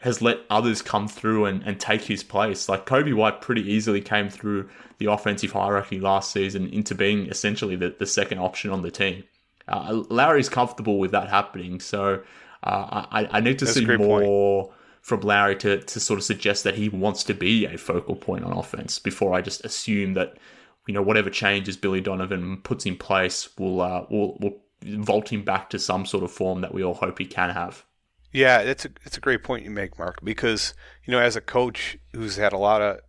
has 0.00 0.20
let 0.20 0.40
others 0.50 0.82
come 0.82 1.08
through 1.08 1.46
and, 1.46 1.62
and 1.62 1.80
take 1.80 2.02
his 2.02 2.22
place. 2.22 2.68
Like 2.68 2.84
Coby 2.84 3.14
White 3.14 3.40
pretty 3.40 3.62
easily 3.62 4.02
came 4.02 4.28
through 4.28 4.68
the 4.98 5.06
offensive 5.06 5.52
hierarchy 5.52 5.98
last 5.98 6.30
season 6.30 6.68
into 6.68 6.94
being 6.94 7.26
essentially 7.28 7.74
the, 7.74 7.94
the 7.98 8.04
second 8.04 8.38
option 8.38 8.70
on 8.70 8.82
the 8.82 8.90
team. 8.90 9.24
Uh, 9.66 10.02
Lauri's 10.10 10.50
comfortable 10.50 10.98
with 10.98 11.10
that 11.12 11.30
happening, 11.30 11.80
so 11.80 12.22
uh, 12.64 13.06
I, 13.10 13.28
I 13.30 13.40
need 13.40 13.58
to 13.60 13.66
That's 13.66 13.78
see 13.78 13.86
more 13.86 14.20
point. 14.20 14.72
from 15.02 15.20
Lauri 15.20 15.56
to, 15.56 15.80
to 15.80 16.00
sort 16.00 16.18
of 16.18 16.24
suggest 16.24 16.64
that 16.64 16.74
he 16.74 16.88
wants 16.88 17.22
to 17.24 17.34
be 17.34 17.66
a 17.66 17.76
focal 17.76 18.16
point 18.16 18.44
on 18.44 18.52
offense 18.52 18.98
before 18.98 19.34
I 19.34 19.42
just 19.42 19.64
assume 19.64 20.14
that 20.14 20.38
you 20.86 20.94
know 20.94 21.02
whatever 21.02 21.30
changes 21.30 21.76
Billy 21.76 22.00
Donovan 22.00 22.58
puts 22.62 22.86
in 22.86 22.96
place 22.96 23.48
will 23.58 23.80
uh, 23.80 24.06
will 24.10 24.36
will 24.40 24.60
vault 24.82 25.32
him 25.32 25.42
back 25.44 25.70
to 25.70 25.78
some 25.78 26.06
sort 26.06 26.24
of 26.24 26.30
form 26.32 26.60
that 26.62 26.74
we 26.74 26.82
all 26.82 26.94
hope 26.94 27.18
he 27.18 27.26
can 27.26 27.50
have. 27.50 27.84
Yeah, 28.32 28.58
it's 28.58 28.84
a 28.84 28.90
it's 29.04 29.16
a 29.16 29.20
great 29.20 29.42
point 29.44 29.64
you 29.64 29.70
make, 29.70 29.98
Mark, 29.98 30.18
because 30.24 30.74
you 31.04 31.12
know 31.12 31.20
as 31.20 31.36
a 31.36 31.40
coach 31.40 31.98
who's 32.12 32.36
had 32.36 32.52
a 32.52 32.58
lot 32.58 32.82
of 32.82 33.00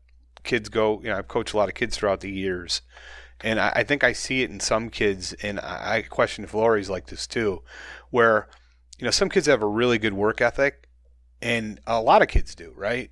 kids 0.44 0.70
go, 0.70 1.02
you 1.02 1.10
know, 1.10 1.18
I've 1.18 1.28
coached 1.28 1.54
a 1.54 1.58
lot 1.58 1.70
of 1.70 1.76
kids 1.76 1.98
throughout 1.98 2.20
the 2.20 2.32
years, 2.32 2.82
and 3.42 3.60
I, 3.60 3.72
I 3.78 3.84
think 3.84 4.04
I 4.04 4.14
see 4.14 4.44
it 4.44 4.52
in 4.52 4.60
some 4.60 4.90
kids, 4.90 5.34
and 5.42 5.60
I, 5.60 5.98
I 5.98 6.02
question 6.04 6.44
if 6.44 6.54
Lauri's 6.54 6.90
like 6.90 7.08
this 7.08 7.26
too, 7.26 7.64
where 8.12 8.48
you 9.00 9.06
know, 9.06 9.12
some 9.12 9.30
kids 9.30 9.48
have 9.48 9.62
a 9.62 9.68
really 9.68 9.98
good 9.98 10.14
work 10.14 10.42
ethic, 10.42 10.88
and 11.42 11.80
a 11.86 12.02
lot 12.02 12.22
of 12.22 12.28
kids 12.28 12.56
do, 12.56 12.74
right? 12.76 13.10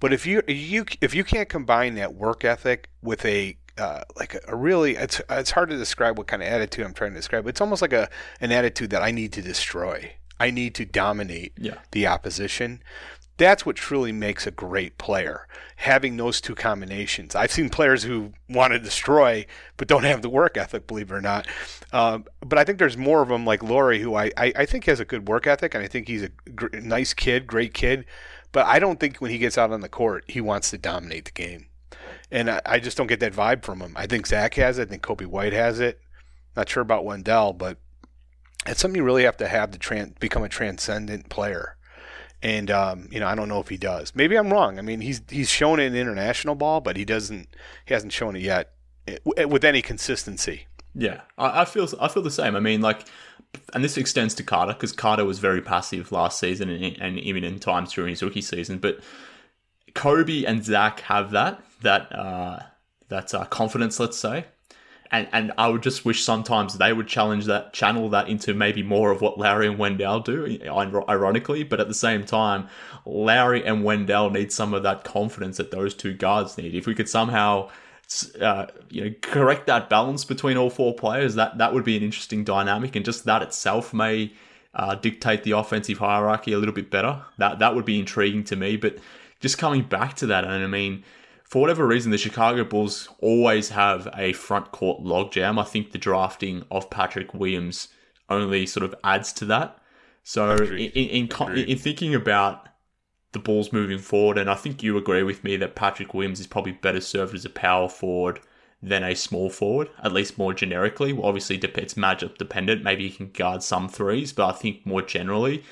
But 0.00 0.12
if 0.12 0.26
you 0.26 0.42
you 0.46 0.86
if 1.00 1.14
you 1.14 1.24
can't 1.24 1.48
combine 1.48 1.94
that 1.94 2.14
work 2.14 2.44
ethic 2.44 2.88
with 3.02 3.24
a 3.24 3.56
uh, 3.76 4.02
like 4.16 4.34
a, 4.34 4.40
a, 4.48 4.56
really 4.56 4.96
it's 4.96 5.20
it's 5.30 5.52
hard 5.52 5.70
to 5.70 5.76
describe 5.76 6.18
what 6.18 6.26
kind 6.26 6.42
of 6.42 6.48
attitude 6.48 6.84
I'm 6.84 6.94
trying 6.94 7.12
to 7.12 7.16
describe. 7.16 7.46
It's 7.46 7.60
almost 7.60 7.82
like 7.82 7.92
a 7.92 8.08
an 8.40 8.52
attitude 8.52 8.90
that 8.90 9.02
I 9.02 9.10
need 9.10 9.32
to 9.34 9.42
destroy. 9.42 10.12
I 10.40 10.50
need 10.50 10.74
to 10.76 10.84
dominate 10.84 11.52
yeah. 11.58 11.78
the 11.90 12.06
opposition. 12.06 12.82
That's 13.38 13.64
what 13.64 13.76
truly 13.76 14.12
makes 14.12 14.46
a 14.46 14.50
great 14.50 14.98
player. 14.98 15.46
Having 15.76 16.16
those 16.16 16.40
two 16.40 16.56
combinations. 16.56 17.36
I've 17.36 17.52
seen 17.52 17.70
players 17.70 18.02
who 18.02 18.32
want 18.48 18.72
to 18.72 18.80
destroy 18.80 19.46
but 19.76 19.86
don't 19.86 20.04
have 20.04 20.22
the 20.22 20.28
work 20.28 20.56
ethic, 20.56 20.88
believe 20.88 21.12
it 21.12 21.14
or 21.14 21.20
not. 21.20 21.46
Um, 21.92 22.26
but 22.40 22.58
I 22.58 22.64
think 22.64 22.78
there's 22.78 22.96
more 22.96 23.22
of 23.22 23.28
them 23.28 23.46
like 23.46 23.62
Lauri, 23.62 24.00
who 24.00 24.16
I, 24.16 24.32
I, 24.36 24.52
I 24.56 24.66
think 24.66 24.84
has 24.86 24.98
a 25.00 25.04
good 25.04 25.28
work 25.28 25.46
ethic, 25.46 25.74
and 25.74 25.84
I 25.84 25.86
think 25.86 26.08
he's 26.08 26.24
a 26.24 26.30
gr- 26.50 26.76
nice 26.76 27.14
kid, 27.14 27.46
great 27.46 27.72
kid. 27.74 28.04
But 28.50 28.66
I 28.66 28.80
don't 28.80 28.98
think 28.98 29.18
when 29.18 29.30
he 29.30 29.38
gets 29.38 29.56
out 29.56 29.70
on 29.70 29.82
the 29.82 29.88
court, 29.88 30.24
he 30.26 30.40
wants 30.40 30.70
to 30.70 30.78
dominate 30.78 31.26
the 31.26 31.30
game. 31.30 31.66
And 32.30 32.50
I, 32.50 32.60
I 32.66 32.78
just 32.80 32.96
don't 32.96 33.06
get 33.06 33.20
that 33.20 33.32
vibe 33.32 33.62
from 33.62 33.80
him. 33.80 33.92
I 33.96 34.06
think 34.06 34.26
Zach 34.26 34.54
has 34.54 34.78
it. 34.78 34.88
I 34.88 34.90
think 34.90 35.02
Coby 35.02 35.26
White 35.26 35.52
has 35.52 35.78
it. 35.78 36.00
Not 36.56 36.68
sure 36.68 36.82
about 36.82 37.04
Wendell, 37.04 37.52
but 37.52 37.78
it's 38.66 38.80
something 38.80 38.96
you 38.96 39.04
really 39.04 39.22
have 39.22 39.36
to 39.36 39.46
have 39.46 39.70
to 39.70 39.78
tran- 39.78 40.18
become 40.18 40.42
a 40.42 40.48
transcendent 40.48 41.28
player. 41.28 41.76
And 42.42 42.70
um, 42.70 43.08
you 43.10 43.18
know, 43.18 43.26
I 43.26 43.34
don't 43.34 43.48
know 43.48 43.60
if 43.60 43.68
he 43.68 43.76
does. 43.76 44.14
Maybe 44.14 44.36
I'm 44.36 44.52
wrong. 44.52 44.78
I 44.78 44.82
mean, 44.82 45.00
he's 45.00 45.22
he's 45.28 45.50
shown 45.50 45.80
it 45.80 45.86
in 45.86 45.96
international 45.96 46.54
ball, 46.54 46.80
but 46.80 46.96
he 46.96 47.04
doesn't. 47.04 47.48
He 47.84 47.94
hasn't 47.94 48.12
shown 48.12 48.36
it 48.36 48.42
yet 48.42 48.72
eh, 49.08 49.44
with 49.44 49.64
any 49.64 49.82
consistency. 49.82 50.66
Yeah, 50.94 51.22
I, 51.36 51.62
I 51.62 51.64
feel 51.64 51.88
I 52.00 52.08
feel 52.08 52.22
the 52.22 52.30
same. 52.30 52.54
I 52.54 52.60
mean, 52.60 52.80
like, 52.80 53.04
and 53.74 53.82
this 53.82 53.96
extends 53.96 54.34
to 54.34 54.42
Carter 54.44 54.72
because 54.72 54.92
Carter 54.92 55.24
was 55.24 55.40
very 55.40 55.60
passive 55.60 56.12
last 56.12 56.38
season 56.38 56.68
and, 56.70 56.96
and 56.98 57.18
even 57.18 57.42
in 57.42 57.58
times 57.58 57.92
during 57.92 58.10
his 58.10 58.22
rookie 58.22 58.40
season. 58.40 58.78
But 58.78 59.00
Coby 59.94 60.44
and 60.46 60.64
Zach 60.64 61.00
have 61.00 61.32
that 61.32 61.60
that 61.82 62.12
uh, 62.12 62.60
that 63.08 63.34
uh, 63.34 63.44
confidence, 63.46 63.98
let's 63.98 64.18
say. 64.18 64.46
And, 65.10 65.28
and 65.32 65.52
I 65.56 65.68
would 65.68 65.82
just 65.82 66.04
wish 66.04 66.22
sometimes 66.22 66.76
they 66.76 66.92
would 66.92 67.08
challenge 67.08 67.46
that, 67.46 67.72
channel 67.72 68.10
that 68.10 68.28
into 68.28 68.52
maybe 68.52 68.82
more 68.82 69.10
of 69.10 69.20
what 69.20 69.38
Lauri 69.38 69.66
and 69.66 69.78
Wendell 69.78 70.20
do, 70.20 70.58
ironically. 70.68 71.62
But 71.62 71.80
at 71.80 71.88
the 71.88 71.94
same 71.94 72.24
time, 72.24 72.68
Lauri 73.06 73.64
and 73.64 73.84
Wendell 73.84 74.30
need 74.30 74.52
some 74.52 74.74
of 74.74 74.82
that 74.82 75.04
confidence 75.04 75.56
that 75.56 75.70
those 75.70 75.94
two 75.94 76.12
guards 76.12 76.58
need. 76.58 76.74
If 76.74 76.86
we 76.86 76.94
could 76.94 77.08
somehow 77.08 77.70
uh, 78.40 78.66
you 78.90 79.04
know, 79.04 79.14
correct 79.20 79.66
that 79.66 79.90
balance 79.90 80.24
between 80.24 80.56
all 80.56 80.70
four 80.70 80.94
players, 80.94 81.34
that 81.34 81.58
that 81.58 81.74
would 81.74 81.84
be 81.84 81.96
an 81.96 82.02
interesting 82.02 82.42
dynamic, 82.44 82.96
and 82.96 83.04
just 83.04 83.24
that 83.24 83.42
itself 83.42 83.92
may 83.92 84.32
uh, 84.74 84.94
dictate 84.94 85.42
the 85.42 85.52
offensive 85.52 85.98
hierarchy 85.98 86.52
a 86.52 86.58
little 86.58 86.74
bit 86.74 86.90
better. 86.90 87.22
That 87.36 87.58
that 87.58 87.74
would 87.74 87.84
be 87.84 87.98
intriguing 87.98 88.44
to 88.44 88.56
me. 88.56 88.76
But 88.76 88.96
just 89.40 89.58
coming 89.58 89.82
back 89.82 90.16
to 90.16 90.26
that, 90.26 90.44
and 90.44 90.64
I 90.64 90.66
mean, 90.66 91.04
for 91.48 91.62
whatever 91.62 91.86
reason, 91.86 92.10
the 92.10 92.18
Chicago 92.18 92.62
Bulls 92.62 93.08
always 93.20 93.70
have 93.70 94.06
a 94.14 94.34
front 94.34 94.70
court 94.70 95.02
logjam. 95.02 95.58
I 95.58 95.64
think 95.64 95.92
the 95.92 95.98
drafting 95.98 96.64
of 96.70 96.90
Patrick 96.90 97.32
Williams 97.32 97.88
only 98.28 98.66
sort 98.66 98.84
of 98.84 98.94
adds 99.02 99.32
to 99.34 99.46
that. 99.46 99.78
So, 100.22 100.56
in, 100.56 100.90
in, 100.90 101.28
in, 101.30 101.56
in, 101.56 101.78
thinking 101.78 102.14
about 102.14 102.68
the 103.32 103.38
Bulls 103.38 103.72
moving 103.72 103.98
forward, 103.98 104.36
and 104.36 104.50
I 104.50 104.56
think 104.56 104.82
you 104.82 104.98
agree 104.98 105.22
with 105.22 105.42
me 105.42 105.56
that 105.56 105.74
Patrick 105.74 106.12
Williams 106.12 106.38
is 106.38 106.46
probably 106.46 106.72
better 106.72 107.00
served 107.00 107.34
as 107.34 107.46
a 107.46 107.50
power 107.50 107.88
forward 107.88 108.40
than 108.82 109.02
a 109.02 109.16
small 109.16 109.48
forward, 109.48 109.88
at 110.02 110.12
least 110.12 110.36
more 110.36 110.52
generically. 110.52 111.18
Obviously, 111.18 111.56
it's 111.56 111.94
matchup 111.94 112.36
dependent. 112.36 112.84
Maybe 112.84 113.08
he 113.08 113.16
can 113.16 113.30
guard 113.30 113.62
some 113.62 113.88
threes, 113.88 114.34
but 114.34 114.46
I 114.46 114.52
think 114.52 114.84
more 114.84 115.00
generally, 115.00 115.64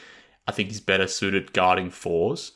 I 0.49 0.53
think 0.53 0.71
he's 0.71 0.81
better 0.81 1.07
suited 1.07 1.53
guarding 1.53 1.91
fours. 1.91 2.53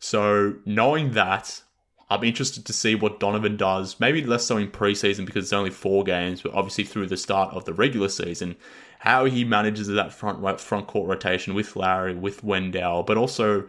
So, 0.00 0.56
knowing 0.64 1.12
that, 1.12 1.62
I'm 2.08 2.22
interested 2.22 2.64
to 2.64 2.72
see 2.72 2.94
what 2.94 3.18
Donovan 3.18 3.56
does. 3.56 3.98
Maybe 3.98 4.22
less 4.22 4.44
so 4.44 4.56
in 4.56 4.70
preseason 4.70 5.26
because 5.26 5.44
it's 5.44 5.52
only 5.52 5.70
four 5.70 6.04
games, 6.04 6.40
but 6.40 6.54
obviously 6.54 6.84
through 6.84 7.06
the 7.06 7.16
start 7.16 7.52
of 7.52 7.64
the 7.64 7.72
regular 7.72 8.08
season, 8.08 8.56
how 9.00 9.24
he 9.24 9.44
manages 9.44 9.88
that 9.88 10.12
front 10.12 10.60
front 10.60 10.86
court 10.86 11.08
rotation 11.08 11.54
with 11.54 11.74
Lauri, 11.74 12.14
with 12.14 12.44
Wendell, 12.44 13.02
but 13.02 13.16
also, 13.16 13.68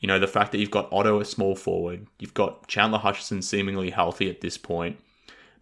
you 0.00 0.08
know, 0.08 0.18
the 0.18 0.26
fact 0.26 0.52
that 0.52 0.58
you've 0.58 0.70
got 0.70 0.92
Otto 0.92 1.20
a 1.20 1.24
small 1.24 1.54
forward, 1.54 2.06
you've 2.18 2.34
got 2.34 2.66
Chandler 2.66 2.98
Hutchinson 2.98 3.40
seemingly 3.40 3.90
healthy 3.90 4.28
at 4.28 4.40
this 4.40 4.58
point. 4.58 4.98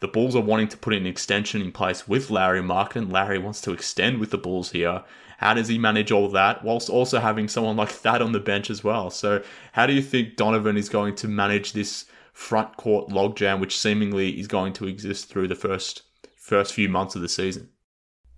The 0.00 0.08
Bulls 0.08 0.34
are 0.34 0.42
wanting 0.42 0.68
to 0.68 0.76
put 0.76 0.94
an 0.94 1.06
extension 1.06 1.60
in 1.62 1.72
place 1.72 2.08
with 2.08 2.30
Larry 2.30 2.62
Mark, 2.62 2.96
and 2.96 3.12
Lauri 3.12 3.38
wants 3.38 3.60
to 3.62 3.72
extend 3.72 4.18
with 4.18 4.30
the 4.30 4.38
Bulls 4.38 4.72
here. 4.72 5.02
How 5.38 5.54
does 5.54 5.68
he 5.68 5.78
manage 5.78 6.10
all 6.10 6.28
that 6.28 6.64
whilst 6.64 6.88
also 6.88 7.20
having 7.20 7.48
someone 7.48 7.76
like 7.76 8.02
that 8.02 8.22
on 8.22 8.32
the 8.32 8.40
bench 8.40 8.70
as 8.70 8.82
well? 8.82 9.10
So, 9.10 9.42
how 9.72 9.86
do 9.86 9.92
you 9.92 10.02
think 10.02 10.36
Donovan 10.36 10.76
is 10.76 10.88
going 10.88 11.14
to 11.16 11.28
manage 11.28 11.72
this 11.72 12.06
front 12.34 12.76
court 12.76 13.08
logjam, 13.08 13.60
which 13.60 13.78
seemingly 13.78 14.38
is 14.38 14.46
going 14.46 14.74
to 14.74 14.86
exist 14.86 15.30
through 15.30 15.48
the 15.48 15.54
first 15.54 16.02
first 16.36 16.74
few 16.74 16.90
months 16.90 17.16
of 17.16 17.22
the 17.22 17.28
season. 17.28 17.70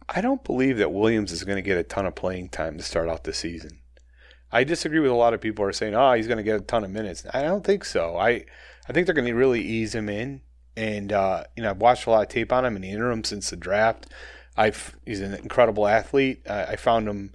I 0.09 0.21
don't 0.21 0.45
believe 0.45 0.79
that 0.79 0.93
Williams 0.93 1.33
is 1.33 1.43
going 1.43 1.57
to 1.57 1.63
get 1.63 1.79
a 1.79 1.83
ton 1.83 2.07
of 2.07 2.15
playing 2.15 2.51
time 2.51 2.77
to 2.77 2.85
start 2.85 3.09
out 3.09 3.25
the 3.25 3.33
season. 3.33 3.81
I 4.53 4.63
disagree 4.63 5.01
with 5.01 5.11
a 5.11 5.15
lot 5.15 5.35
of 5.35 5.41
people 5.41 5.65
who 5.65 5.71
are 5.71 5.73
saying, 5.73 5.95
"Oh, 5.97 6.13
he's 6.13 6.29
going 6.29 6.37
to 6.37 6.45
get 6.45 6.61
a 6.61 6.65
ton 6.65 6.85
of 6.85 6.91
minutes." 6.91 7.27
I 7.35 7.43
don't 7.43 7.65
think 7.65 7.85
so. 7.85 8.17
I 8.17 8.45
I 8.89 8.93
think 8.93 9.07
they're 9.07 9.15
going 9.15 9.27
to 9.27 9.35
really 9.35 9.63
ease 9.63 9.95
him 9.95 10.09
in, 10.09 10.43
and 10.77 11.13
uh, 11.13 11.45
you 11.57 11.63
know 11.63 11.71
I've 11.71 11.81
watched 11.81 12.07
a 12.07 12.11
lot 12.11 12.23
of 12.23 12.29
tape 12.29 12.53
on 12.53 12.65
him 12.65 12.77
in 12.77 12.83
the 12.83 12.91
interim 12.91 13.25
since 13.25 13.51
the 13.51 13.57
draft. 13.57 14.07
I've 14.57 14.97
he's 15.05 15.21
an 15.21 15.35
incredible 15.35 15.87
athlete. 15.87 16.43
Uh, 16.47 16.67
I 16.69 16.77
found 16.77 17.09
him. 17.09 17.33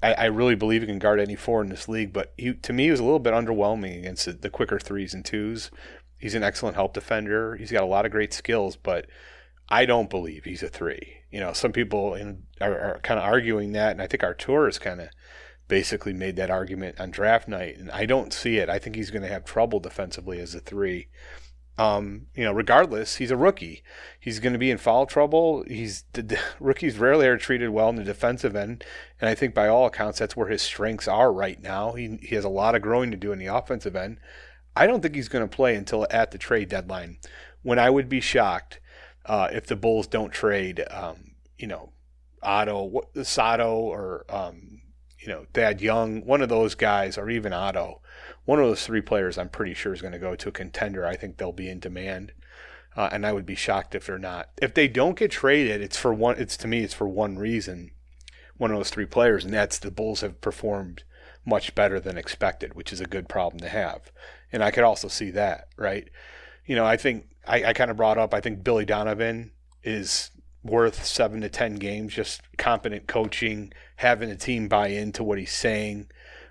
I, 0.00 0.14
I, 0.14 0.24
really 0.26 0.54
believe 0.54 0.82
he 0.82 0.86
can 0.86 1.00
guard 1.00 1.18
any 1.18 1.34
four 1.34 1.60
in 1.60 1.70
this 1.70 1.88
league, 1.88 2.12
but 2.12 2.32
he 2.36 2.54
to 2.54 2.72
me 2.72 2.84
he 2.84 2.90
was 2.90 3.00
a 3.00 3.04
little 3.04 3.18
bit 3.18 3.32
underwhelming 3.32 3.98
against 3.98 4.26
the, 4.26 4.32
the 4.32 4.50
quicker 4.50 4.78
threes 4.78 5.12
and 5.12 5.24
twos. 5.24 5.70
He's 6.18 6.34
an 6.34 6.42
excellent 6.42 6.76
help 6.76 6.94
defender. 6.94 7.56
He's 7.56 7.72
got 7.72 7.84
a 7.84 7.86
lot 7.86 8.04
of 8.04 8.12
great 8.12 8.32
skills, 8.32 8.76
but 8.76 9.06
I 9.68 9.86
don't 9.86 10.10
believe 10.10 10.44
he's 10.44 10.62
a 10.62 10.68
three. 10.68 11.18
You 11.30 11.40
know, 11.40 11.52
some 11.52 11.72
people 11.72 12.14
in, 12.14 12.44
are, 12.60 12.78
are 12.78 13.00
kind 13.02 13.20
of 13.20 13.24
arguing 13.24 13.72
that, 13.72 13.92
and 13.92 14.02
I 14.02 14.06
think 14.06 14.24
Artur 14.24 14.64
has 14.64 14.78
kind 14.78 15.00
of 15.00 15.08
basically 15.68 16.14
made 16.14 16.36
that 16.36 16.50
argument 16.50 16.98
on 16.98 17.10
draft 17.10 17.46
night, 17.46 17.76
and 17.78 17.90
I 17.90 18.06
don't 18.06 18.32
see 18.32 18.56
it. 18.56 18.68
I 18.68 18.78
think 18.78 18.96
he's 18.96 19.10
going 19.10 19.22
to 19.22 19.28
have 19.28 19.44
trouble 19.44 19.78
defensively 19.78 20.40
as 20.40 20.54
a 20.54 20.60
three. 20.60 21.08
Um, 21.76 22.26
you 22.34 22.42
know, 22.42 22.52
regardless, 22.52 23.16
he's 23.16 23.30
a 23.30 23.36
rookie. 23.36 23.84
He's 24.18 24.40
going 24.40 24.54
to 24.54 24.58
be 24.58 24.70
in 24.70 24.78
foul 24.78 25.06
trouble. 25.06 25.64
He's 25.68 26.04
the, 26.12 26.40
rookies 26.60 26.98
rarely 26.98 27.28
are 27.28 27.36
treated 27.36 27.70
well 27.70 27.90
in 27.90 27.96
the 27.96 28.04
defensive 28.04 28.56
end, 28.56 28.84
and 29.20 29.28
I 29.30 29.34
think 29.36 29.54
by 29.54 29.68
all 29.68 29.86
accounts 29.86 30.18
that's 30.18 30.36
where 30.36 30.48
his 30.48 30.62
strengths 30.62 31.06
are 31.06 31.32
right 31.32 31.62
now. 31.62 31.92
He 31.92 32.18
he 32.22 32.34
has 32.34 32.44
a 32.44 32.48
lot 32.48 32.74
of 32.74 32.82
growing 32.82 33.12
to 33.12 33.16
do 33.16 33.30
in 33.30 33.38
the 33.38 33.46
offensive 33.46 33.94
end. 33.94 34.18
I 34.78 34.86
don't 34.86 35.00
think 35.00 35.16
he's 35.16 35.28
going 35.28 35.46
to 35.46 35.56
play 35.56 35.74
until 35.74 36.06
at 36.08 36.30
the 36.30 36.38
trade 36.38 36.68
deadline. 36.68 37.18
When 37.62 37.80
I 37.80 37.90
would 37.90 38.08
be 38.08 38.20
shocked 38.20 38.78
uh, 39.26 39.48
if 39.52 39.66
the 39.66 39.74
Bulls 39.74 40.06
don't 40.06 40.32
trade, 40.32 40.84
um, 40.90 41.32
you 41.58 41.66
know, 41.66 41.92
Otto, 42.42 43.02
Sato, 43.24 43.74
or 43.74 44.24
um, 44.28 44.82
you 45.18 45.26
know, 45.26 45.46
Thad 45.52 45.80
Young, 45.80 46.24
one 46.24 46.42
of 46.42 46.48
those 46.48 46.76
guys, 46.76 47.18
or 47.18 47.28
even 47.28 47.52
Otto. 47.52 48.00
One 48.44 48.60
of 48.60 48.66
those 48.66 48.86
three 48.86 49.00
players, 49.00 49.36
I'm 49.36 49.48
pretty 49.48 49.74
sure 49.74 49.92
is 49.92 50.00
going 50.00 50.12
to 50.12 50.18
go 50.18 50.36
to 50.36 50.48
a 50.48 50.52
contender. 50.52 51.04
I 51.04 51.16
think 51.16 51.36
they'll 51.36 51.52
be 51.52 51.68
in 51.68 51.80
demand, 51.80 52.32
uh, 52.96 53.08
and 53.10 53.26
I 53.26 53.32
would 53.32 53.44
be 53.44 53.56
shocked 53.56 53.96
if 53.96 54.06
they're 54.06 54.18
not. 54.18 54.50
If 54.62 54.74
they 54.74 54.86
don't 54.86 55.18
get 55.18 55.32
traded, 55.32 55.82
it's 55.82 55.98
for 55.98 56.14
one. 56.14 56.36
It's 56.38 56.56
to 56.58 56.68
me, 56.68 56.84
it's 56.84 56.94
for 56.94 57.08
one 57.08 57.36
reason. 57.36 57.90
One 58.56 58.70
of 58.70 58.76
those 58.76 58.90
three 58.90 59.06
players, 59.06 59.44
and 59.44 59.52
that's 59.52 59.78
the 59.78 59.90
Bulls 59.90 60.20
have 60.20 60.40
performed 60.40 61.02
much 61.44 61.74
better 61.74 61.98
than 61.98 62.16
expected, 62.16 62.74
which 62.74 62.92
is 62.92 63.00
a 63.00 63.06
good 63.06 63.28
problem 63.28 63.60
to 63.60 63.68
have 63.68 64.12
and 64.52 64.62
I 64.62 64.70
could 64.70 64.84
also 64.84 65.08
see 65.08 65.30
that, 65.32 65.68
right? 65.76 66.08
You 66.66 66.76
know, 66.76 66.84
I 66.84 66.96
think 66.96 67.28
I, 67.46 67.64
I 67.64 67.72
kind 67.72 67.90
of 67.90 67.96
brought 67.96 68.18
up. 68.18 68.34
I 68.34 68.40
think 68.40 68.64
Billy 68.64 68.84
Donovan 68.84 69.52
is 69.82 70.30
worth 70.62 71.04
seven 71.04 71.40
to 71.42 71.48
ten 71.48 71.76
games, 71.76 72.14
just 72.14 72.42
competent 72.58 73.06
coaching, 73.06 73.72
having 73.96 74.28
the 74.28 74.36
team 74.36 74.68
buy 74.68 74.88
into 74.88 75.22
what 75.22 75.38
he's 75.38 75.52
saying, 75.52 76.08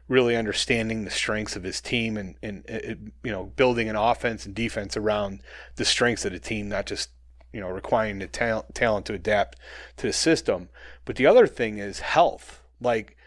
really 0.07 0.36
understanding 0.36 1.03
the 1.03 1.12
strengths 1.12 1.55
of 1.55 1.63
his 1.63 1.81
team, 1.81 2.17
and 2.17 2.36
and 2.41 2.65
it, 2.67 2.97
you 3.23 3.31
know 3.31 3.45
building 3.55 3.89
an 3.89 3.95
offense 3.95 4.45
and 4.45 4.55
defense 4.55 4.97
around 4.97 5.41
the 5.75 5.86
strengths 5.86 6.25
of 6.25 6.31
the 6.31 6.39
team, 6.39 6.69
not 6.69 6.86
just 6.86 7.10
you 7.53 7.60
know 7.60 7.69
requiring 7.69 8.19
the 8.19 8.27
talent 8.27 8.73
talent 8.73 9.05
to 9.07 9.13
adapt 9.13 9.57
to 9.97 10.07
the 10.07 10.13
system. 10.13 10.69
But 11.05 11.15
the 11.15 11.25
other 11.25 11.47
thing 11.47 11.77
is 11.77 11.99
health. 11.99 12.62
Like 12.79 13.17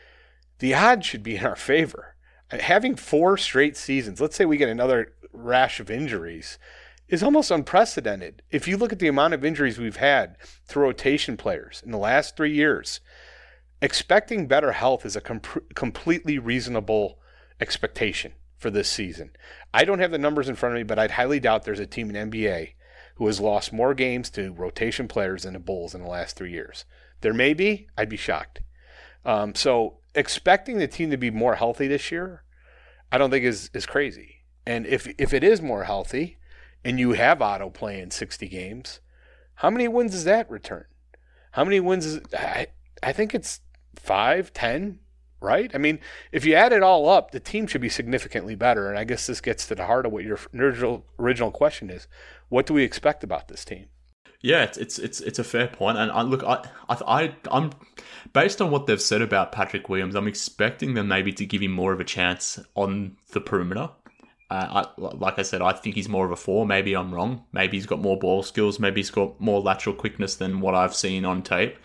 the 0.58 0.74
odds 0.74 1.06
should 1.06 1.22
be 1.22 1.36
in 1.36 1.46
our 1.46 1.56
favor 1.56 2.14
having 2.52 2.96
four 2.96 3.36
straight 3.36 3.76
seasons, 3.76 4.20
let's 4.20 4.36
say 4.36 4.44
we 4.44 4.56
get 4.56 4.68
another 4.68 5.12
rash 5.32 5.80
of 5.80 5.90
injuries, 5.90 6.58
is 7.08 7.22
almost 7.22 7.50
unprecedented. 7.50 8.42
If 8.50 8.66
you 8.68 8.76
look 8.76 8.92
at 8.92 8.98
the 8.98 9.08
amount 9.08 9.34
of 9.34 9.44
injuries 9.44 9.78
we've 9.78 9.96
had 9.96 10.36
to 10.68 10.78
rotation 10.78 11.36
players 11.36 11.82
in 11.84 11.90
the 11.90 11.98
last 11.98 12.36
three 12.36 12.54
years, 12.54 13.00
expecting 13.82 14.46
better 14.46 14.72
health 14.72 15.04
is 15.04 15.16
a 15.16 15.20
com- 15.20 15.40
completely 15.74 16.38
reasonable 16.38 17.18
expectation 17.60 18.32
for 18.56 18.70
this 18.70 18.88
season. 18.88 19.30
I 19.72 19.84
don't 19.84 19.98
have 19.98 20.10
the 20.10 20.18
numbers 20.18 20.48
in 20.48 20.54
front 20.54 20.74
of 20.74 20.78
me, 20.78 20.84
but 20.84 20.98
I'd 20.98 21.12
highly 21.12 21.40
doubt 21.40 21.64
there's 21.64 21.80
a 21.80 21.86
team 21.86 22.14
in 22.14 22.30
NBA 22.30 22.74
who 23.16 23.26
has 23.26 23.40
lost 23.40 23.72
more 23.72 23.94
games 23.94 24.30
to 24.30 24.52
rotation 24.52 25.08
players 25.08 25.42
than 25.42 25.54
the 25.54 25.58
Bulls 25.58 25.94
in 25.94 26.02
the 26.02 26.08
last 26.08 26.36
three 26.36 26.52
years. 26.52 26.84
There 27.20 27.34
may 27.34 27.54
be, 27.54 27.88
I'd 27.96 28.08
be 28.08 28.16
shocked. 28.16 28.62
Um, 29.24 29.54
so 29.54 29.98
expecting 30.14 30.78
the 30.78 30.88
team 30.88 31.10
to 31.10 31.16
be 31.16 31.30
more 31.30 31.56
healthy 31.56 31.86
this 31.88 32.10
year, 32.10 32.44
I 33.12 33.18
don't 33.18 33.30
think 33.30 33.44
is 33.44 33.70
is 33.74 33.86
crazy. 33.86 34.44
And 34.66 34.86
if 34.86 35.12
if 35.18 35.32
it 35.32 35.42
is 35.44 35.62
more 35.62 35.84
healthy, 35.84 36.38
and 36.84 36.98
you 36.98 37.12
have 37.12 37.42
Otto 37.42 37.70
playing 37.70 38.10
60 38.10 38.48
games, 38.48 39.00
how 39.56 39.70
many 39.70 39.88
wins 39.88 40.12
does 40.12 40.24
that 40.24 40.50
return? 40.50 40.84
How 41.52 41.64
many 41.64 41.80
wins 41.80 42.06
is 42.06 42.20
I, 42.32 42.68
I 43.02 43.12
think 43.12 43.34
it's 43.34 43.60
five, 43.96 44.52
ten, 44.52 45.00
right? 45.40 45.70
I 45.74 45.78
mean, 45.78 45.98
if 46.32 46.44
you 46.44 46.54
add 46.54 46.72
it 46.72 46.82
all 46.82 47.08
up, 47.08 47.32
the 47.32 47.40
team 47.40 47.66
should 47.66 47.80
be 47.80 47.88
significantly 47.88 48.54
better. 48.54 48.88
And 48.88 48.98
I 48.98 49.04
guess 49.04 49.26
this 49.26 49.40
gets 49.40 49.66
to 49.66 49.74
the 49.74 49.86
heart 49.86 50.06
of 50.06 50.12
what 50.12 50.24
your 50.24 50.38
original 50.54 51.04
original 51.18 51.50
question 51.50 51.90
is: 51.90 52.06
What 52.48 52.66
do 52.66 52.74
we 52.74 52.84
expect 52.84 53.24
about 53.24 53.48
this 53.48 53.64
team? 53.64 53.86
Yeah, 54.42 54.62
it's 54.62 54.78
it's 54.78 54.98
it's, 54.98 55.20
it's 55.20 55.38
a 55.38 55.44
fair 55.44 55.68
point, 55.68 55.98
and 55.98 56.10
I, 56.10 56.22
look, 56.22 56.42
I, 56.42 56.64
I 56.88 57.34
I'm 57.50 57.72
based 58.32 58.62
on 58.62 58.70
what 58.70 58.86
they've 58.86 59.00
said 59.00 59.20
about 59.20 59.52
Patrick 59.52 59.88
Williams, 59.88 60.14
I'm 60.14 60.28
expecting 60.28 60.94
them 60.94 61.08
maybe 61.08 61.32
to 61.34 61.44
give 61.44 61.60
him 61.60 61.72
more 61.72 61.92
of 61.92 62.00
a 62.00 62.04
chance 62.04 62.58
on 62.74 63.16
the 63.32 63.40
perimeter. 63.40 63.90
Uh, 64.50 64.84
I, 64.98 65.00
like 65.00 65.38
I 65.38 65.42
said, 65.42 65.62
I 65.62 65.72
think 65.72 65.94
he's 65.94 66.08
more 66.08 66.24
of 66.24 66.32
a 66.32 66.36
four. 66.36 66.66
Maybe 66.66 66.96
I'm 66.96 67.14
wrong. 67.14 67.44
Maybe 67.52 67.76
he's 67.76 67.86
got 67.86 68.00
more 68.00 68.18
ball 68.18 68.42
skills. 68.42 68.80
Maybe 68.80 69.00
he's 69.00 69.10
got 69.10 69.40
more 69.40 69.60
lateral 69.60 69.94
quickness 69.94 70.34
than 70.34 70.60
what 70.60 70.74
I've 70.74 70.94
seen 70.94 71.24
on 71.24 71.42
tape. 71.42 71.76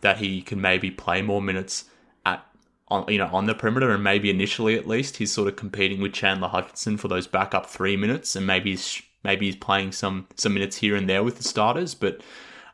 That 0.00 0.16
he 0.16 0.40
can 0.40 0.60
maybe 0.60 0.90
play 0.90 1.20
more 1.20 1.42
minutes 1.42 1.84
at 2.24 2.44
on 2.88 3.04
you 3.12 3.18
know 3.18 3.28
on 3.30 3.44
the 3.44 3.54
perimeter, 3.54 3.90
and 3.92 4.02
maybe 4.02 4.30
initially 4.30 4.74
at 4.74 4.88
least 4.88 5.18
he's 5.18 5.32
sort 5.32 5.48
of 5.48 5.56
competing 5.56 6.00
with 6.00 6.14
Chandler 6.14 6.48
Hutchinson 6.48 6.96
for 6.96 7.08
those 7.08 7.26
backup 7.26 7.66
three 7.66 7.96
minutes, 7.96 8.34
and 8.34 8.46
maybe 8.46 8.70
he's 8.70 9.02
maybe 9.24 9.46
he's 9.46 9.56
playing 9.56 9.92
some 9.92 10.26
some 10.36 10.54
minutes 10.54 10.76
here 10.76 10.96
and 10.96 11.08
there 11.08 11.22
with 11.22 11.36
the 11.36 11.44
starters. 11.44 11.94
But 11.94 12.22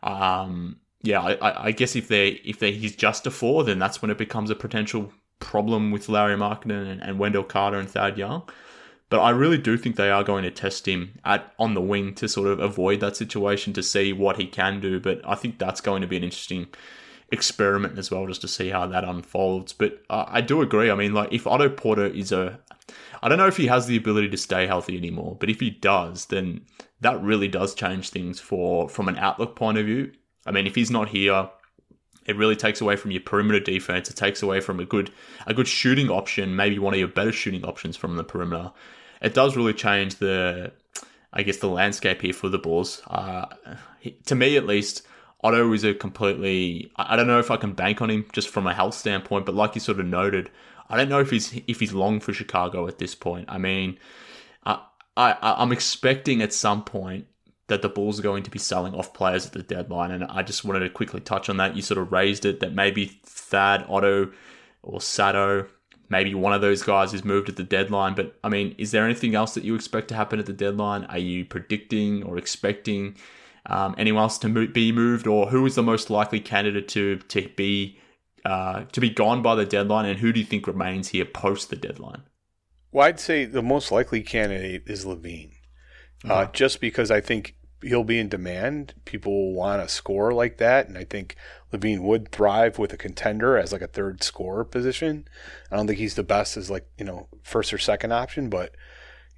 um, 0.02 0.76
yeah, 1.02 1.20
I, 1.20 1.66
I 1.68 1.70
guess 1.72 1.96
if 1.96 2.08
they 2.08 2.28
if 2.44 2.58
they 2.58 2.72
he's 2.72 2.96
just 2.96 3.26
a 3.26 3.30
four, 3.30 3.64
then 3.64 3.78
that's 3.78 4.02
when 4.02 4.10
it 4.10 4.18
becomes 4.18 4.50
a 4.50 4.54
potential 4.54 5.12
problem 5.38 5.90
with 5.90 6.08
Lauri 6.08 6.36
Markkanen 6.36 6.90
and, 6.90 7.02
and 7.02 7.18
Wendell 7.18 7.44
Carter 7.44 7.78
and 7.78 7.90
Thad 7.90 8.18
Young. 8.18 8.42
But 9.08 9.20
I 9.20 9.30
really 9.30 9.58
do 9.58 9.76
think 9.76 9.94
they 9.94 10.10
are 10.10 10.24
going 10.24 10.42
to 10.42 10.50
test 10.50 10.86
him 10.88 11.20
at 11.24 11.54
on 11.58 11.74
the 11.74 11.80
wing 11.80 12.14
to 12.14 12.28
sort 12.28 12.48
of 12.48 12.58
avoid 12.58 13.00
that 13.00 13.16
situation 13.16 13.72
to 13.74 13.82
see 13.82 14.12
what 14.12 14.36
he 14.36 14.46
can 14.46 14.80
do. 14.80 14.98
But 14.98 15.20
I 15.24 15.36
think 15.36 15.58
that's 15.58 15.80
going 15.80 16.02
to 16.02 16.08
be 16.08 16.16
an 16.16 16.24
interesting 16.24 16.66
experiment 17.30 17.98
as 17.98 18.10
well, 18.10 18.26
just 18.26 18.40
to 18.40 18.48
see 18.48 18.70
how 18.70 18.86
that 18.88 19.04
unfolds. 19.04 19.72
But 19.72 20.02
uh, 20.10 20.24
I 20.26 20.40
do 20.40 20.60
agree. 20.60 20.90
I 20.90 20.96
mean, 20.96 21.14
like 21.14 21.32
if 21.32 21.46
Otto 21.46 21.68
Porter 21.68 22.06
is 22.06 22.32
a, 22.32 22.58
I 23.22 23.28
don't 23.28 23.38
know 23.38 23.46
if 23.46 23.56
he 23.56 23.66
has 23.66 23.86
the 23.86 23.96
ability 23.96 24.28
to 24.30 24.36
stay 24.36 24.66
healthy 24.66 24.96
anymore, 24.96 25.36
but 25.38 25.50
if 25.50 25.60
he 25.60 25.70
does, 25.70 26.26
then 26.26 26.62
that 27.00 27.20
really 27.22 27.48
does 27.48 27.74
change 27.74 28.10
things 28.10 28.40
for 28.40 28.88
from 28.88 29.08
an 29.08 29.16
outlook 29.16 29.56
point 29.56 29.78
of 29.78 29.86
view. 29.86 30.12
I 30.46 30.52
mean, 30.52 30.66
if 30.66 30.74
he's 30.74 30.90
not 30.90 31.08
here, 31.08 31.50
it 32.26 32.36
really 32.36 32.56
takes 32.56 32.80
away 32.80 32.96
from 32.96 33.10
your 33.10 33.20
perimeter 33.20 33.60
defense. 33.60 34.10
It 34.10 34.16
takes 34.16 34.42
away 34.42 34.60
from 34.60 34.80
a 34.80 34.84
good 34.84 35.10
a 35.46 35.54
good 35.54 35.68
shooting 35.68 36.10
option, 36.10 36.56
maybe 36.56 36.78
one 36.78 36.94
of 36.94 36.98
your 36.98 37.08
better 37.08 37.32
shooting 37.32 37.64
options 37.64 37.96
from 37.96 38.16
the 38.16 38.24
perimeter. 38.24 38.72
It 39.22 39.34
does 39.34 39.56
really 39.56 39.72
change 39.72 40.16
the, 40.16 40.72
I 41.32 41.42
guess, 41.42 41.58
the 41.58 41.68
landscape 41.68 42.20
here 42.20 42.32
for 42.32 42.48
the 42.48 42.58
Bulls. 42.58 43.00
Uh, 43.06 43.46
to 44.26 44.34
me, 44.34 44.56
at 44.56 44.66
least, 44.66 45.06
Otto 45.42 45.72
is 45.72 45.84
a 45.84 45.94
completely. 45.94 46.90
I 46.96 47.16
don't 47.16 47.26
know 47.26 47.38
if 47.38 47.50
I 47.50 47.56
can 47.56 47.72
bank 47.72 48.02
on 48.02 48.10
him 48.10 48.26
just 48.32 48.48
from 48.48 48.66
a 48.66 48.74
health 48.74 48.94
standpoint, 48.94 49.46
but 49.46 49.54
like 49.54 49.74
you 49.74 49.80
sort 49.80 50.00
of 50.00 50.06
noted, 50.06 50.50
I 50.88 50.96
don't 50.96 51.08
know 51.08 51.20
if 51.20 51.30
he's 51.30 51.58
if 51.66 51.80
he's 51.80 51.92
long 51.92 52.20
for 52.20 52.32
Chicago 52.32 52.86
at 52.86 52.98
this 52.98 53.14
point. 53.14 53.46
I 53.48 53.58
mean, 53.58 53.98
I, 54.64 54.80
I 55.16 55.36
I'm 55.42 55.72
expecting 55.72 56.42
at 56.42 56.52
some 56.52 56.84
point 56.84 57.26
that 57.68 57.82
the 57.82 57.88
Bulls 57.88 58.20
are 58.20 58.22
going 58.22 58.42
to 58.44 58.50
be 58.50 58.58
selling 58.58 58.94
off 58.94 59.12
players 59.12 59.46
at 59.46 59.52
the 59.52 59.62
deadline. 59.62 60.10
And 60.10 60.24
I 60.24 60.42
just 60.42 60.64
wanted 60.64 60.80
to 60.80 60.90
quickly 60.90 61.20
touch 61.20 61.48
on 61.48 61.56
that. 61.56 61.74
You 61.74 61.82
sort 61.82 61.98
of 61.98 62.12
raised 62.12 62.44
it 62.44 62.60
that 62.60 62.72
maybe 62.72 63.06
Thad, 63.24 63.84
Otto, 63.88 64.30
or 64.82 65.00
Sato, 65.00 65.66
maybe 66.08 66.34
one 66.34 66.52
of 66.52 66.60
those 66.60 66.82
guys 66.82 67.12
is 67.12 67.24
moved 67.24 67.48
at 67.48 67.56
the 67.56 67.64
deadline. 67.64 68.14
But 68.14 68.36
I 68.44 68.48
mean, 68.48 68.74
is 68.78 68.92
there 68.92 69.04
anything 69.04 69.34
else 69.34 69.54
that 69.54 69.64
you 69.64 69.74
expect 69.74 70.08
to 70.08 70.14
happen 70.14 70.38
at 70.38 70.46
the 70.46 70.52
deadline? 70.52 71.04
Are 71.06 71.18
you 71.18 71.44
predicting 71.44 72.22
or 72.22 72.38
expecting 72.38 73.16
um, 73.68 73.96
anyone 73.98 74.22
else 74.22 74.38
to 74.38 74.66
be 74.68 74.92
moved, 74.92 75.26
or 75.26 75.48
who 75.48 75.66
is 75.66 75.74
the 75.74 75.82
most 75.82 76.08
likely 76.08 76.38
candidate 76.38 76.86
to 76.88 77.16
to 77.16 77.48
be 77.56 77.98
uh, 78.46 78.84
to 78.92 79.00
be 79.00 79.10
gone 79.10 79.42
by 79.42 79.56
the 79.56 79.66
deadline, 79.66 80.06
and 80.06 80.20
who 80.20 80.32
do 80.32 80.38
you 80.38 80.46
think 80.46 80.68
remains 80.68 81.08
here 81.08 81.24
post 81.24 81.68
the 81.68 81.74
deadline? 81.74 82.22
Well, 82.92 83.06
I'd 83.06 83.18
say 83.18 83.44
the 83.44 83.60
most 83.60 83.90
likely 83.90 84.22
candidate 84.22 84.84
is 84.86 85.04
LaVine. 85.04 85.52
Uh, 86.24 86.46
just 86.46 86.80
because 86.80 87.10
I 87.10 87.20
think 87.20 87.56
he'll 87.82 88.04
be 88.04 88.18
in 88.18 88.28
demand. 88.28 88.94
People 89.04 89.32
will 89.32 89.52
want 89.52 89.82
a 89.82 89.88
score 89.88 90.32
like 90.32 90.58
that, 90.58 90.86
and 90.86 90.96
I 90.96 91.02
think 91.02 91.34
LaVine 91.72 92.02
would 92.02 92.30
thrive 92.30 92.78
with 92.78 92.92
a 92.92 92.96
contender 92.96 93.58
as 93.58 93.72
like 93.72 93.82
a 93.82 93.88
third 93.88 94.22
scorer 94.22 94.64
position. 94.64 95.26
I 95.70 95.76
don't 95.76 95.88
think 95.88 95.98
he's 95.98 96.14
the 96.14 96.22
best 96.22 96.56
as 96.56 96.70
like 96.70 96.86
you 96.98 97.04
know 97.04 97.28
first 97.42 97.74
or 97.74 97.78
second 97.78 98.12
option, 98.12 98.48
but 98.48 98.76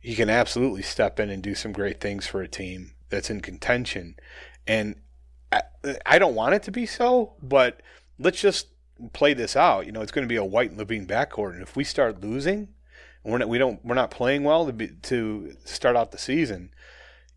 he 0.00 0.14
can 0.14 0.28
absolutely 0.28 0.82
step 0.82 1.18
in 1.18 1.30
and 1.30 1.42
do 1.42 1.54
some 1.54 1.72
great 1.72 2.00
things 2.00 2.26
for 2.26 2.42
a 2.42 2.48
team 2.48 2.92
that's 3.08 3.30
in 3.30 3.40
contention. 3.40 4.16
And 4.66 4.96
I, 5.50 5.62
I 6.04 6.18
don't 6.18 6.34
want 6.34 6.54
it 6.54 6.62
to 6.64 6.70
be 6.70 6.84
so, 6.84 7.34
but 7.42 7.82
let's 8.18 8.40
just 8.40 8.68
play 9.12 9.34
this 9.34 9.56
out. 9.56 9.86
You 9.86 9.92
know, 9.92 10.02
it's 10.02 10.12
going 10.12 10.26
to 10.26 10.32
be 10.32 10.36
a 10.36 10.44
White 10.44 10.70
and 10.70 10.80
LaVine 10.80 11.06
backcourt, 11.06 11.52
and 11.52 11.62
if 11.62 11.76
we 11.76 11.84
start 11.84 12.20
losing, 12.20 12.68
and 13.24 13.32
we're 13.32 13.38
not, 13.38 13.48
we 13.48 13.58
don't 13.58 13.84
we're 13.84 13.94
not 13.94 14.10
playing 14.10 14.44
well 14.44 14.66
to 14.66 14.72
be, 14.72 14.88
to 15.02 15.56
start 15.64 15.96
out 15.96 16.12
the 16.12 16.18
season 16.18 16.70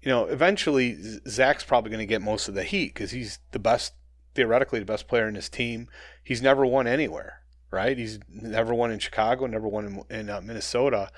you 0.01 0.09
know, 0.09 0.25
eventually 0.25 0.97
Zach's 1.27 1.63
probably 1.63 1.91
going 1.91 1.99
to 1.99 2.05
get 2.05 2.21
most 2.21 2.47
of 2.47 2.55
the 2.55 2.63
heat 2.63 2.93
because 2.93 3.11
he's 3.11 3.39
the 3.51 3.59
best, 3.59 3.93
theoretically, 4.33 4.79
the 4.79 4.85
best 4.85 5.07
player 5.07 5.27
in 5.27 5.35
his 5.35 5.49
team. 5.49 5.87
He's 6.23 6.41
never 6.41 6.65
won 6.65 6.87
anywhere, 6.87 7.41
right? 7.69 7.97
He's 7.97 8.19
never 8.29 8.73
won 8.73 8.91
in 8.91 8.99
Chicago, 8.99 9.45
never 9.45 9.67
won 9.67 10.03
in, 10.09 10.19
in 10.19 10.29
uh, 10.29 10.41
Minnesota. 10.41 11.11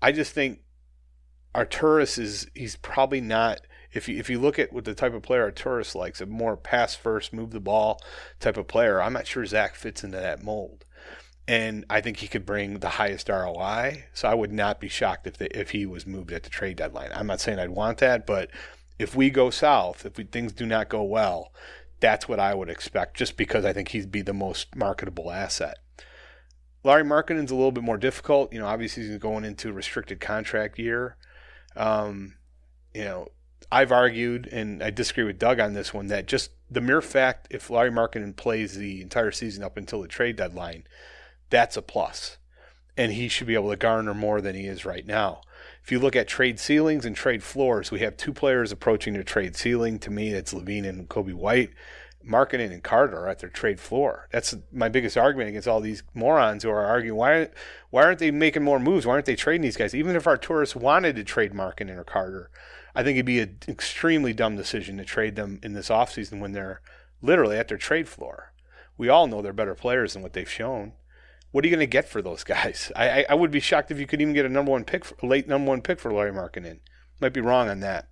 I 0.00 0.12
just 0.12 0.32
think 0.32 0.60
Arturas 1.54 2.18
is, 2.18 2.46
he's 2.54 2.76
probably 2.76 3.20
not. 3.20 3.60
If 3.92 4.08
you, 4.08 4.18
if 4.18 4.30
you 4.30 4.38
look 4.38 4.58
at 4.58 4.72
what 4.72 4.84
the 4.84 4.94
type 4.94 5.14
of 5.14 5.22
player 5.22 5.50
Arturas 5.50 5.94
likes, 5.94 6.20
a 6.20 6.26
more 6.26 6.56
pass 6.56 6.94
first, 6.94 7.32
move 7.32 7.50
the 7.50 7.60
ball 7.60 8.00
type 8.38 8.56
of 8.56 8.68
player, 8.68 9.02
I'm 9.02 9.12
not 9.12 9.26
sure 9.26 9.44
Zach 9.44 9.74
fits 9.74 10.04
into 10.04 10.18
that 10.18 10.42
mold 10.42 10.84
and 11.50 11.84
I 11.90 12.00
think 12.00 12.18
he 12.18 12.28
could 12.28 12.46
bring 12.46 12.78
the 12.78 12.90
highest 12.90 13.28
ROI. 13.28 14.04
So 14.12 14.28
I 14.28 14.34
would 14.34 14.52
not 14.52 14.78
be 14.78 14.86
shocked 14.86 15.26
if 15.26 15.36
the, 15.36 15.58
if 15.58 15.70
he 15.70 15.84
was 15.84 16.06
moved 16.06 16.30
at 16.30 16.44
the 16.44 16.48
trade 16.48 16.76
deadline. 16.76 17.10
I'm 17.12 17.26
not 17.26 17.40
saying 17.40 17.58
I'd 17.58 17.70
want 17.70 17.98
that, 17.98 18.24
but 18.24 18.50
if 19.00 19.16
we 19.16 19.30
go 19.30 19.50
south, 19.50 20.06
if 20.06 20.16
we, 20.16 20.22
things 20.22 20.52
do 20.52 20.64
not 20.64 20.88
go 20.88 21.02
well, 21.02 21.52
that's 21.98 22.28
what 22.28 22.38
I 22.38 22.54
would 22.54 22.70
expect. 22.70 23.16
Just 23.16 23.36
because 23.36 23.64
I 23.64 23.72
think 23.72 23.88
he'd 23.88 24.12
be 24.12 24.22
the 24.22 24.32
most 24.32 24.76
marketable 24.76 25.32
asset. 25.32 25.78
Lauri 26.84 27.02
Markkanen's 27.02 27.50
a 27.50 27.56
little 27.56 27.72
bit 27.72 27.82
more 27.82 27.98
difficult. 27.98 28.52
You 28.52 28.60
know, 28.60 28.66
obviously 28.66 29.02
he's 29.02 29.18
going 29.18 29.44
into 29.44 29.70
a 29.70 29.72
restricted 29.72 30.20
contract 30.20 30.78
year. 30.78 31.16
Um, 31.74 32.36
you 32.94 33.02
know, 33.02 33.26
I've 33.72 33.92
argued, 33.92 34.48
and 34.50 34.82
I 34.82 34.90
disagree 34.90 35.24
with 35.24 35.38
Doug 35.38 35.60
on 35.60 35.74
this 35.74 35.94
one, 35.94 36.08
that 36.08 36.26
just 36.26 36.50
the 36.70 36.80
mere 36.80 37.00
fact 37.00 37.48
if 37.50 37.70
Lauri 37.70 37.90
Markkanen 37.90 38.34
plays 38.34 38.76
the 38.76 39.00
entire 39.00 39.30
season 39.30 39.62
up 39.62 39.76
until 39.76 40.02
the 40.02 40.08
trade 40.08 40.36
deadline– 40.36 40.84
that's 41.50 41.76
a 41.76 41.82
plus. 41.82 42.38
And 42.96 43.12
he 43.12 43.28
should 43.28 43.46
be 43.46 43.54
able 43.54 43.70
to 43.70 43.76
garner 43.76 44.14
more 44.14 44.40
than 44.40 44.54
he 44.54 44.66
is 44.66 44.84
right 44.84 45.06
now. 45.06 45.42
If 45.82 45.92
you 45.92 45.98
look 45.98 46.16
at 46.16 46.28
trade 46.28 46.58
ceilings 46.58 47.04
and 47.04 47.14
trade 47.14 47.42
floors, 47.42 47.90
we 47.90 48.00
have 48.00 48.16
two 48.16 48.32
players 48.32 48.72
approaching 48.72 49.14
their 49.14 49.22
trade 49.22 49.56
ceiling. 49.56 49.98
To 50.00 50.10
me, 50.10 50.30
it's 50.30 50.54
LaVine 50.54 50.88
and 50.88 51.08
Coby 51.08 51.34
White. 51.34 51.70
Markkanen 52.26 52.70
and 52.70 52.82
Carter 52.82 53.18
are 53.20 53.28
at 53.28 53.38
their 53.38 53.48
trade 53.48 53.80
floor. 53.80 54.28
That's 54.30 54.54
my 54.70 54.90
biggest 54.90 55.16
argument 55.16 55.48
against 55.48 55.66
all 55.66 55.80
these 55.80 56.02
morons 56.12 56.62
who 56.62 56.70
are 56.70 56.84
arguing 56.84 57.16
why 57.16 57.48
why 57.88 58.04
aren't 58.04 58.18
they 58.18 58.30
making 58.30 58.62
more 58.62 58.78
moves? 58.78 59.06
Why 59.06 59.14
aren't 59.14 59.24
they 59.24 59.36
trading 59.36 59.62
these 59.62 59.78
guys? 59.78 59.94
Even 59.94 60.14
if 60.14 60.24
Arturas 60.24 60.76
wanted 60.76 61.16
to 61.16 61.24
trade 61.24 61.54
Markkanen 61.54 61.96
or 61.96 62.04
Carter, 62.04 62.50
I 62.94 63.02
think 63.02 63.16
it'd 63.16 63.26
be 63.26 63.40
an 63.40 63.58
extremely 63.68 64.32
dumb 64.32 64.56
decision 64.56 64.96
to 64.96 65.04
trade 65.04 65.36
them 65.36 65.60
in 65.62 65.72
this 65.72 65.88
offseason 65.88 66.40
when 66.40 66.52
they're 66.52 66.80
literally 67.22 67.56
at 67.56 67.68
their 67.68 67.78
trade 67.78 68.08
floor. 68.08 68.52
We 68.96 69.08
all 69.08 69.26
know 69.26 69.42
they're 69.42 69.52
better 69.52 69.74
players 69.74 70.12
than 70.12 70.22
what 70.22 70.32
they've 70.32 70.50
shown 70.50 70.94
what 71.52 71.64
are 71.64 71.68
you 71.68 71.74
going 71.74 71.86
to 71.86 71.90
get 71.90 72.08
for 72.08 72.22
those 72.22 72.44
guys? 72.44 72.92
I, 72.96 73.08
I, 73.08 73.24
I, 73.30 73.34
would 73.34 73.50
be 73.50 73.60
shocked 73.60 73.90
if 73.90 73.98
you 73.98 74.06
could 74.06 74.20
even 74.20 74.34
get 74.34 74.46
a 74.46 74.50
number 74.50 74.72
one 74.72 74.84
pick, 74.84 75.04
for, 75.04 75.26
late 75.26 75.48
number 75.48 75.68
one 75.68 75.82
pick 75.82 76.00
for 76.00 76.12
Lauri 76.12 76.32
Markkanen. 76.32 76.80
Might 77.20 77.32
be 77.32 77.40
wrong 77.40 77.68
on 77.68 77.80
that. 77.80 78.08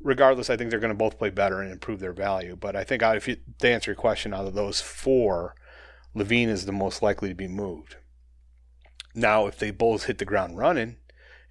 Regardless, 0.00 0.50
I 0.50 0.56
think 0.56 0.70
they're 0.70 0.80
going 0.80 0.92
to 0.92 0.98
both 0.98 1.18
play 1.18 1.30
better 1.30 1.60
and 1.60 1.72
improve 1.72 2.00
their 2.00 2.12
value. 2.12 2.56
But 2.56 2.76
I 2.76 2.84
think 2.84 3.02
uh, 3.02 3.14
if 3.16 3.28
you, 3.28 3.36
to 3.60 3.68
answer 3.68 3.90
your 3.90 3.96
question, 3.96 4.34
out 4.34 4.46
of 4.46 4.54
those 4.54 4.80
four, 4.80 5.54
LaVine 6.14 6.48
is 6.48 6.66
the 6.66 6.72
most 6.72 7.02
likely 7.02 7.28
to 7.30 7.34
be 7.34 7.48
moved. 7.48 7.96
Now, 9.14 9.46
if 9.46 9.58
they 9.58 9.70
both 9.70 10.04
hit 10.04 10.18
the 10.18 10.26
ground 10.26 10.58
running 10.58 10.96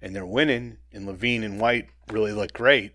and 0.06 0.16
they're 0.16 0.26
winning, 0.26 0.78
and 0.92 1.06
LaVine 1.06 1.44
and 1.44 1.60
White 1.60 1.88
really 2.10 2.32
look 2.32 2.52
great, 2.52 2.92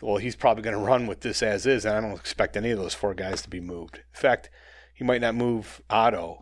well, 0.00 0.16
he's 0.16 0.36
probably 0.36 0.62
going 0.62 0.76
to 0.76 0.82
run 0.82 1.06
with 1.06 1.20
this 1.20 1.42
as 1.42 1.66
is, 1.66 1.84
and 1.84 1.96
I 1.96 2.00
don't 2.00 2.18
expect 2.18 2.56
any 2.56 2.70
of 2.70 2.78
those 2.78 2.94
four 2.94 3.14
guys 3.14 3.42
to 3.42 3.50
be 3.50 3.60
moved. 3.60 3.96
In 3.96 4.20
fact, 4.20 4.50
he 4.92 5.04
might 5.04 5.20
not 5.20 5.34
move 5.34 5.80
Otto 5.90 6.38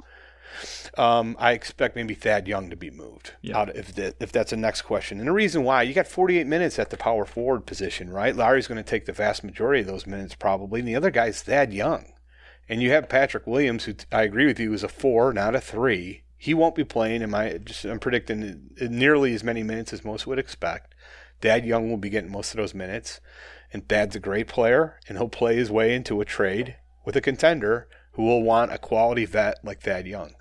um, 0.98 1.36
I 1.38 1.52
expect 1.52 1.96
maybe 1.96 2.14
Thad 2.14 2.46
Young 2.46 2.70
to 2.70 2.76
be 2.76 2.90
moved 2.90 3.32
yeah. 3.40 3.58
out 3.58 3.74
if 3.74 3.94
the, 3.94 4.14
if 4.20 4.32
that's 4.32 4.50
the 4.50 4.56
next 4.56 4.82
question. 4.82 5.18
And 5.18 5.28
the 5.28 5.32
reason 5.32 5.64
why 5.64 5.82
you 5.82 5.94
got 5.94 6.06
48 6.06 6.46
minutes 6.46 6.78
at 6.78 6.90
the 6.90 6.96
power 6.96 7.24
forward 7.24 7.66
position, 7.66 8.10
right? 8.10 8.36
Lauri's 8.36 8.68
going 8.68 8.82
to 8.82 8.82
take 8.82 9.06
the 9.06 9.12
vast 9.12 9.44
majority 9.44 9.80
of 9.80 9.86
those 9.86 10.06
minutes 10.06 10.34
probably, 10.34 10.80
and 10.80 10.88
the 10.88 10.96
other 10.96 11.10
guy's 11.10 11.42
Thad 11.42 11.72
Young. 11.72 12.12
And 12.68 12.80
you 12.80 12.90
have 12.90 13.08
Patrick 13.08 13.46
Williams, 13.46 13.84
who 13.84 13.94
I 14.10 14.22
agree 14.22 14.46
with 14.46 14.60
you 14.60 14.72
is 14.72 14.82
a 14.82 14.88
four, 14.88 15.32
not 15.32 15.54
a 15.54 15.60
three. 15.60 16.22
He 16.42 16.54
won't 16.54 16.74
be 16.74 16.82
playing. 16.82 17.22
Am 17.22 17.36
I 17.36 17.58
just? 17.58 17.84
I'm 17.84 18.00
predicting 18.00 18.70
nearly 18.80 19.32
as 19.32 19.44
many 19.44 19.62
minutes 19.62 19.92
as 19.92 20.04
most 20.04 20.26
would 20.26 20.40
expect. 20.40 20.92
Thad 21.40 21.64
Young 21.64 21.88
will 21.88 21.98
be 21.98 22.10
getting 22.10 22.32
most 22.32 22.52
of 22.52 22.56
those 22.56 22.74
minutes, 22.74 23.20
and 23.72 23.88
Thad's 23.88 24.16
a 24.16 24.18
great 24.18 24.48
player, 24.48 24.98
and 25.06 25.16
he'll 25.16 25.28
play 25.28 25.54
his 25.54 25.70
way 25.70 25.94
into 25.94 26.20
a 26.20 26.24
trade 26.24 26.78
with 27.04 27.14
a 27.14 27.20
contender 27.20 27.86
who 28.14 28.24
will 28.24 28.42
want 28.42 28.72
a 28.72 28.78
quality 28.78 29.24
vet 29.24 29.64
like 29.64 29.82
Thad 29.82 30.08
Young. 30.08 30.34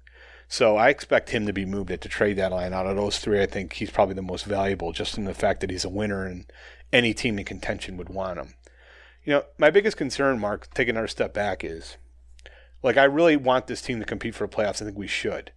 So 0.48 0.76
I 0.76 0.90
expect 0.90 1.30
him 1.30 1.46
to 1.46 1.54
be 1.54 1.66
moved 1.66 1.92
at 1.92 2.02
the 2.02 2.10
trade 2.10 2.38
deadline. 2.38 2.74
Out 2.74 2.88
of 2.88 2.96
those 2.96 3.20
three, 3.20 3.40
I 3.40 3.46
think 3.46 3.74
he's 3.74 3.92
probably 3.92 4.16
the 4.16 4.24
most 4.24 4.46
valuable, 4.46 4.94
just 4.94 5.20
in 5.20 5.26
the 5.26 5.36
fact 5.36 5.62
that 5.62 5.70
he's 5.70 5.86
a 5.86 5.90
winner 5.90 6.26
and 6.26 6.52
any 6.92 7.14
team 7.14 7.38
in 7.38 7.46
contention 7.46 7.96
would 7.98 8.10
want 8.10 8.40
him. 8.40 8.56
You 9.24 9.34
know, 9.34 9.44
my 9.60 9.70
biggest 9.70 9.98
concern, 9.98 10.40
Mark, 10.40 10.74
taking 10.74 10.96
another 10.96 11.08
step 11.08 11.32
back, 11.32 11.64
is 11.64 11.98
like 12.82 12.98
I 12.98 13.04
really 13.04 13.38
want 13.38 13.68
this 13.68 13.84
team 13.84 14.00
to 14.00 14.06
compete 14.06 14.34
for 14.34 14.48
the 14.48 14.56
playoffs. 14.56 14.82
I 14.82 14.86
think 14.86 14.98
we 14.98 15.06
should. 15.06 15.52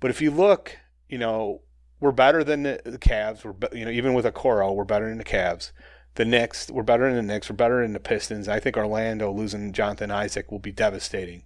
But 0.00 0.10
if 0.10 0.20
you 0.20 0.30
look, 0.30 0.76
you 1.08 1.18
know, 1.18 1.62
we're 2.00 2.12
better 2.12 2.44
than 2.44 2.62
the, 2.62 2.80
the 2.84 2.98
Cavs. 2.98 3.44
We're 3.44 3.54
you 3.76 3.84
know 3.84 3.90
even 3.90 4.14
with 4.14 4.26
a 4.26 4.32
Okoro, 4.32 4.74
we're 4.74 4.84
better 4.84 5.08
than 5.08 5.18
the 5.18 5.24
Cavs. 5.24 5.72
The 6.14 6.24
Knicks, 6.24 6.70
we're 6.70 6.82
better 6.82 7.06
than 7.12 7.26
the 7.26 7.32
Knicks. 7.34 7.50
We're 7.50 7.56
better 7.56 7.82
than 7.82 7.92
the 7.92 8.00
Pistons. 8.00 8.48
I 8.48 8.58
think 8.58 8.76
Orlando 8.76 9.30
losing 9.30 9.72
Jonathan 9.72 10.10
Isaac 10.10 10.50
will 10.50 10.58
be 10.58 10.72
devastating. 10.72 11.42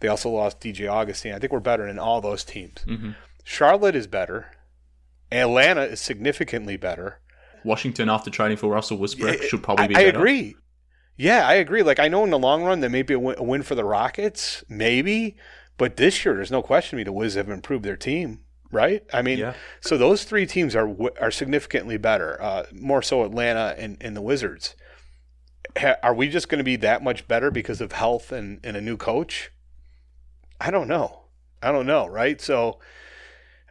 They 0.00 0.08
also 0.08 0.30
lost 0.30 0.60
DJ 0.60 0.90
Augustin. 0.90 1.34
I 1.34 1.38
think 1.38 1.52
we're 1.52 1.60
better 1.60 1.86
than 1.86 1.98
all 1.98 2.20
those 2.20 2.44
teams. 2.44 2.84
Mm-hmm. 2.86 3.10
Charlotte 3.44 3.94
is 3.94 4.06
better. 4.06 4.52
Atlanta 5.30 5.82
is 5.82 6.00
significantly 6.00 6.76
better. 6.76 7.20
Washington, 7.64 8.08
after 8.08 8.30
trading 8.30 8.56
for 8.56 8.70
Russell 8.70 8.98
Westbrook, 8.98 9.42
should 9.42 9.62
probably 9.62 9.88
be. 9.88 9.96
I, 9.96 10.00
I 10.00 10.02
agree. 10.04 10.56
Yeah, 11.16 11.46
I 11.46 11.54
agree. 11.54 11.82
Like 11.82 11.98
I 11.98 12.08
know 12.08 12.24
in 12.24 12.30
the 12.30 12.38
long 12.38 12.64
run 12.64 12.80
there 12.80 12.90
may 12.90 13.02
be 13.02 13.14
a 13.14 13.18
win, 13.18 13.34
a 13.38 13.42
win 13.42 13.62
for 13.62 13.74
the 13.74 13.84
Rockets, 13.84 14.64
maybe, 14.68 15.36
but 15.78 15.96
this 15.96 16.24
year 16.24 16.34
there's 16.34 16.50
no 16.50 16.62
question 16.62 16.90
to 16.90 16.96
me 16.96 17.04
the 17.04 17.12
Wiz 17.12 17.34
have 17.34 17.48
improved 17.48 17.84
their 17.84 17.96
team, 17.96 18.40
right? 18.70 19.02
I 19.12 19.22
mean, 19.22 19.38
Yeah. 19.38 19.54
so 19.80 19.96
those 19.96 20.24
three 20.24 20.44
teams 20.46 20.76
are 20.76 20.94
are 21.20 21.30
significantly 21.30 21.96
better. 21.96 22.40
Uh, 22.42 22.64
more 22.72 23.00
so 23.00 23.24
Atlanta 23.24 23.74
and, 23.78 23.96
and 24.00 24.14
the 24.16 24.20
Wizards. 24.22 24.76
Ha, 25.78 25.94
are 26.02 26.14
we 26.14 26.28
just 26.28 26.48
going 26.48 26.58
to 26.58 26.64
be 26.64 26.76
that 26.76 27.02
much 27.02 27.26
better 27.28 27.50
because 27.50 27.80
of 27.80 27.92
health 27.92 28.30
and, 28.32 28.60
and 28.64 28.76
a 28.76 28.80
new 28.80 28.96
coach? 28.96 29.50
I 30.60 30.70
don't 30.70 30.88
know. 30.88 31.24
I 31.62 31.72
don't 31.72 31.86
know, 31.86 32.06
right? 32.06 32.40
So, 32.40 32.78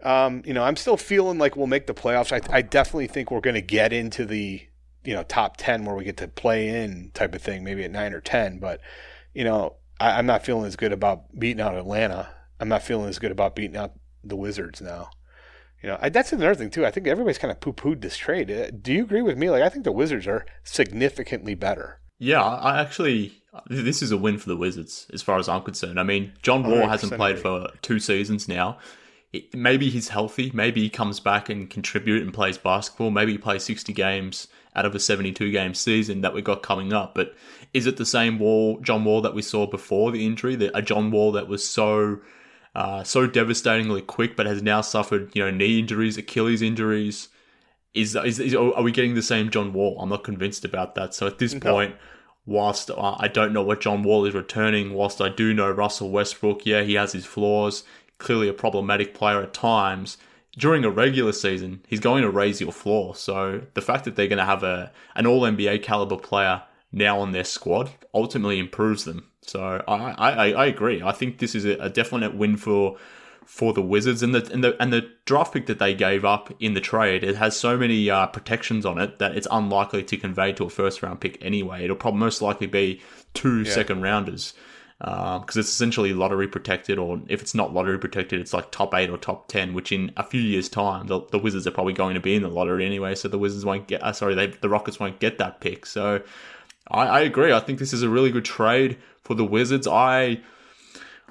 um, 0.04 0.42
you 0.46 0.54
know, 0.54 0.64
I'm 0.64 0.76
still 0.76 0.98
feeling 0.98 1.38
like 1.38 1.56
we'll 1.56 1.68
make 1.68 1.88
the 1.88 1.94
playoffs. 1.94 2.32
I, 2.32 2.42
I 2.56 2.62
definitely 2.62 3.08
think 3.08 3.32
we're 3.32 3.42
going 3.42 3.56
to 3.56 3.62
get 3.62 3.92
into 3.92 4.26
the, 4.26 4.62
you 5.04 5.14
know, 5.14 5.24
top 5.24 5.58
10 5.58 5.86
where 5.86 5.96
we 5.96 6.04
get 6.04 6.18
to 6.18 6.28
play 6.28 6.70
in 6.84 7.12
type 7.14 7.34
of 7.36 7.42
thing, 7.42 7.64
maybe 7.64 7.84
at 7.84 7.92
nine 7.92 8.14
or 8.14 8.22
10. 8.22 8.60
But, 8.60 8.80
you 9.34 9.44
know, 9.44 9.76
I, 10.00 10.18
I'm 10.18 10.26
not 10.26 10.46
feeling 10.46 10.66
as 10.66 10.76
good 10.76 10.92
about 10.92 11.38
beating 11.38 11.62
out 11.62 11.76
Atlanta. 11.76 12.30
I'm 12.60 12.70
not 12.70 12.84
feeling 12.84 13.10
as 13.10 13.20
good 13.20 13.32
about 13.32 13.56
beating 13.56 13.78
out 13.78 13.94
the 14.24 14.36
Wizards 14.36 14.82
now. 14.82 15.10
You 15.82 15.90
know, 15.90 16.00
I, 16.02 16.10
that's 16.10 16.34
another 16.34 16.56
thing 16.56 16.70
too. 16.70 16.86
I 16.86 16.92
think 16.92 17.08
everybody's 17.08 17.38
kind 17.38 17.52
of 17.52 17.60
poo-pooed 17.60 18.02
this 18.02 18.18
trade. 18.18 18.50
Uh, 18.50 18.72
Do 18.72 18.94
you 18.94 19.04
agree 19.04 19.22
with 19.22 19.38
me? 19.38 19.50
Like, 19.50 19.62
I 19.62 19.70
think 19.70 19.84
the 19.86 19.92
Wizards 19.92 20.28
are 20.28 20.46
significantly 20.64 21.54
better. 21.54 22.00
Yeah, 22.20 22.44
I 22.44 22.82
actually 22.82 23.44
this 23.68 24.02
is 24.02 24.12
a 24.12 24.18
win 24.18 24.38
for 24.38 24.50
the 24.50 24.58
Wizards 24.58 25.08
as 25.14 25.22
far 25.22 25.38
as 25.40 25.50
I'm 25.50 25.62
concerned. 25.62 26.00
I 26.00 26.04
mean, 26.04 26.34
John 26.42 26.64
Wall 26.64 26.88
hasn't 26.88 27.14
played 27.14 27.40
for 27.40 27.70
two 27.82 28.00
seasons 28.00 28.48
now. 28.48 28.78
It, 29.34 29.54
maybe 29.54 29.90
he's 29.90 30.10
healthy. 30.10 30.52
Maybe 30.54 30.82
he 30.82 30.90
comes 30.90 31.20
back 31.20 31.50
and 31.50 31.70
contribute 31.70 32.24
and 32.24 32.34
plays 32.34 32.58
basketball. 32.58 33.12
Maybe 33.12 33.34
he 33.34 33.38
plays 33.38 33.64
60 33.64 33.94
games 33.94 34.48
out 34.78 34.86
of 34.86 34.96
a 34.96 35.00
72 35.00 35.52
game 35.52 35.74
season 35.74 36.22
that 36.22 36.34
we 36.34 36.42
got 36.42 36.62
coming 36.62 36.94
up. 36.94 37.16
But 37.16 37.36
is 37.74 37.88
it 37.88 37.98
the 37.98 38.06
same 38.06 38.40
Wall, 38.40 38.80
John 38.80 39.04
Wall 39.04 39.22
that 39.22 39.34
we 39.34 39.42
saw 39.42 39.66
before 39.66 40.12
the 40.12 40.26
injury? 40.26 40.56
That 40.56 40.72
a 40.78 40.82
John 40.82 41.12
Wall 41.12 41.32
that 41.34 41.48
was 41.48 41.68
so 41.68 42.20
uh, 42.76 43.04
so 43.04 43.26
devastatingly 43.26 44.04
quick, 44.04 44.36
but 44.36 44.46
has 44.46 44.62
now 44.62 44.82
suffered 44.82 45.36
you 45.36 45.44
know 45.44 45.52
knee 45.52 45.80
injuries, 45.80 46.18
Achilles 46.18 46.62
injuries. 46.62 47.30
Is, 47.94 48.16
is, 48.16 48.40
is 48.40 48.54
are 48.54 48.84
we 48.84 48.92
getting 48.92 49.16
the 49.16 49.24
same 49.24 49.50
John 49.50 49.74
Wall? 49.74 49.98
I'm 50.00 50.10
not 50.10 50.24
convinced 50.24 50.64
about 50.64 50.94
that. 50.96 51.16
So 51.16 51.26
at 51.26 51.40
this 51.40 51.56
point, 51.56 51.96
whilst 52.46 52.92
uh, 52.92 53.16
I 53.18 53.28
don't 53.28 53.54
know 53.54 53.64
what 53.64 53.82
John 53.82 54.04
Wall 54.04 54.26
is 54.26 54.36
returning, 54.36 54.94
whilst 54.94 55.20
I 55.20 55.30
do 55.30 55.54
know 55.54 55.72
Russell 55.72 56.12
Westbrook, 56.12 56.66
yeah, 56.66 56.84
he 56.84 56.94
has 56.94 57.14
his 57.14 57.26
flaws, 57.26 57.84
clearly 58.20 58.48
a 58.48 58.54
problematic 58.54 59.16
player 59.16 59.42
at 59.42 59.54
times. 59.54 60.18
During 60.58 60.84
a 60.84 60.90
regular 60.90 61.34
season, 61.34 61.82
he's 61.88 62.00
going 62.00 62.24
to 62.24 62.30
raise 62.30 62.60
your 62.60 62.72
floor. 62.72 63.16
So 63.16 63.62
the 63.76 63.82
fact 63.82 64.06
that 64.06 64.16
they're 64.16 64.28
going 64.28 64.38
to 64.40 64.46
have 64.46 64.64
a 64.64 64.92
an 65.16 65.28
All 65.28 65.42
NBA 65.42 65.84
caliber 65.84 66.18
player 66.18 66.64
now 66.92 67.20
on 67.20 67.32
their 67.32 67.44
squad 67.44 67.92
ultimately 68.14 68.60
improves 68.60 69.04
them. 69.06 69.28
So 69.42 69.84
I, 69.88 70.12
I, 70.18 70.52
I 70.52 70.66
agree. 70.66 71.02
I 71.02 71.12
think 71.12 71.40
this 71.40 71.56
is 71.56 71.66
a, 71.66 71.74
a 71.76 71.90
definite 71.90 72.36
win 72.36 72.58
for 72.58 72.98
for 73.46 73.72
the 73.72 73.82
Wizards 73.82 74.22
and 74.22 74.36
the 74.36 74.52
and 74.52 74.64
the 74.64 74.82
and 74.82 74.92
the 74.92 75.10
draft 75.26 75.54
pick 75.54 75.68
that 75.68 75.80
they 75.80 75.94
gave 75.94 76.26
up 76.26 76.54
in 76.60 76.74
the 76.74 76.82
trade. 76.82 77.24
It 77.24 77.38
has 77.38 77.58
so 77.58 77.78
many 77.78 78.10
uh, 78.10 78.28
protections 78.28 78.86
on 78.86 78.98
it 78.98 79.20
that 79.20 79.38
it's 79.38 79.48
unlikely 79.50 80.04
to 80.04 80.18
convey 80.18 80.52
to 80.54 80.66
a 80.66 80.70
first 80.70 81.02
round 81.02 81.22
pick 81.22 81.38
anyway. 81.42 81.86
It'll 81.86 81.96
probably 81.96 82.20
most 82.20 82.42
likely 82.42 82.68
be 82.68 83.02
two 83.34 83.64
second 83.64 84.02
rounders 84.02 84.54
because 85.00 85.58
it's 85.58 85.70
essentially 85.70 86.12
lottery 86.12 86.48
protected, 86.48 86.98
or 86.98 87.22
if 87.28 87.42
it's 87.42 87.54
not 87.54 87.74
lottery 87.74 88.00
protected, 88.00 88.42
it's 88.42 88.54
like 88.54 88.72
top 88.72 88.96
eight 88.96 89.10
or 89.10 89.18
top 89.18 89.48
ten. 89.48 89.74
Which 89.74 89.92
in 89.92 90.12
a 90.18 90.24
few 90.24 90.42
years' 90.42 90.70
time, 90.70 91.08
the, 91.08 91.22
the 91.32 91.38
Wizards 91.38 91.68
are 91.68 91.72
probably 91.72 91.94
going 91.94 92.16
to 92.16 92.20
be 92.20 92.36
in 92.36 92.42
the 92.42 92.50
lottery 92.50 92.86
anyway. 92.86 93.14
So 93.14 93.28
the 93.28 93.38
Wizards 93.38 93.64
won't 93.64 93.88
get. 93.88 94.02
Uh, 94.02 94.14
sorry, 94.14 94.34
they, 94.34 94.48
the 94.48 94.70
Rockets 94.70 95.00
won't 95.00 95.20
get 95.20 95.38
that 95.38 95.62
pick. 95.62 95.86
So 95.86 96.22
I, 96.90 97.06
I 97.06 97.20
agree. 97.20 97.54
I 97.54 97.60
think 97.60 97.78
this 97.78 97.94
is 97.94 98.02
a 98.02 98.10
really 98.10 98.32
good 98.32 98.46
trade 98.46 98.98
for 99.24 99.36
the 99.36 99.46
Wizards. 99.46 99.88
I. 99.88 100.42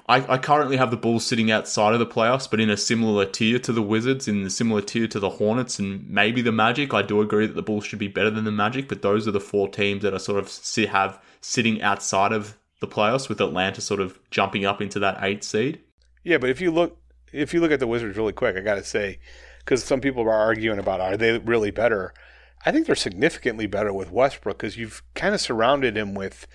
I, 0.09 0.35
I 0.35 0.37
currently 0.37 0.77
have 0.77 0.89
the 0.89 0.95
Bulls 0.95 1.25
sitting 1.25 1.51
outside 1.51 1.91
of 1.91 1.99
the 1.99 2.05
playoffs, 2.05 2.49
but 2.49 2.61
in 2.61 2.69
a 2.69 2.77
similar 2.77 3.25
tier 3.25 3.59
to 3.59 3.73
the 3.73 3.81
Wizards, 3.81 4.25
in 4.25 4.43
the 4.43 4.49
similar 4.49 4.79
tier 4.79 5.05
to 5.05 5.19
the 5.19 5.31
Hornets, 5.31 5.79
and 5.79 6.09
maybe 6.09 6.41
the 6.41 6.53
Magic. 6.53 6.93
I 6.93 7.01
do 7.01 7.19
agree 7.19 7.45
that 7.45 7.57
the 7.57 7.61
Bulls 7.61 7.83
should 7.83 7.99
be 7.99 8.07
better 8.07 8.29
than 8.29 8.45
the 8.45 8.51
Magic, 8.51 8.87
but 8.87 9.01
those 9.01 9.27
are 9.27 9.31
the 9.31 9.41
four 9.41 9.67
teams 9.67 10.03
that 10.03 10.13
I 10.13 10.17
sort 10.17 10.39
of 10.39 10.89
have 10.89 11.21
sitting 11.41 11.81
outside 11.81 12.31
of 12.31 12.57
the 12.79 12.87
playoffs, 12.87 13.29
with 13.29 13.41
Atlanta 13.41 13.81
sort 13.81 13.99
of 13.99 14.19
jumping 14.31 14.65
up 14.65 14.81
into 14.81 14.99
that 14.99 15.17
eight 15.21 15.43
seed. 15.43 15.81
Yeah, 16.23 16.37
but 16.37 16.49
if 16.49 16.61
you 16.61 16.71
look 16.71 16.97
if 17.33 17.53
you 17.53 17.59
look 17.59 17.71
at 17.71 17.79
the 17.79 17.87
Wizards 17.87 18.17
really 18.17 18.33
quick, 18.33 18.55
I 18.55 18.61
got 18.61 18.75
to 18.75 18.83
say, 18.83 19.19
because 19.59 19.83
some 19.83 20.01
people 20.01 20.23
are 20.23 20.31
arguing 20.31 20.79
about 20.79 21.01
are 21.01 21.17
they 21.17 21.37
really 21.39 21.71
better? 21.71 22.13
I 22.65 22.71
think 22.71 22.85
they're 22.87 22.95
significantly 22.95 23.67
better 23.67 23.93
with 23.93 24.11
Westbrook 24.11 24.57
because 24.57 24.77
you've 24.77 25.03
kind 25.13 25.33
of 25.35 25.41
surrounded 25.41 25.95
him 25.97 26.13
with, 26.15 26.47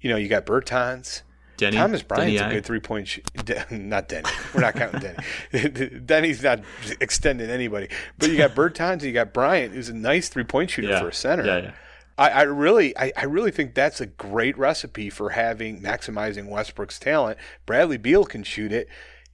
you 0.00 0.10
know, 0.10 0.16
you 0.16 0.28
got 0.28 0.46
Bertans. 0.46 1.22
Deni, 1.58 1.72
Thomas 1.74 2.02
Bryant's 2.02 2.40
Deni 2.40 2.48
a 2.48 2.54
good 2.54 2.64
three 2.64 2.80
point 2.80 3.06
shoot. 3.06 3.24
Not 3.70 4.08
Deni. 4.08 4.54
We're 4.54 4.62
not 4.62 4.74
counting 4.74 5.00
Deni. 5.00 6.06
Deni's 6.06 6.42
not 6.42 6.60
extending 7.00 7.50
anybody. 7.50 7.88
But 8.18 8.30
you 8.30 8.36
got 8.38 8.50
Bertans 8.54 8.92
and 8.92 9.02
you 9.02 9.12
got 9.12 9.32
Bryant, 9.32 9.74
who's 9.74 9.88
a 9.88 9.94
nice 9.94 10.28
three 10.28 10.44
point 10.44 10.70
shooter 10.70 10.88
Yeah, 10.88 11.00
for 11.00 11.08
a 11.08 11.12
center. 11.12 11.44
yeah, 11.44 11.58
yeah. 11.58 11.72
I, 12.18 12.30
I 12.30 12.42
really, 12.42 12.96
I, 12.96 13.12
I 13.16 13.24
really 13.24 13.50
think 13.50 13.74
that's 13.74 14.00
a 14.00 14.06
great 14.06 14.56
recipe 14.58 15.10
for 15.10 15.30
having 15.30 15.80
maximizing 15.82 16.48
Westbrook's 16.48 16.98
talent. 16.98 17.38
Bradley 17.66 17.96
Beal 17.96 18.24
can 18.24 18.42
shoot 18.44 18.72
it. 18.72 18.88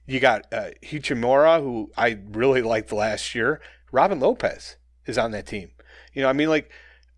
You 0.07 0.19
got 0.19 0.45
uh, 0.51 0.69
Hachimura, 0.83 1.61
who 1.61 1.91
I 1.97 2.17
really 2.31 2.61
liked 2.61 2.91
last 2.91 3.35
year. 3.35 3.61
Robin 3.91 4.19
Lopez 4.19 4.77
is 5.05 5.17
on 5.17 5.31
that 5.31 5.45
team. 5.45 5.71
You 6.13 6.23
know, 6.23 6.29
I 6.29 6.33
mean, 6.33 6.49
like, 6.49 6.71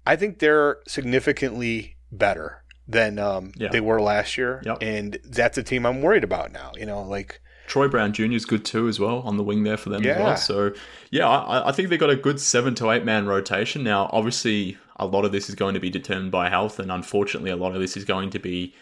I 0.05 0.15
think 0.15 0.39
they're 0.39 0.77
significantly 0.87 1.95
better 2.11 2.63
than 2.87 3.19
um, 3.19 3.51
Yeah. 3.55 3.69
they 3.69 3.79
were 3.79 4.01
last 4.01 4.37
year, 4.37 4.61
Yep. 4.65 4.79
and 4.81 5.17
that's 5.23 5.57
a 5.57 5.63
team 5.63 5.85
I'm 5.85 6.01
worried 6.01 6.23
about 6.23 6.51
now. 6.51 6.71
You 6.75 6.85
know, 6.85 7.01
like, 7.03 7.39
Troy 7.67 7.87
Brown 7.87 8.11
Jr. 8.11 8.23
is 8.33 8.43
good 8.45 8.65
too, 8.65 8.89
as 8.89 8.99
well, 8.99 9.19
on 9.19 9.37
the 9.37 9.43
wing 9.43 9.63
there 9.63 9.77
for 9.77 9.89
them 9.89 10.01
as 10.01 10.05
Yeah. 10.05 10.23
well. 10.23 10.35
So, 10.35 10.73
yeah, 11.11 11.29
I, 11.29 11.69
I 11.69 11.71
think 11.71 11.87
they've 11.89 11.99
got 11.99 12.09
a 12.09 12.15
good 12.17 12.39
seven 12.41 12.75
to 12.75 12.91
eight 12.91 13.05
man 13.05 13.27
rotation. 13.27 13.83
Now, 13.83 14.09
obviously, 14.11 14.77
a 14.97 15.05
lot 15.05 15.25
of 15.25 15.31
this 15.31 15.49
is 15.49 15.55
going 15.55 15.73
to 15.73 15.79
be 15.79 15.89
determined 15.89 16.31
by 16.31 16.49
health, 16.49 16.79
and 16.79 16.91
unfortunately, 16.91 17.51
a 17.51 17.55
lot 17.55 17.73
of 17.73 17.81
this 17.81 17.97
is 17.97 18.05
going 18.05 18.29
to 18.31 18.39
be 18.39 18.73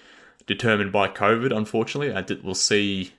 determined 0.45 0.91
by 0.91 1.07
COVID. 1.07 1.55
Unfortunately, 1.55 2.13
I 2.13 2.21
did, 2.21 2.43
we'll 2.43 2.55
see. 2.55 3.13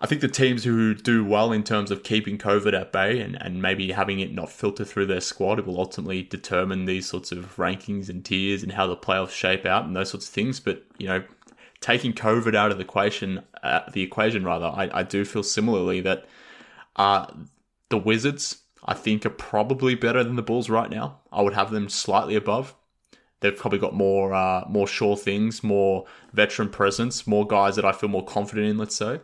I 0.00 0.06
think 0.06 0.20
the 0.20 0.28
teams 0.28 0.64
who 0.64 0.94
do 0.94 1.24
well 1.24 1.52
in 1.52 1.64
terms 1.64 1.90
of 1.90 2.02
keeping 2.02 2.36
COVID 2.36 2.78
at 2.78 2.92
bay 2.92 3.18
and, 3.20 3.40
and 3.40 3.62
maybe 3.62 3.92
having 3.92 4.20
it 4.20 4.32
not 4.32 4.50
filter 4.50 4.84
through 4.84 5.06
their 5.06 5.22
squad 5.22 5.58
it 5.58 5.66
will 5.66 5.80
ultimately 5.80 6.22
determine 6.22 6.84
these 6.84 7.08
sorts 7.08 7.32
of 7.32 7.56
rankings 7.56 8.10
and 8.10 8.22
tiers 8.22 8.62
and 8.62 8.72
how 8.72 8.86
the 8.86 8.96
playoffs 8.96 9.30
shape 9.30 9.64
out 9.64 9.86
and 9.86 9.96
those 9.96 10.10
sorts 10.10 10.28
of 10.28 10.34
things. 10.34 10.60
But 10.60 10.84
you 10.98 11.06
know, 11.08 11.24
taking 11.80 12.12
COVID 12.12 12.54
out 12.54 12.70
of 12.70 12.78
the 12.78 12.84
equation, 12.84 13.42
uh, 13.62 13.90
the 13.90 14.02
equation 14.02 14.44
rather, 14.44 14.66
I, 14.66 14.90
I 14.92 15.02
do 15.02 15.24
feel 15.24 15.42
similarly 15.42 16.00
that 16.02 16.26
uh, 16.96 17.26
the 17.88 17.98
Wizards, 17.98 18.58
I 18.86 18.94
think, 18.94 19.26
are 19.26 19.30
probably 19.30 19.94
better 19.94 20.22
than 20.22 20.36
the 20.36 20.42
Bulls 20.42 20.70
right 20.70 20.90
now. 20.90 21.18
I 21.32 21.42
would 21.42 21.54
have 21.54 21.70
them 21.70 21.88
slightly 21.88 22.36
above. 22.36 22.74
They've 23.40 23.56
probably 23.56 23.78
got 23.78 23.94
more 23.94 24.32
uh, 24.32 24.64
more 24.68 24.86
sure 24.86 25.16
things, 25.16 25.62
more 25.62 26.06
veteran 26.32 26.70
presence, 26.70 27.26
more 27.26 27.46
guys 27.46 27.76
that 27.76 27.84
I 27.84 27.92
feel 27.92 28.08
more 28.08 28.24
confident 28.24 28.66
in. 28.68 28.78
Let's 28.78 28.96
say. 28.96 29.20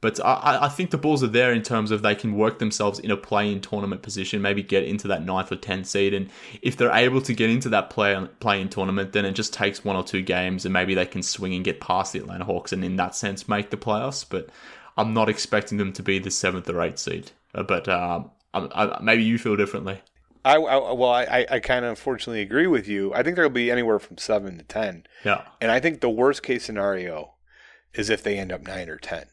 But 0.00 0.18
I, 0.24 0.58
I 0.62 0.68
think 0.68 0.90
the 0.90 0.98
Bulls 0.98 1.22
are 1.22 1.28
there 1.28 1.52
in 1.52 1.62
terms 1.62 1.92
of 1.92 2.02
they 2.02 2.16
can 2.16 2.34
work 2.34 2.58
themselves 2.58 2.98
in 2.98 3.12
a 3.12 3.16
play-in 3.16 3.60
tournament 3.60 4.02
position, 4.02 4.42
maybe 4.42 4.60
get 4.60 4.82
into 4.82 5.06
that 5.08 5.24
ninth 5.24 5.52
or 5.52 5.56
tenth 5.56 5.86
seed, 5.86 6.12
and 6.12 6.28
if 6.60 6.76
they're 6.76 6.90
able 6.92 7.22
to 7.22 7.32
get 7.32 7.50
into 7.50 7.68
that 7.68 7.88
play 7.88 8.26
play-in 8.40 8.68
tournament, 8.68 9.12
then 9.12 9.24
it 9.24 9.32
just 9.32 9.54
takes 9.54 9.84
one 9.84 9.94
or 9.94 10.02
two 10.02 10.20
games, 10.20 10.64
and 10.64 10.72
maybe 10.72 10.94
they 10.94 11.06
can 11.06 11.22
swing 11.22 11.54
and 11.54 11.64
get 11.64 11.80
past 11.80 12.12
the 12.12 12.18
Atlanta 12.18 12.44
Hawks, 12.44 12.72
and 12.72 12.84
in 12.84 12.96
that 12.96 13.14
sense 13.14 13.48
make 13.48 13.70
the 13.70 13.76
playoffs. 13.76 14.26
But 14.28 14.48
I'm 14.96 15.14
not 15.14 15.28
expecting 15.28 15.78
them 15.78 15.92
to 15.92 16.02
be 16.02 16.18
the 16.18 16.32
seventh 16.32 16.68
or 16.68 16.82
eighth 16.82 16.98
seed. 16.98 17.30
Uh, 17.54 17.62
but 17.62 17.88
um, 17.88 18.32
I, 18.54 18.68
I, 18.74 19.02
maybe 19.02 19.24
you 19.24 19.38
feel 19.38 19.56
differently. 19.56 20.00
I, 20.44 20.56
I 20.56 20.92
well, 20.92 21.10
I, 21.10 21.46
I 21.50 21.60
kind 21.60 21.84
of 21.84 21.90
unfortunately 21.90 22.42
agree 22.42 22.66
with 22.66 22.88
you. 22.88 23.14
I 23.14 23.22
think 23.22 23.36
there'll 23.36 23.50
be 23.50 23.70
anywhere 23.70 23.98
from 23.98 24.18
seven 24.18 24.58
to 24.58 24.64
ten. 24.64 25.04
Yeah. 25.24 25.42
And 25.60 25.70
I 25.70 25.80
think 25.80 26.00
the 26.00 26.10
worst 26.10 26.42
case 26.42 26.64
scenario 26.64 27.34
is 27.94 28.10
if 28.10 28.22
they 28.22 28.38
end 28.38 28.52
up 28.52 28.62
nine 28.62 28.88
or 28.88 28.98
ten. 28.98 29.26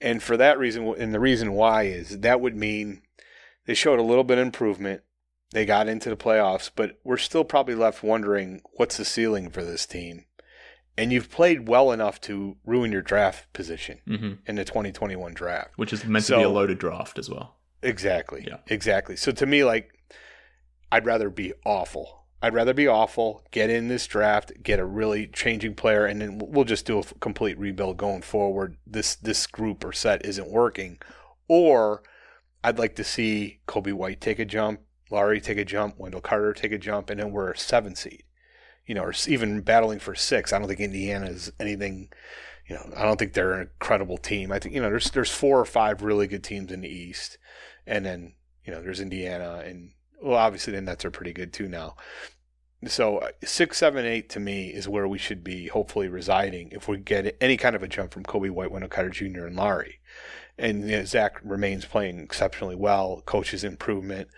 And 0.00 0.22
for 0.22 0.36
that 0.38 0.58
reason, 0.58 0.94
and 0.98 1.12
the 1.12 1.20
reason 1.20 1.52
why 1.52 1.84
is 1.84 2.20
that 2.20 2.40
would 2.40 2.56
mean 2.56 3.02
they 3.66 3.74
showed 3.74 3.98
a 3.98 4.04
little 4.04 4.24
bit 4.24 4.38
of 4.38 4.46
improvement. 4.46 5.02
They 5.52 5.66
got 5.66 5.88
into 5.88 6.08
the 6.08 6.16
playoffs, 6.16 6.70
but 6.74 6.98
we're 7.04 7.16
still 7.18 7.44
probably 7.44 7.74
left 7.74 8.02
wondering 8.02 8.62
what's 8.74 8.96
the 8.96 9.04
ceiling 9.04 9.50
for 9.50 9.64
this 9.64 9.84
team. 9.84 10.24
And 10.96 11.12
you've 11.12 11.30
played 11.30 11.68
well 11.68 11.92
enough 11.92 12.20
to 12.22 12.56
ruin 12.64 12.92
your 12.92 13.02
draft 13.02 13.52
position 13.52 14.00
mm-hmm. 14.06 14.32
in 14.46 14.56
the 14.56 14.64
2021 14.64 15.34
draft, 15.34 15.72
which 15.76 15.92
is 15.92 16.04
meant 16.04 16.24
so, 16.24 16.36
to 16.36 16.40
be 16.40 16.44
a 16.44 16.48
loaded 16.48 16.78
draft 16.78 17.18
as 17.18 17.28
well. 17.28 17.56
Exactly. 17.82 18.44
Yeah. 18.46 18.58
Exactly. 18.66 19.16
So 19.16 19.32
to 19.32 19.46
me, 19.46 19.64
like, 19.64 19.90
I'd 20.92 21.06
rather 21.06 21.30
be 21.30 21.52
awful. 21.64 22.20
I'd 22.42 22.54
rather 22.54 22.72
be 22.72 22.88
awful, 22.88 23.44
get 23.50 23.68
in 23.68 23.88
this 23.88 24.06
draft, 24.06 24.62
get 24.62 24.78
a 24.78 24.84
really 24.84 25.26
changing 25.26 25.74
player, 25.74 26.06
and 26.06 26.20
then 26.22 26.38
we'll 26.38 26.64
just 26.64 26.86
do 26.86 26.98
a 26.98 27.04
complete 27.20 27.58
rebuild 27.58 27.98
going 27.98 28.22
forward. 28.22 28.78
This 28.86 29.14
this 29.14 29.46
group 29.46 29.84
or 29.84 29.92
set 29.92 30.24
isn't 30.24 30.50
working, 30.50 30.98
or 31.48 32.02
I'd 32.64 32.78
like 32.78 32.96
to 32.96 33.04
see 33.04 33.60
Coby 33.68 33.92
White 33.92 34.22
take 34.22 34.38
a 34.38 34.46
jump, 34.46 34.80
Lauri 35.10 35.38
take 35.38 35.58
a 35.58 35.66
jump, 35.66 35.98
Wendell 35.98 36.22
Carter 36.22 36.54
take 36.54 36.72
a 36.72 36.78
jump, 36.78 37.10
and 37.10 37.20
then 37.20 37.30
we're 37.30 37.50
a 37.50 37.58
seven 37.58 37.94
seed, 37.94 38.22
you 38.86 38.94
know, 38.94 39.04
or 39.04 39.12
even 39.28 39.60
battling 39.60 39.98
for 39.98 40.14
six. 40.14 40.50
I 40.50 40.58
don't 40.58 40.68
think 40.68 40.80
Indiana 40.80 41.26
is 41.26 41.52
anything, 41.60 42.08
you 42.66 42.74
know, 42.74 42.90
I 42.96 43.02
don't 43.02 43.18
think 43.18 43.34
they're 43.34 43.52
an 43.52 43.68
incredible 43.72 44.16
team. 44.16 44.50
I 44.50 44.58
think 44.58 44.74
you 44.74 44.80
know 44.80 44.88
there's 44.88 45.10
there's 45.10 45.30
four 45.30 45.60
or 45.60 45.66
five 45.66 46.00
really 46.00 46.26
good 46.26 46.42
teams 46.42 46.72
in 46.72 46.80
the 46.80 46.88
East, 46.88 47.36
and 47.90 48.06
then 48.06 48.32
you 48.64 48.72
know 48.72 48.80
there's 48.80 49.00
Indiana 49.00 49.62
and 49.66 49.90
well, 50.22 50.38
obviously 50.38 50.72
the 50.72 50.80
Nets 50.80 51.04
are 51.04 51.10
pretty 51.10 51.32
good 51.32 51.52
too 51.52 51.68
now. 51.68 51.96
So 52.86 53.18
uh, 53.18 53.30
six, 53.44 53.76
seven, 53.78 54.06
eight 54.06 54.30
to 54.30 54.40
me 54.40 54.68
is 54.68 54.88
where 54.88 55.06
we 55.06 55.18
should 55.18 55.44
be 55.44 55.66
hopefully 55.68 56.08
residing 56.08 56.70
if 56.72 56.88
we 56.88 56.96
get 56.98 57.36
any 57.40 57.56
kind 57.58 57.76
of 57.76 57.82
a 57.82 57.88
jump 57.88 58.12
from 58.12 58.24
Coby 58.24 58.50
White, 58.50 58.70
Wendell 58.70 58.88
Carter 58.88 59.10
Jr., 59.10 59.46
and 59.46 59.56
Lauri. 59.56 60.00
And 60.56 60.88
you 60.88 60.96
know, 60.96 61.04
Zach 61.04 61.40
remains 61.42 61.84
playing 61.84 62.20
exceptionally 62.20 62.76
well. 62.76 63.22
Coach's 63.26 63.64
improvement, 63.64 64.28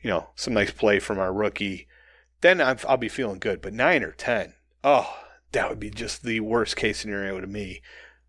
you 0.00 0.10
know, 0.10 0.28
some 0.36 0.54
nice 0.54 0.70
play 0.70 1.00
from 1.00 1.18
our 1.18 1.32
rookie. 1.32 1.88
Then 2.40 2.60
i 2.60 2.76
will 2.88 2.96
be 2.98 3.08
feeling 3.08 3.40
good. 3.40 3.60
But 3.60 3.72
nine 3.72 4.04
or 4.04 4.12
ten, 4.12 4.54
oh, 4.84 5.16
that 5.52 5.68
would 5.68 5.80
be 5.80 5.90
just 5.90 6.22
the 6.22 6.40
worst 6.40 6.76
case 6.76 6.98
scenario 6.98 7.40
to 7.40 7.46
me. 7.46 7.82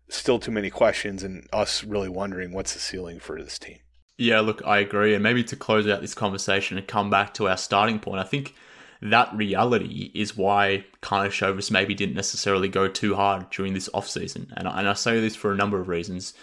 Still 0.08 0.40
too 0.40 0.50
many 0.50 0.70
questions 0.70 1.22
and 1.22 1.46
us 1.52 1.84
really 1.84 2.08
wondering 2.08 2.52
what's 2.52 2.72
the 2.72 2.80
ceiling 2.80 3.20
for 3.20 3.40
this 3.40 3.58
team. 3.58 3.78
Yeah, 4.20 4.40
look, 4.40 4.60
I 4.66 4.80
agree. 4.80 5.14
And 5.14 5.22
maybe 5.22 5.42
to 5.44 5.56
close 5.56 5.88
out 5.88 6.02
this 6.02 6.12
conversation 6.12 6.76
and 6.76 6.86
come 6.86 7.08
back 7.08 7.32
to 7.34 7.48
our 7.48 7.56
starting 7.56 7.98
point, 7.98 8.20
I 8.20 8.24
think 8.24 8.54
that 9.00 9.34
reality 9.34 10.10
is 10.14 10.36
why 10.36 10.84
Karnisovas 11.00 11.70
maybe 11.70 11.94
didn't 11.94 12.16
necessarily 12.16 12.68
go 12.68 12.86
too 12.86 13.14
hard 13.14 13.48
during 13.48 13.72
this 13.72 13.88
offseason. 13.94 14.52
And, 14.58 14.68
and 14.68 14.86
I 14.86 14.92
say 14.92 15.20
this 15.20 15.36
for 15.36 15.50
a 15.50 15.56
number 15.56 15.80
of 15.80 15.88
reasons. 15.88 16.34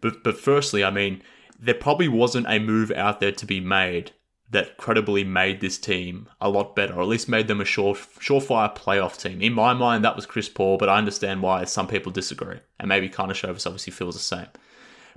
But, 0.00 0.24
but 0.24 0.38
firstly, 0.38 0.82
I 0.82 0.90
mean, 0.90 1.22
there 1.60 1.74
probably 1.74 2.08
wasn't 2.08 2.46
a 2.48 2.58
move 2.58 2.90
out 2.90 3.20
there 3.20 3.32
to 3.32 3.44
be 3.44 3.60
made 3.60 4.12
that 4.48 4.78
credibly 4.78 5.22
made 5.22 5.60
this 5.60 5.76
team 5.76 6.30
a 6.40 6.48
lot 6.48 6.74
better, 6.74 6.94
or 6.94 7.02
at 7.02 7.08
least 7.08 7.28
made 7.28 7.48
them 7.48 7.60
a 7.60 7.66
sure, 7.66 7.94
surefire 7.94 8.74
playoff 8.74 9.20
team. 9.20 9.42
In 9.42 9.52
my 9.52 9.74
mind, 9.74 10.06
that 10.06 10.16
was 10.16 10.24
Chris 10.24 10.48
Paul, 10.48 10.78
but 10.78 10.88
I 10.88 10.96
understand 10.96 11.42
why 11.42 11.64
some 11.64 11.86
people 11.86 12.12
disagree. 12.12 12.60
And 12.80 12.88
maybe 12.88 13.10
Karnisovas 13.10 13.66
obviously 13.66 13.92
feels 13.92 14.14
the 14.14 14.22
same. 14.22 14.46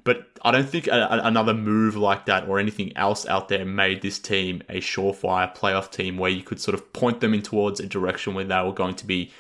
But 0.04 0.28
I 0.44 0.52
don't 0.52 0.70
think 0.70 0.88
a, 0.88 0.92
a, 0.92 1.22
another 1.28 1.54
move 1.54 1.96
like 1.96 2.26
that 2.26 2.48
or 2.48 2.60
anything 2.60 2.96
else 2.96 3.26
out 3.28 3.50
there 3.50 3.66
made 3.66 4.02
this 4.02 4.20
team 4.20 4.62
a 4.70 4.80
surefire 4.80 5.56
playoff 5.56 5.92
team 5.92 6.18
where 6.18 6.32
you 6.32 6.44
could 6.44 6.62
sort 6.62 6.76
of 6.76 6.94
point 6.94 7.20
them 7.20 7.34
in 7.34 7.42
towards 7.42 7.80
a 7.80 7.88
direction 7.88 8.34
where 8.34 8.46
they 8.46 8.62
were 8.62 8.74
going 8.74 8.96
to 8.96 9.06
be, 9.06 9.32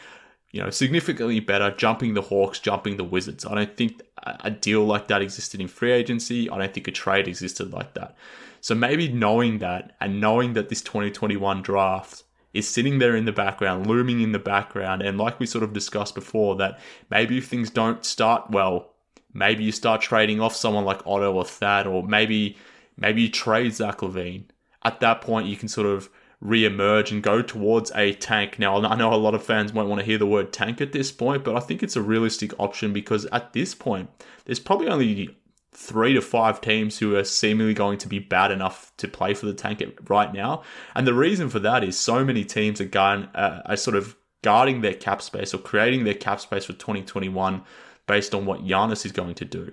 you 0.51 0.62
know, 0.62 0.70
significantly 0.70 1.39
better, 1.39 1.72
jumping 1.72 2.14
the 2.14 2.22
Hawks, 2.22 2.60
jumping 2.60 2.97
the 2.97 3.03
Wizards. 3.03 3.45
I 3.45 3.55
don't 3.55 3.78
think 3.78 4.01
a 4.24 4.51
deal 4.51 4.84
like 4.86 5.07
that 5.07 5.22
existed 5.22 5.62
in 5.62 5.68
free 5.68 5.91
agency. 5.91 6.49
I 6.49 6.57
don't 6.57 6.74
think 6.74 6.88
a 6.88 6.91
trade 6.91 7.28
existed 7.28 7.72
like 7.72 7.93
that. 7.93 8.16
So 8.62 8.76
maybe 8.76 9.07
knowing 9.07 9.60
that 9.60 9.95
and 10.01 10.20
knowing 10.20 10.53
that 10.53 10.70
this 10.70 10.82
2021 10.82 11.62
draft 11.62 12.24
is 12.53 12.68
sitting 12.68 12.99
there 12.99 13.16
in 13.16 13.26
the 13.26 13.32
background, 13.32 13.88
looming 13.88 14.22
in 14.22 14.32
the 14.32 14.39
background, 14.39 15.01
and 15.01 15.18
like 15.18 15.39
we 15.39 15.45
sort 15.45 15.64
of 15.64 15.72
discussed 15.72 16.16
before, 16.16 16.55
that 16.55 16.80
maybe 17.10 17.38
if 17.38 17.47
things 17.47 17.70
don't 17.70 18.03
start 18.03 18.49
well 18.49 18.93
Maybe 19.34 19.64
you 19.64 19.72
start 19.72 20.02
trading 20.02 20.42
off 20.42 20.56
someone 20.56 20.86
like 20.86 21.06
Otto 21.06 21.34
or 21.34 21.46
Thad, 21.46 21.88
or 21.88 22.04
maybe 22.04 22.58
maybe 22.98 23.24
you 23.24 23.30
trade 23.30 23.74
Zach 23.74 24.00
LaVine. 24.00 24.46
At 24.84 25.00
that 25.02 25.22
point, 25.22 25.48
you 25.48 25.58
can 25.58 25.68
sort 25.68 25.88
of 25.88 26.10
re-emerge 26.42 27.12
and 27.12 27.22
go 27.22 27.42
towards 27.42 27.92
a 27.96 28.14
tank. 28.14 28.60
Now, 28.60 28.82
I 28.82 28.96
know 28.96 29.14
a 29.14 29.16
lot 29.16 29.36
of 29.36 29.44
fans 29.44 29.74
won't 29.74 29.90
want 29.90 30.00
to 30.00 30.06
hear 30.06 30.18
the 30.18 30.26
word 30.26 30.54
tank 30.54 30.80
at 30.80 30.94
this 30.94 31.12
point, 31.12 31.44
but 31.44 31.56
I 31.56 31.60
think 31.60 31.84
it's 31.84 31.98
a 31.98 32.02
realistic 32.02 32.58
option 32.58 32.94
because 32.94 33.26
at 33.26 33.52
this 33.52 33.76
point, 33.76 34.10
there's 34.46 34.60
probably 34.60 34.88
only 34.88 35.38
three 35.74 36.14
to 36.14 36.22
five 36.22 36.62
teams 36.62 36.98
who 36.98 37.16
are 37.16 37.24
seemingly 37.24 37.74
going 37.74 37.98
to 37.98 38.08
be 38.08 38.20
bad 38.20 38.52
enough 38.52 38.92
to 38.98 39.08
play 39.08 39.34
for 39.34 39.46
the 39.46 39.54
tank 39.54 39.84
right 40.10 40.34
now. 40.34 40.64
And 40.96 41.06
the 41.06 41.14
reason 41.14 41.50
for 41.50 41.60
that 41.60 41.84
is 41.84 41.98
so 41.98 42.24
many 42.24 42.44
teams 42.44 42.80
are 42.82 42.86
going, 42.86 43.24
uh, 43.36 43.62
are 43.66 43.78
sort 43.78 43.96
of 43.96 44.16
guarding 44.42 44.82
their 44.82 44.94
cap 44.94 45.22
space 45.22 45.54
or 45.54 45.58
creating 45.58 46.06
their 46.06 46.14
cap 46.14 46.40
space 46.40 46.66
for 46.66 46.74
2021 46.74 47.64
based 48.10 48.34
on 48.34 48.43
what 48.47 48.66
Giannis 48.66 49.05
is 49.05 49.12
going 49.12 49.36
to 49.36 49.45
do. 49.45 49.72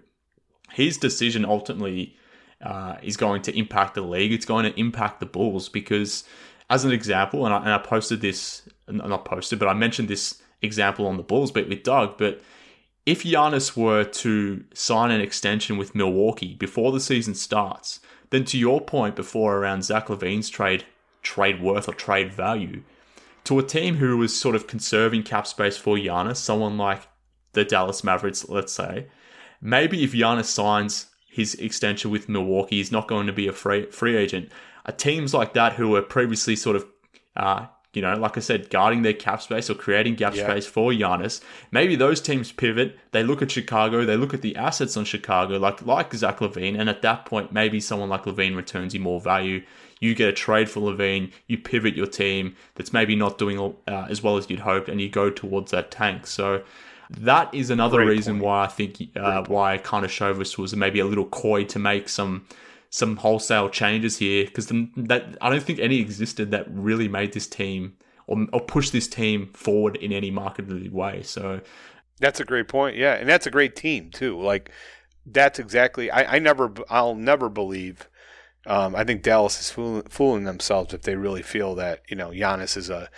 His 0.70 0.98
decision 0.98 1.46
ultimately 1.46 2.14
uh, 2.62 2.96
is 3.02 3.16
going 3.16 3.40
to 3.42 3.58
impact 3.58 3.94
the 3.94 4.02
league. 4.02 4.30
It's 4.30 4.44
going 4.44 4.70
to 4.70 4.78
impact 4.78 5.20
the 5.20 5.26
Bulls 5.26 5.70
because, 5.70 6.24
as 6.68 6.84
an 6.84 6.92
example, 6.92 7.46
and 7.46 7.54
I, 7.54 7.58
and 7.60 7.70
I 7.70 7.78
posted 7.78 8.20
this, 8.20 8.68
not 8.88 9.24
posted, 9.24 9.58
but 9.58 9.68
I 9.68 9.72
mentioned 9.72 10.08
this 10.08 10.42
example 10.60 11.06
on 11.06 11.16
the 11.16 11.22
Bulls 11.22 11.50
beat 11.50 11.70
with 11.70 11.82
Doug. 11.82 12.18
But 12.18 12.42
if 13.06 13.22
Giannis 13.22 13.74
were 13.74 14.04
to 14.04 14.64
sign 14.74 15.10
an 15.10 15.22
extension 15.22 15.78
with 15.78 15.94
Milwaukee 15.94 16.52
before 16.54 16.92
the 16.92 17.00
season 17.00 17.34
starts, 17.34 18.00
then 18.28 18.44
to 18.44 18.58
your 18.58 18.82
point 18.82 19.16
before 19.16 19.56
around 19.56 19.82
Zach 19.82 20.08
LaVine's 20.08 20.50
trade 20.50 20.84
trade 21.22 21.62
worth 21.62 21.88
or 21.88 21.94
trade 21.94 22.32
value, 22.32 22.82
to 23.44 23.58
a 23.58 23.62
team 23.62 23.96
who 23.96 24.18
was 24.18 24.38
sort 24.38 24.54
of 24.54 24.66
conserving 24.66 25.22
cap 25.22 25.46
space 25.46 25.78
for 25.78 25.96
Giannis, 25.96 26.36
someone 26.36 26.76
like 26.76 27.08
the 27.56 27.64
Dallas 27.64 28.04
Mavericks, 28.04 28.48
let's 28.48 28.72
say, 28.72 29.08
maybe 29.60 30.04
if 30.04 30.12
Giannis 30.12 30.44
signs 30.44 31.06
his 31.28 31.54
extension 31.54 32.10
with 32.10 32.28
Milwaukee, 32.28 32.76
he's 32.76 32.92
not 32.92 33.08
going 33.08 33.26
to 33.26 33.32
be 33.32 33.48
a 33.48 33.52
free 33.52 33.86
free 33.86 34.16
agent. 34.16 34.50
Uh, 34.84 34.92
teams 34.92 35.34
like 35.34 35.54
that 35.54 35.72
who 35.72 35.88
were 35.88 36.02
previously 36.02 36.54
sort 36.54 36.76
of, 36.76 36.86
uh, 37.34 37.66
you 37.92 38.02
know, 38.02 38.14
like 38.14 38.36
I 38.36 38.40
said, 38.40 38.70
guarding 38.70 39.02
their 39.02 39.14
cap 39.14 39.42
space 39.42 39.68
or 39.68 39.74
creating 39.74 40.14
gap 40.14 40.34
space 40.34 40.66
for 40.66 40.92
Giannis, 40.92 41.40
maybe 41.70 41.96
those 41.96 42.20
teams 42.20 42.52
pivot. 42.52 42.98
They 43.12 43.22
look 43.22 43.42
at 43.42 43.50
Chicago, 43.50 44.04
they 44.04 44.16
look 44.16 44.34
at 44.34 44.42
the 44.42 44.54
assets 44.56 44.96
on 44.96 45.04
Chicago, 45.04 45.58
like 45.58 45.84
like 45.84 46.14
Zach 46.14 46.38
LaVine. 46.38 46.78
and 46.78 46.88
at 46.88 47.02
that 47.02 47.24
point, 47.24 47.52
maybe 47.52 47.80
someone 47.80 48.10
like 48.10 48.24
LaVine 48.24 48.54
returns 48.54 48.94
you 48.94 49.00
more 49.00 49.20
value. 49.20 49.62
You 49.98 50.14
get 50.14 50.28
a 50.28 50.32
trade 50.32 50.68
for 50.68 50.80
LaVine. 50.80 51.32
you 51.46 51.56
pivot 51.56 51.96
your 51.96 52.06
team 52.06 52.54
that's 52.74 52.92
maybe 52.92 53.16
not 53.16 53.38
doing 53.38 53.58
uh, 53.88 54.06
as 54.10 54.22
well 54.22 54.36
as 54.36 54.48
you'd 54.50 54.60
hoped, 54.60 54.88
and 54.90 55.00
you 55.00 55.08
go 55.08 55.30
towards 55.30 55.70
that 55.70 55.90
tank. 55.90 56.26
So 56.26 56.62
that 57.10 57.54
is 57.54 57.70
another 57.70 57.98
Great 57.98 58.08
reason 58.08 58.34
point. 58.34 58.44
why 58.44 58.64
I 58.64 58.68
think 58.68 59.10
uh, 59.16 59.44
why 59.46 59.78
Karnisovas 59.78 60.58
was 60.58 60.74
maybe 60.74 61.00
a 61.00 61.04
little 61.04 61.26
coy 61.26 61.64
to 61.64 61.78
make 61.78 62.08
some 62.08 62.46
some 62.90 63.16
wholesale 63.16 63.68
changes 63.68 64.18
here 64.18 64.44
because 64.44 64.68
that 64.68 65.36
I 65.40 65.50
don't 65.50 65.62
think 65.62 65.78
any 65.78 66.00
existed 66.00 66.50
that 66.52 66.66
really 66.70 67.08
made 67.08 67.32
this 67.32 67.46
team 67.46 67.96
or, 68.26 68.46
or 68.52 68.60
pushed 68.60 68.92
this 68.92 69.08
team 69.08 69.48
forward 69.52 69.96
in 69.96 70.12
any 70.12 70.30
marketed 70.30 70.92
way. 70.92 71.22
So 71.22 71.60
that's 72.18 72.40
a 72.40 72.44
great 72.44 72.68
point. 72.68 72.96
Yeah, 72.96 73.14
and 73.14 73.28
that's 73.28 73.46
a 73.46 73.50
great 73.50 73.76
team 73.76 74.10
too. 74.10 74.40
Like 74.40 74.70
that's 75.24 75.58
exactly. 75.58 76.10
I, 76.10 76.36
I 76.36 76.38
never. 76.38 76.72
I'll 76.88 77.14
never 77.14 77.48
believe. 77.48 78.08
Um, 78.66 78.96
I 78.96 79.04
think 79.04 79.22
Dallas 79.22 79.60
is 79.60 79.70
fooling, 79.70 80.02
fooling, 80.08 80.44
themselves 80.44 80.92
if 80.92 81.02
they 81.02 81.14
really 81.14 81.42
feel 81.42 81.74
that 81.76 82.02
you 82.08 82.16
know 82.16 82.30
Giannis 82.30 82.76
is 82.76 82.90
a 82.90 83.08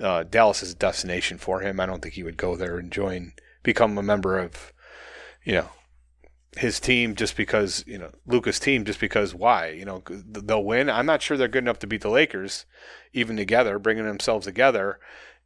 uh, 0.00 0.24
Dallas 0.24 0.62
is 0.62 0.72
a 0.72 0.76
destination 0.76 1.38
for 1.38 1.60
him. 1.60 1.80
I 1.80 1.86
don't 1.86 2.02
think 2.02 2.14
he 2.14 2.22
would 2.22 2.36
go 2.36 2.56
there 2.56 2.78
and 2.78 2.90
join, 2.90 3.32
become 3.62 3.96
a 3.96 4.02
member 4.02 4.38
of, 4.38 4.72
you 5.44 5.54
know, 5.54 5.68
his 6.56 6.78
team 6.78 7.14
just 7.14 7.36
because 7.36 7.84
you 7.86 7.98
know 7.98 8.10
Luka's 8.26 8.60
team 8.60 8.84
just 8.84 9.00
because 9.00 9.34
why 9.34 9.70
you 9.70 9.84
know 9.84 10.02
they'll 10.08 10.64
win. 10.64 10.88
I'm 10.88 11.06
not 11.06 11.22
sure 11.22 11.36
they're 11.36 11.48
good 11.48 11.64
enough 11.64 11.78
to 11.80 11.86
beat 11.86 12.02
the 12.02 12.10
Lakers, 12.10 12.64
even 13.12 13.36
together, 13.36 13.78
bringing 13.78 14.04
themselves 14.04 14.46
together. 14.46 15.00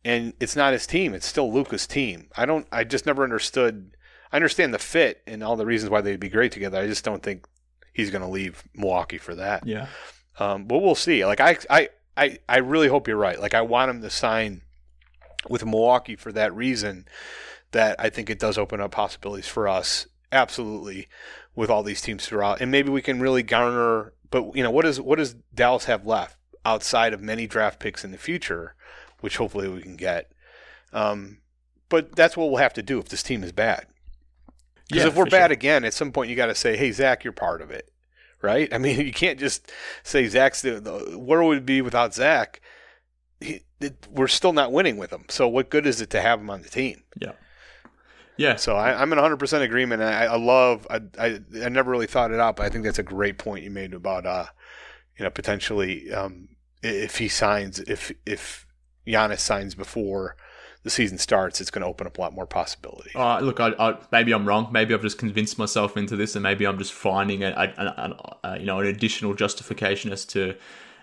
And 0.05 0.35
it's 0.39 0.57
not 0.57 0.73
his 0.73 0.87
team; 0.87 1.15
it's 1.15 1.27
still 1.27 1.53
Luka's 1.53 1.87
team. 1.87 2.29
I 2.37 2.47
don't. 2.47 2.67
I 2.71 2.85
just 2.85 3.07
never 3.07 3.25
understood. 3.25 3.97
I 4.33 4.37
understand 4.37 4.75
the 4.75 4.79
fit 4.79 5.23
and 5.27 5.43
all 5.43 5.57
the 5.57 5.67
reasons 5.67 5.91
why 5.91 6.03
they'd 6.03 6.21
be 6.21 6.29
great 6.29 6.53
together. 6.53 6.79
I 6.79 6.87
just 6.87 7.05
don't 7.05 7.23
think 7.23 7.47
he's 7.95 8.11
going 8.11 8.23
to 8.23 8.29
leave 8.29 8.63
Milwaukee 8.75 9.19
for 9.19 9.35
that. 9.35 9.67
Yeah. 9.67 9.87
Um, 10.39 10.67
but 10.67 10.79
we'll 10.79 10.95
see. 10.95 11.25
Like 11.25 11.41
I, 11.41 11.57
I, 11.71 11.89
I, 12.19 12.39
I 12.49 12.59
really 12.59 12.89
hope 12.89 13.07
you're 13.09 13.17
right. 13.17 13.41
Like 13.41 13.55
I 13.55 13.63
want 13.63 13.91
him 13.91 14.03
to 14.03 14.11
sign 14.11 14.63
with 15.49 15.65
Milwaukee 15.65 16.17
for 16.17 16.33
that 16.33 16.55
reason. 16.55 17.07
That 17.73 17.97
I 17.99 18.09
think 18.09 18.31
it 18.31 18.39
does 18.39 18.57
open 18.57 18.81
up 18.81 18.93
possibilities 18.93 19.47
for 19.47 19.69
us. 19.69 20.07
Absolutely, 20.33 21.07
with 21.55 21.69
all 21.71 21.83
these 21.83 22.01
teams 22.01 22.27
throughout, 22.27 22.61
and 22.61 22.71
maybe 22.71 22.89
we 22.91 23.03
can 23.03 23.21
really 23.21 23.43
garner. 23.43 24.15
But 24.31 24.57
you 24.57 24.63
know, 24.63 24.71
what 24.71 24.85
does 24.85 25.01
what 25.01 25.17
does 25.17 25.35
Dallas 25.55 25.85
have 25.85 26.07
left 26.07 26.37
outside 26.65 27.13
of 27.13 27.23
many 27.23 27.47
draft 27.47 27.81
picks 27.81 28.05
in 28.05 28.11
the 28.11 28.19
future, 28.19 28.75
which 29.21 29.39
hopefully 29.39 29.69
we 29.69 29.83
can 29.83 29.97
get. 29.97 30.31
Um, 30.93 31.39
but 31.89 32.15
that's 32.15 32.37
what 32.37 32.49
we'll 32.49 32.59
have 32.59 32.75
to 32.75 32.83
do 32.83 32.99
if 32.99 33.09
this 33.09 33.23
team 33.23 33.43
is 33.43 33.53
bad. 33.53 33.87
Because 34.89 35.05
Yeah, 35.05 35.09
if 35.09 35.17
we're 35.17 35.25
bad 35.25 35.49
sure. 35.49 35.53
again, 35.53 35.85
at 35.85 35.95
some 35.95 36.13
point 36.13 36.31
you 36.31 36.37
got 36.37 36.47
to 36.47 36.55
say, 36.55 36.77
"Hey, 36.77 36.93
Zach, 36.93 37.25
you're 37.25 37.33
part 37.33 37.63
of 37.63 37.71
it." 37.71 37.91
Right? 38.41 38.73
I 38.73 38.79
mean, 38.79 39.01
you 39.07 39.13
can't 39.13 39.39
just 39.39 39.71
say 40.03 40.27
Zach's 40.29 40.63
the, 40.63 40.81
the 40.81 41.19
where 41.19 41.43
would 41.43 41.59
it 41.59 41.67
be 41.67 41.83
without 41.83 42.15
Zach? 42.15 42.61
He, 43.41 43.61
it, 43.81 44.07
we're 44.11 44.29
still 44.29 44.53
not 44.53 44.73
winning 44.73 44.97
with 44.97 45.13
him. 45.13 45.25
So 45.29 45.47
what 45.47 45.71
good 45.71 45.87
is 45.87 46.01
it 46.01 46.11
to 46.11 46.21
have 46.21 46.41
him 46.41 46.51
on 46.51 46.63
the 46.63 46.69
team? 46.69 47.05
Yeah. 47.21 47.33
Yeah. 48.37 48.57
So 48.57 48.77
I, 48.77 49.01
I'm 49.01 49.13
in 49.13 49.19
100% 49.19 49.63
agreement. 49.63 50.03
I, 50.03 50.27
I 50.27 50.37
love. 50.37 50.87
I, 50.91 51.01
I 51.19 51.41
I 51.63 51.69
never 51.69 51.91
really 51.91 52.07
thought 52.07 52.33
it 52.33 52.41
out, 52.41 52.57
but 52.57 52.67
I 52.67 52.69
think 52.69 52.85
that's 52.85 52.99
a 52.99 53.05
great 53.05 53.39
point 53.39 53.65
you 53.65 53.71
made 53.71 53.95
about 53.95 54.27
uh, 54.27 54.47
you 55.19 55.25
know, 55.25 55.31
potentially 55.31 56.13
um, 56.13 56.49
if 56.83 57.19
he 57.19 57.29
signs, 57.29 57.81
if 57.81 58.13
if 58.25 58.67
Giannis 59.07 59.41
signs 59.41 59.75
before 59.75 60.37
the 60.89 60.95
season 60.95 61.19
starts, 61.19 61.61
it's 61.61 61.71
going 61.71 61.83
to 61.83 61.89
open 61.89 62.07
up 62.07 62.17
a 62.17 62.21
lot 62.21 62.33
more 62.33 62.47
possibility. 62.47 63.11
Uh, 63.15 63.41
look, 63.41 63.61
I, 63.61 63.75
I, 63.79 63.99
maybe 64.11 64.33
I'm 64.33 64.47
wrong. 64.47 64.69
Maybe 64.73 64.95
I've 64.95 65.03
just 65.03 65.19
convinced 65.19 65.59
myself 65.59 65.97
into 65.97 66.17
this, 66.17 66.35
and 66.35 66.43
maybe 66.43 66.67
I'm 66.67 66.79
just 66.79 66.95
finding 66.95 67.45
a, 67.45 67.51
a, 67.51 67.83
a, 67.83 68.37
a 68.49 68.59
you 68.59 68.67
know 68.67 68.81
an 68.81 68.87
additional 68.87 69.35
justification 69.35 70.11
as 70.13 70.25
to 70.27 70.57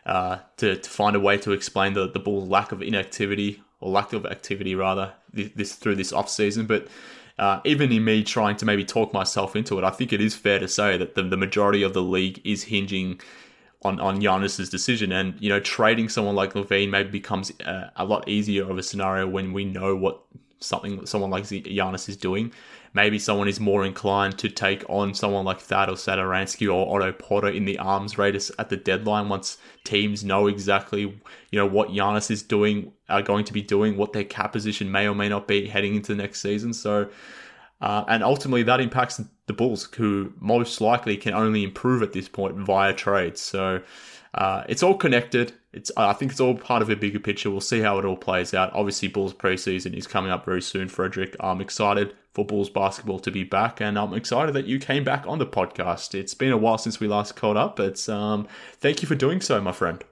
uh, 0.05 0.39
to 0.57 0.77
to 0.77 0.89
find 0.89 1.15
a 1.15 1.19
way 1.19 1.37
to 1.37 1.51
explain 1.51 1.93
the 1.93 2.09
the 2.09 2.19
Bulls' 2.19 2.49
lack 2.49 2.71
of 2.71 2.81
inactivity 2.81 3.61
or 3.79 3.91
lack 3.91 4.13
of 4.13 4.25
activity 4.25 4.73
rather 4.73 5.13
this, 5.31 5.51
this 5.55 5.75
through 5.75 5.95
this 5.95 6.11
off 6.11 6.29
season. 6.29 6.65
But 6.65 6.87
uh, 7.37 7.59
even 7.63 7.91
in 7.91 8.03
me 8.03 8.23
trying 8.23 8.55
to 8.57 8.65
maybe 8.65 8.83
talk 8.83 9.13
myself 9.13 9.55
into 9.55 9.77
it, 9.77 9.83
I 9.83 9.91
think 9.91 10.11
it 10.11 10.21
is 10.21 10.33
fair 10.35 10.57
to 10.59 10.67
say 10.67 10.97
that 10.97 11.15
the, 11.15 11.23
the 11.23 11.37
majority 11.37 11.83
of 11.83 11.93
the 11.93 12.01
league 12.01 12.41
is 12.43 12.63
hinging 12.63 13.21
on 13.85 13.99
on 13.99 14.19
Giannis's 14.19 14.69
decision, 14.69 15.11
and 15.11 15.35
you 15.39 15.49
know 15.49 15.59
trading 15.59 16.09
someone 16.09 16.35
like 16.35 16.53
LaVine 16.53 16.89
maybe 16.89 17.09
becomes 17.09 17.51
uh, 17.61 17.89
a 17.95 18.05
lot 18.05 18.27
easier 18.27 18.69
of 18.69 18.77
a 18.77 18.83
scenario 18.83 19.27
when 19.27 19.53
we 19.53 19.63
know 19.63 19.95
what 19.95 20.21
something 20.59 21.05
someone 21.05 21.29
like 21.29 21.43
Giannis 21.43 22.09
is 22.09 22.17
doing. 22.17 22.51
Maybe 22.93 23.19
someone 23.19 23.49
is 23.49 23.59
more 23.59 23.85
inclined 23.85 24.37
to 24.39 24.49
take 24.49 24.85
on 24.87 25.13
someone 25.13 25.43
like 25.43 25.59
Thad 25.59 25.89
or 25.89 25.95
Satoransky 25.95 26.73
or 26.73 26.95
Otto 26.95 27.11
Porter 27.11 27.49
in 27.49 27.65
the 27.65 27.77
arms 27.77 28.17
race 28.17 28.49
at 28.57 28.69
the 28.69 28.77
deadline 28.77 29.27
once 29.27 29.57
teams 29.83 30.23
know 30.23 30.47
exactly 30.47 31.01
you 31.01 31.59
know 31.59 31.65
what 31.65 31.89
Giannis 31.89 32.31
is 32.31 32.41
doing, 32.41 32.91
are 33.09 33.21
going 33.21 33.45
to 33.45 33.53
be 33.53 33.61
doing, 33.61 33.97
what 33.97 34.13
their 34.13 34.23
cap 34.23 34.51
position 34.51 34.91
may 34.91 35.07
or 35.07 35.15
may 35.15 35.29
not 35.29 35.47
be 35.47 35.67
heading 35.67 35.95
into 35.95 36.15
the 36.15 36.21
next 36.21 36.41
season. 36.41 36.73
So. 36.73 37.09
Uh, 37.85 38.03
and 38.07 38.23
ultimately, 38.23 38.63
that 38.63 38.81
impacts 38.81 39.21
the 39.45 39.53
Bulls, 39.53 39.87
who 39.95 40.33
most 40.39 40.81
likely 40.81 41.17
can 41.17 41.35
only 41.35 41.63
improve 41.63 42.01
at 42.01 42.13
this 42.13 42.27
point 42.27 42.55
via 42.55 42.93
trades. 42.93 43.39
So 43.39 43.79
uh, 44.33 44.63
it's 44.67 44.81
all 44.81 44.95
connected. 44.95 45.53
It's 45.71 45.91
I 45.95 46.13
think 46.13 46.31
it's 46.31 46.41
all 46.41 46.55
part 46.55 46.81
of 46.81 46.89
a 46.89 46.95
bigger 46.95 47.19
picture. 47.19 47.51
We'll 47.51 47.61
see 47.61 47.81
how 47.81 47.99
it 47.99 48.05
all 48.05 48.17
plays 48.17 48.55
out. 48.55 48.73
Obviously, 48.73 49.07
Bulls 49.07 49.35
preseason 49.35 49.95
is 49.95 50.07
coming 50.07 50.31
up 50.31 50.45
very 50.45 50.63
soon, 50.63 50.87
Frederick. 50.87 51.35
I'm 51.39 51.61
excited 51.61 52.15
for 52.33 52.43
Bulls 52.43 52.71
basketball 52.71 53.19
to 53.19 53.29
be 53.29 53.43
back, 53.43 53.79
and 53.79 53.99
I'm 53.99 54.15
excited 54.15 54.55
that 54.55 54.65
you 54.65 54.79
came 54.79 55.03
back 55.03 55.23
on 55.27 55.37
the 55.37 55.45
podcast. 55.45 56.15
It's 56.15 56.33
been 56.33 56.51
a 56.51 56.57
while 56.57 56.79
since 56.79 56.99
we 56.99 57.07
last 57.07 57.35
caught 57.35 57.55
up, 57.55 57.75
but 57.75 58.09
um, 58.09 58.47
thank 58.79 59.03
you 59.03 59.07
for 59.07 59.15
doing 59.15 59.41
so, 59.41 59.61
my 59.61 59.71
friend. 59.71 60.03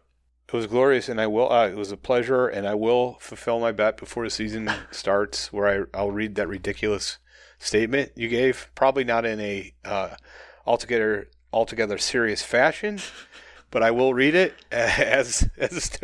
It 0.47 0.53
was 0.53 0.67
glorious, 0.67 1.09
and 1.09 1.19
I 1.19 1.25
will. 1.25 1.51
Uh, 1.51 1.69
it 1.69 1.75
was 1.75 1.91
a 1.91 1.97
pleasure, 1.97 2.45
and 2.45 2.67
I 2.67 2.75
will 2.75 3.17
fulfill 3.19 3.59
my 3.59 3.71
bet 3.71 3.97
before 3.97 4.25
the 4.25 4.29
season 4.29 4.71
starts, 4.91 5.51
where 5.51 5.87
I, 5.91 5.97
I'll 5.97 6.11
read 6.11 6.35
that 6.35 6.47
ridiculous 6.47 7.17
statement 7.63 8.11
you 8.15 8.27
gave. 8.27 8.69
Probably 8.75 9.03
not 9.03 9.25
in 9.25 9.39
a 9.39 9.73
uh, 9.85 10.09
altogether 10.65 11.29
altogether 11.51 11.97
serious 11.97 12.43
fashion, 12.43 12.99
but 13.71 13.83
I 13.83 13.91
will 13.91 14.13
read 14.13 14.35
it 14.35 14.53
as 14.71 15.49
as 15.57 15.97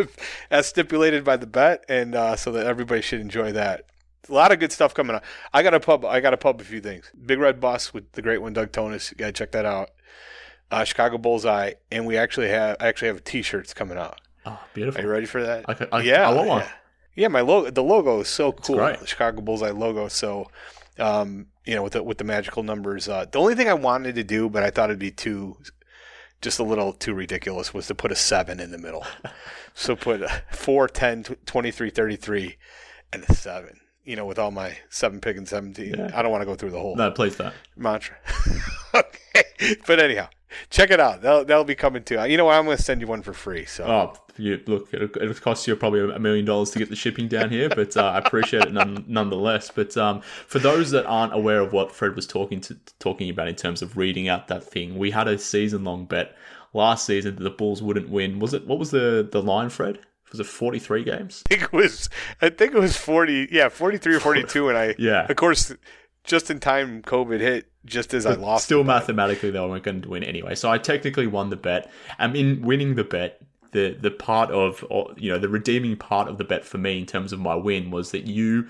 as 0.50 0.68
stipulated 0.68 1.24
by 1.24 1.38
the 1.38 1.48
bet, 1.48 1.84
and 1.90 2.16
uh, 2.16 2.36
so 2.36 2.52
that 2.54 2.66
everybody 2.66 3.02
should 3.02 3.22
enjoy 3.22 3.52
that. 3.54 3.86
A 4.28 4.34
lot 4.34 4.52
of 4.52 4.60
good 4.60 4.72
stuff 4.72 4.94
coming 4.94 5.16
up. 5.16 5.24
I 5.54 5.64
got 5.64 5.74
a 5.74 5.80
pub. 5.80 6.06
I 6.06 6.20
got 6.20 6.32
to 6.32 6.38
pub 6.38 6.62
a 6.62 6.64
few 6.64 6.82
things. 6.82 7.12
Big 7.26 7.40
Red 7.40 7.60
Bus 7.60 7.94
with 7.94 8.12
the 8.12 8.22
great 8.22 8.42
one, 8.42 8.54
Doug 8.54 8.72
Thonus. 8.72 9.12
You 9.12 9.18
got 9.18 9.28
to 9.28 9.32
check 9.32 9.52
that 9.52 9.66
out. 9.66 9.90
Uh, 10.72 10.84
Chicago 10.84 11.18
Bullseye, 11.18 11.74
and 11.92 12.06
we 12.06 12.16
actually 12.16 12.50
have 12.50 12.78
I 12.80 12.88
actually 12.88 13.08
have 13.08 13.24
T-shirts 13.24 13.74
coming 13.74 13.98
out. 13.98 14.22
Oh, 14.46 14.60
beautiful! 14.74 15.02
Are 15.02 15.04
you 15.04 15.10
ready 15.10 15.26
for 15.26 15.42
that? 15.42 15.66
I, 15.68 15.88
I, 15.92 16.02
yeah, 16.02 16.30
I 16.30 16.34
want 16.34 16.48
one. 16.48 16.66
Yeah. 17.16 17.28
My 17.28 17.42
logo, 17.42 17.72
the 17.72 17.84
logo 17.84 18.20
is 18.20 18.30
so 18.30 18.52
cool. 18.52 18.78
The 18.78 19.06
Chicago 19.06 19.42
Bullseye 19.42 19.72
logo. 19.72 20.08
So, 20.10 20.50
um, 21.00 21.48
you 21.66 21.76
know, 21.76 21.84
with 21.84 21.94
the 21.94 22.04
with 22.04 22.18
the 22.18 22.24
magical 22.24 22.64
numbers. 22.64 23.08
Uh, 23.08 23.26
the 23.32 23.40
only 23.40 23.56
thing 23.56 23.70
I 23.70 23.74
wanted 23.74 24.16
to 24.16 24.24
do, 24.24 24.50
but 24.50 24.64
I 24.64 24.70
thought 24.70 24.90
it'd 24.90 25.00
be 25.00 25.12
too, 25.12 25.58
just 26.42 26.60
a 26.60 26.64
little 26.64 26.94
too 26.94 27.14
ridiculous, 27.14 27.74
was 27.74 27.88
to 27.88 27.96
put 27.96 28.12
a 28.12 28.16
seven 28.16 28.60
in 28.60 28.72
the 28.72 28.78
middle. 28.78 29.06
so 29.74 29.96
put 29.96 30.22
a 30.22 30.42
4, 30.52 30.88
10, 30.88 31.24
23, 31.46 31.90
33, 31.90 32.58
and 33.14 33.24
a 33.28 33.34
seven. 33.34 33.80
You 34.06 34.16
know, 34.16 34.26
with 34.26 34.40
all 34.40 34.50
my 34.50 34.78
seven 34.90 35.20
pick 35.22 35.38
and 35.38 35.48
seventeen. 35.48 35.94
Yeah. 35.96 36.10
I 36.16 36.24
don't 36.24 36.32
want 36.32 36.42
to 36.42 36.46
go 36.46 36.56
through 36.56 36.72
the 36.72 36.80
whole 36.80 36.96
No, 36.96 37.12
please 37.12 37.36
don't. 37.36 37.54
mantra. 37.78 38.16
okay, 38.96 39.78
but 39.86 40.00
anyhow, 40.00 40.30
check 40.72 40.90
it 40.90 41.00
out. 41.00 41.22
That'll, 41.22 41.46
that'll 41.46 41.64
be 41.64 41.76
coming 41.76 42.02
too. 42.04 42.20
You 42.26 42.38
know 42.38 42.46
what? 42.46 42.56
I'm 42.56 42.66
going 42.66 42.78
to 42.78 42.82
send 42.82 43.02
you 43.02 43.08
one 43.08 43.22
for 43.22 43.34
free. 43.34 43.66
So. 43.66 43.84
Oh, 43.84 44.14
you, 44.40 44.62
look, 44.66 44.94
it'll, 44.94 45.10
it'll 45.22 45.34
cost 45.36 45.68
you 45.68 45.76
probably 45.76 46.02
a 46.14 46.20
million 46.20 46.46
dollars 46.46 46.72
to 46.72 46.80
get 46.80 46.90
the 46.90 46.96
shipping 46.96 47.28
down 47.28 47.50
here, 47.50 47.70
but 47.70 47.96
uh, 47.98 48.06
I 48.06 48.18
appreciate 48.20 48.64
it 48.64 48.74
none, 48.74 49.04
nonetheless. 49.08 49.72
But 49.74 49.96
um, 49.98 50.22
for 50.22 50.60
those 50.60 50.92
that 50.92 51.06
aren't 51.06 51.34
aware 51.34 51.60
of 51.60 51.74
what 51.74 51.92
Fred 51.92 52.16
was 52.16 52.26
talking 52.26 52.62
to 52.62 52.78
talking 53.00 53.30
about 53.30 53.48
in 53.48 53.56
terms 53.56 53.82
of 53.82 53.98
reading 53.98 54.28
out 54.28 54.48
that 54.48 54.64
thing, 54.64 54.98
we 54.98 55.12
had 55.12 55.28
a 55.28 55.38
season 55.38 55.84
long 55.84 56.06
bet 56.06 56.36
last 56.74 57.06
season 57.06 57.36
that 57.36 57.44
the 57.44 57.50
Bulls 57.50 57.82
wouldn't 57.82 58.10
win. 58.10 58.40
Was 58.40 58.54
it? 58.54 58.66
What 58.66 58.80
was 58.80 58.92
the 58.92 59.28
the 59.32 59.42
line, 59.42 59.70
Fred? 59.70 60.00
Was 60.32 60.40
it 60.40 60.46
forty 60.46 60.80
three 60.80 61.04
games? 61.04 61.44
I 61.48 61.56
think 61.56 61.64
it 61.64 61.74
was 61.74 62.10
I 62.42 62.50
think 62.50 62.74
it 62.74 62.80
was 62.80 62.96
forty 62.98 63.48
yeah, 63.52 63.70
forty 63.70 63.98
three 63.98 64.16
or 64.16 64.20
forty 64.20 64.44
two 64.44 64.70
and 64.70 64.78
I 64.78 64.96
Yeah. 65.00 65.26
of 65.28 65.36
course 65.36 65.74
just 66.24 66.52
in 66.52 66.60
time 66.60 67.02
COVID 67.02 67.40
hit 67.40 67.72
just 67.86 68.14
as 68.14 68.26
I 68.26 68.36
lost 68.36 68.66
Still 68.66 68.84
mathematically, 68.84 69.52
they 69.52 69.60
weren't 69.60 69.84
going 69.84 70.02
to 70.02 70.10
win 70.10 70.24
anyway. 70.24 70.54
So 70.56 70.70
I 70.70 70.78
technically 70.78 71.28
won 71.28 71.50
the 71.50 71.56
bet. 71.56 71.90
And 72.18 72.36
in 72.36 72.62
winning 72.62 72.96
the 72.96 73.04
bet, 73.04 73.42
the 73.72 73.98
the 74.00 74.12
part 74.12 74.52
of 74.52 74.86
or, 74.90 75.14
you 75.18 75.32
know 75.32 75.40
the 75.40 75.50
redeeming 75.50 75.96
part 75.96 76.28
of 76.28 76.38
the 76.38 76.44
bet 76.44 76.66
for 76.66 76.78
me 76.78 77.00
in 77.00 77.06
terms 77.06 77.34
of 77.34 77.40
my 77.40 77.56
win 77.56 77.92
was 77.92 78.12
that 78.12 78.26
you 78.26 78.68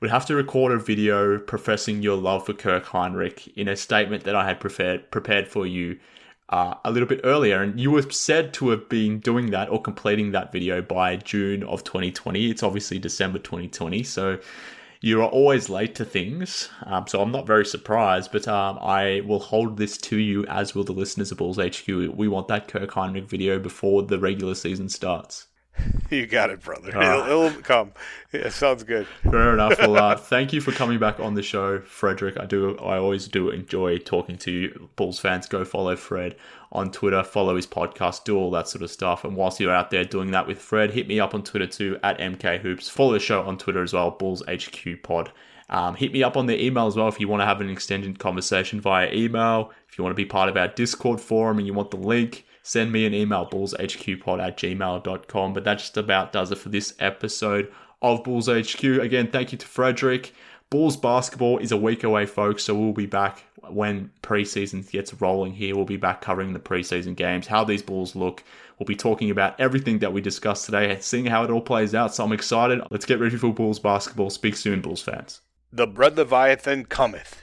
would 0.00 0.10
have 0.10 0.26
to 0.26 0.34
record 0.34 0.72
a 0.72 0.78
video 0.78 1.38
professing 1.38 2.02
your 2.02 2.16
love 2.16 2.46
for 2.46 2.54
Kirk 2.54 2.86
Hinrich 2.86 3.52
in 3.54 3.68
a 3.68 3.76
statement 3.76 4.24
that 4.24 4.34
I 4.34 4.46
had 4.46 4.60
prepared 4.60 5.10
prepared 5.10 5.46
for 5.46 5.66
you 5.66 5.98
uh, 6.48 6.74
a 6.84 6.90
little 6.90 7.08
bit 7.08 7.20
earlier, 7.22 7.62
and 7.62 7.78
you 7.78 7.90
were 7.90 8.02
said 8.10 8.52
to 8.54 8.70
have 8.70 8.88
been 8.88 9.20
doing 9.20 9.50
that 9.50 9.68
or 9.70 9.80
completing 9.80 10.32
that 10.32 10.50
video 10.50 10.82
by 10.82 11.16
June 11.16 11.62
of 11.62 11.84
2020. 11.84 12.50
It's 12.50 12.62
obviously 12.62 12.98
December 12.98 13.38
2020, 13.38 14.02
so 14.02 14.38
you 15.00 15.22
are 15.22 15.28
always 15.28 15.68
late 15.70 15.94
to 15.94 16.04
things. 16.04 16.68
Um, 16.84 17.06
so 17.06 17.22
I'm 17.22 17.32
not 17.32 17.46
very 17.46 17.64
surprised, 17.64 18.32
but 18.32 18.46
um, 18.46 18.78
I 18.80 19.22
will 19.26 19.38
hold 19.38 19.76
this 19.76 19.96
to 19.98 20.16
you, 20.16 20.44
as 20.46 20.74
will 20.74 20.84
the 20.84 20.92
listeners 20.92 21.32
of 21.32 21.38
Bulls 21.38 21.58
HQ. 21.58 21.86
We 21.86 22.28
want 22.28 22.48
that 22.48 22.68
Kirk 22.68 22.90
Hinrich 22.90 23.28
video 23.28 23.58
before 23.58 24.02
the 24.02 24.18
regular 24.18 24.54
season 24.54 24.88
starts. 24.88 25.46
You 26.10 26.26
got 26.26 26.50
it, 26.50 26.60
brother. 26.60 26.88
It'll, 26.88 27.46
it'll 27.46 27.62
come. 27.62 27.92
Yeah, 28.32 28.48
sounds 28.48 28.82
good. 28.82 29.06
Fair 29.22 29.54
enough. 29.54 29.78
Well, 29.78 29.96
uh, 29.96 30.16
thank 30.16 30.52
you 30.52 30.60
for 30.60 30.72
coming 30.72 30.98
back 30.98 31.20
on 31.20 31.34
the 31.34 31.42
show, 31.42 31.80
Frederick. 31.82 32.36
I 32.36 32.46
do, 32.46 32.76
I 32.78 32.98
always 32.98 33.28
do 33.28 33.48
enjoy 33.50 33.98
talking 33.98 34.36
to 34.38 34.50
you, 34.50 34.90
Bulls 34.96 35.20
fans. 35.20 35.46
Go 35.46 35.64
follow 35.64 35.94
Fred 35.94 36.34
on 36.72 36.90
Twitter, 36.90 37.22
follow 37.22 37.54
his 37.54 37.66
podcast, 37.68 38.24
do 38.24 38.36
all 38.36 38.50
that 38.50 38.66
sort 38.66 38.82
of 38.82 38.90
stuff. 38.90 39.24
And 39.24 39.36
whilst 39.36 39.60
you're 39.60 39.72
out 39.72 39.90
there 39.90 40.04
doing 40.04 40.32
that 40.32 40.48
with 40.48 40.58
Fred, 40.58 40.90
hit 40.90 41.06
me 41.06 41.20
up 41.20 41.32
on 41.32 41.44
Twitter 41.44 41.68
too 41.68 41.98
at 42.02 42.18
MK 42.18 42.58
Hoops. 42.58 42.88
Follow 42.88 43.12
the 43.12 43.20
show 43.20 43.42
on 43.42 43.56
Twitter 43.56 43.82
as 43.82 43.92
well, 43.92 44.10
Bulls 44.10 44.42
HQ 44.48 45.04
Pod. 45.04 45.30
Um, 45.68 45.94
hit 45.94 46.12
me 46.12 46.24
up 46.24 46.36
on 46.36 46.46
the 46.46 46.60
email 46.60 46.88
as 46.88 46.96
well 46.96 47.06
if 47.06 47.20
you 47.20 47.28
want 47.28 47.42
to 47.42 47.46
have 47.46 47.60
an 47.60 47.70
extended 47.70 48.18
conversation 48.18 48.80
via 48.80 49.12
email. 49.12 49.70
If 49.88 49.96
you 49.96 50.02
want 50.02 50.12
to 50.12 50.20
be 50.20 50.26
part 50.26 50.48
of 50.48 50.56
our 50.56 50.66
Discord 50.66 51.20
forum 51.20 51.58
and 51.58 51.66
you 51.68 51.72
want 51.72 51.92
the 51.92 51.96
link, 51.96 52.44
send 52.70 52.92
me 52.92 53.04
an 53.04 53.12
email, 53.12 53.48
bullshqpod 53.50 54.40
at 54.40 54.56
gmail.com. 54.56 55.52
But 55.52 55.64
that 55.64 55.78
just 55.78 55.96
about 55.96 56.32
does 56.32 56.52
it 56.52 56.58
for 56.58 56.68
this 56.68 56.94
episode 57.00 57.72
of 58.00 58.22
Bulls 58.22 58.46
HQ. 58.48 58.84
Again, 58.84 59.28
thank 59.28 59.50
you 59.50 59.58
to 59.58 59.66
Frederick. 59.66 60.32
Bulls 60.70 60.96
basketball 60.96 61.58
is 61.58 61.72
a 61.72 61.76
week 61.76 62.04
away, 62.04 62.26
folks, 62.26 62.62
so 62.62 62.76
we'll 62.76 62.92
be 62.92 63.06
back 63.06 63.42
when 63.68 64.12
preseason 64.22 64.88
gets 64.88 65.12
rolling 65.14 65.52
here. 65.52 65.74
We'll 65.74 65.84
be 65.84 65.96
back 65.96 66.20
covering 66.20 66.52
the 66.52 66.60
preseason 66.60 67.16
games, 67.16 67.48
how 67.48 67.64
these 67.64 67.82
Bulls 67.82 68.14
look. 68.14 68.44
We'll 68.78 68.86
be 68.86 68.94
talking 68.94 69.30
about 69.30 69.58
everything 69.58 69.98
that 69.98 70.12
we 70.12 70.20
discussed 70.20 70.66
today, 70.66 70.96
seeing 71.00 71.26
how 71.26 71.42
it 71.42 71.50
all 71.50 71.60
plays 71.60 71.92
out. 71.92 72.14
So 72.14 72.22
I'm 72.22 72.32
excited. 72.32 72.80
Let's 72.88 73.04
get 73.04 73.18
ready 73.18 73.36
for 73.36 73.52
Bulls 73.52 73.80
basketball. 73.80 74.30
Speak 74.30 74.54
soon, 74.54 74.80
Bulls 74.80 75.02
fans. 75.02 75.40
The 75.72 75.88
bread 75.88 76.16
Leviathan 76.16 76.84
cometh. 76.84 77.42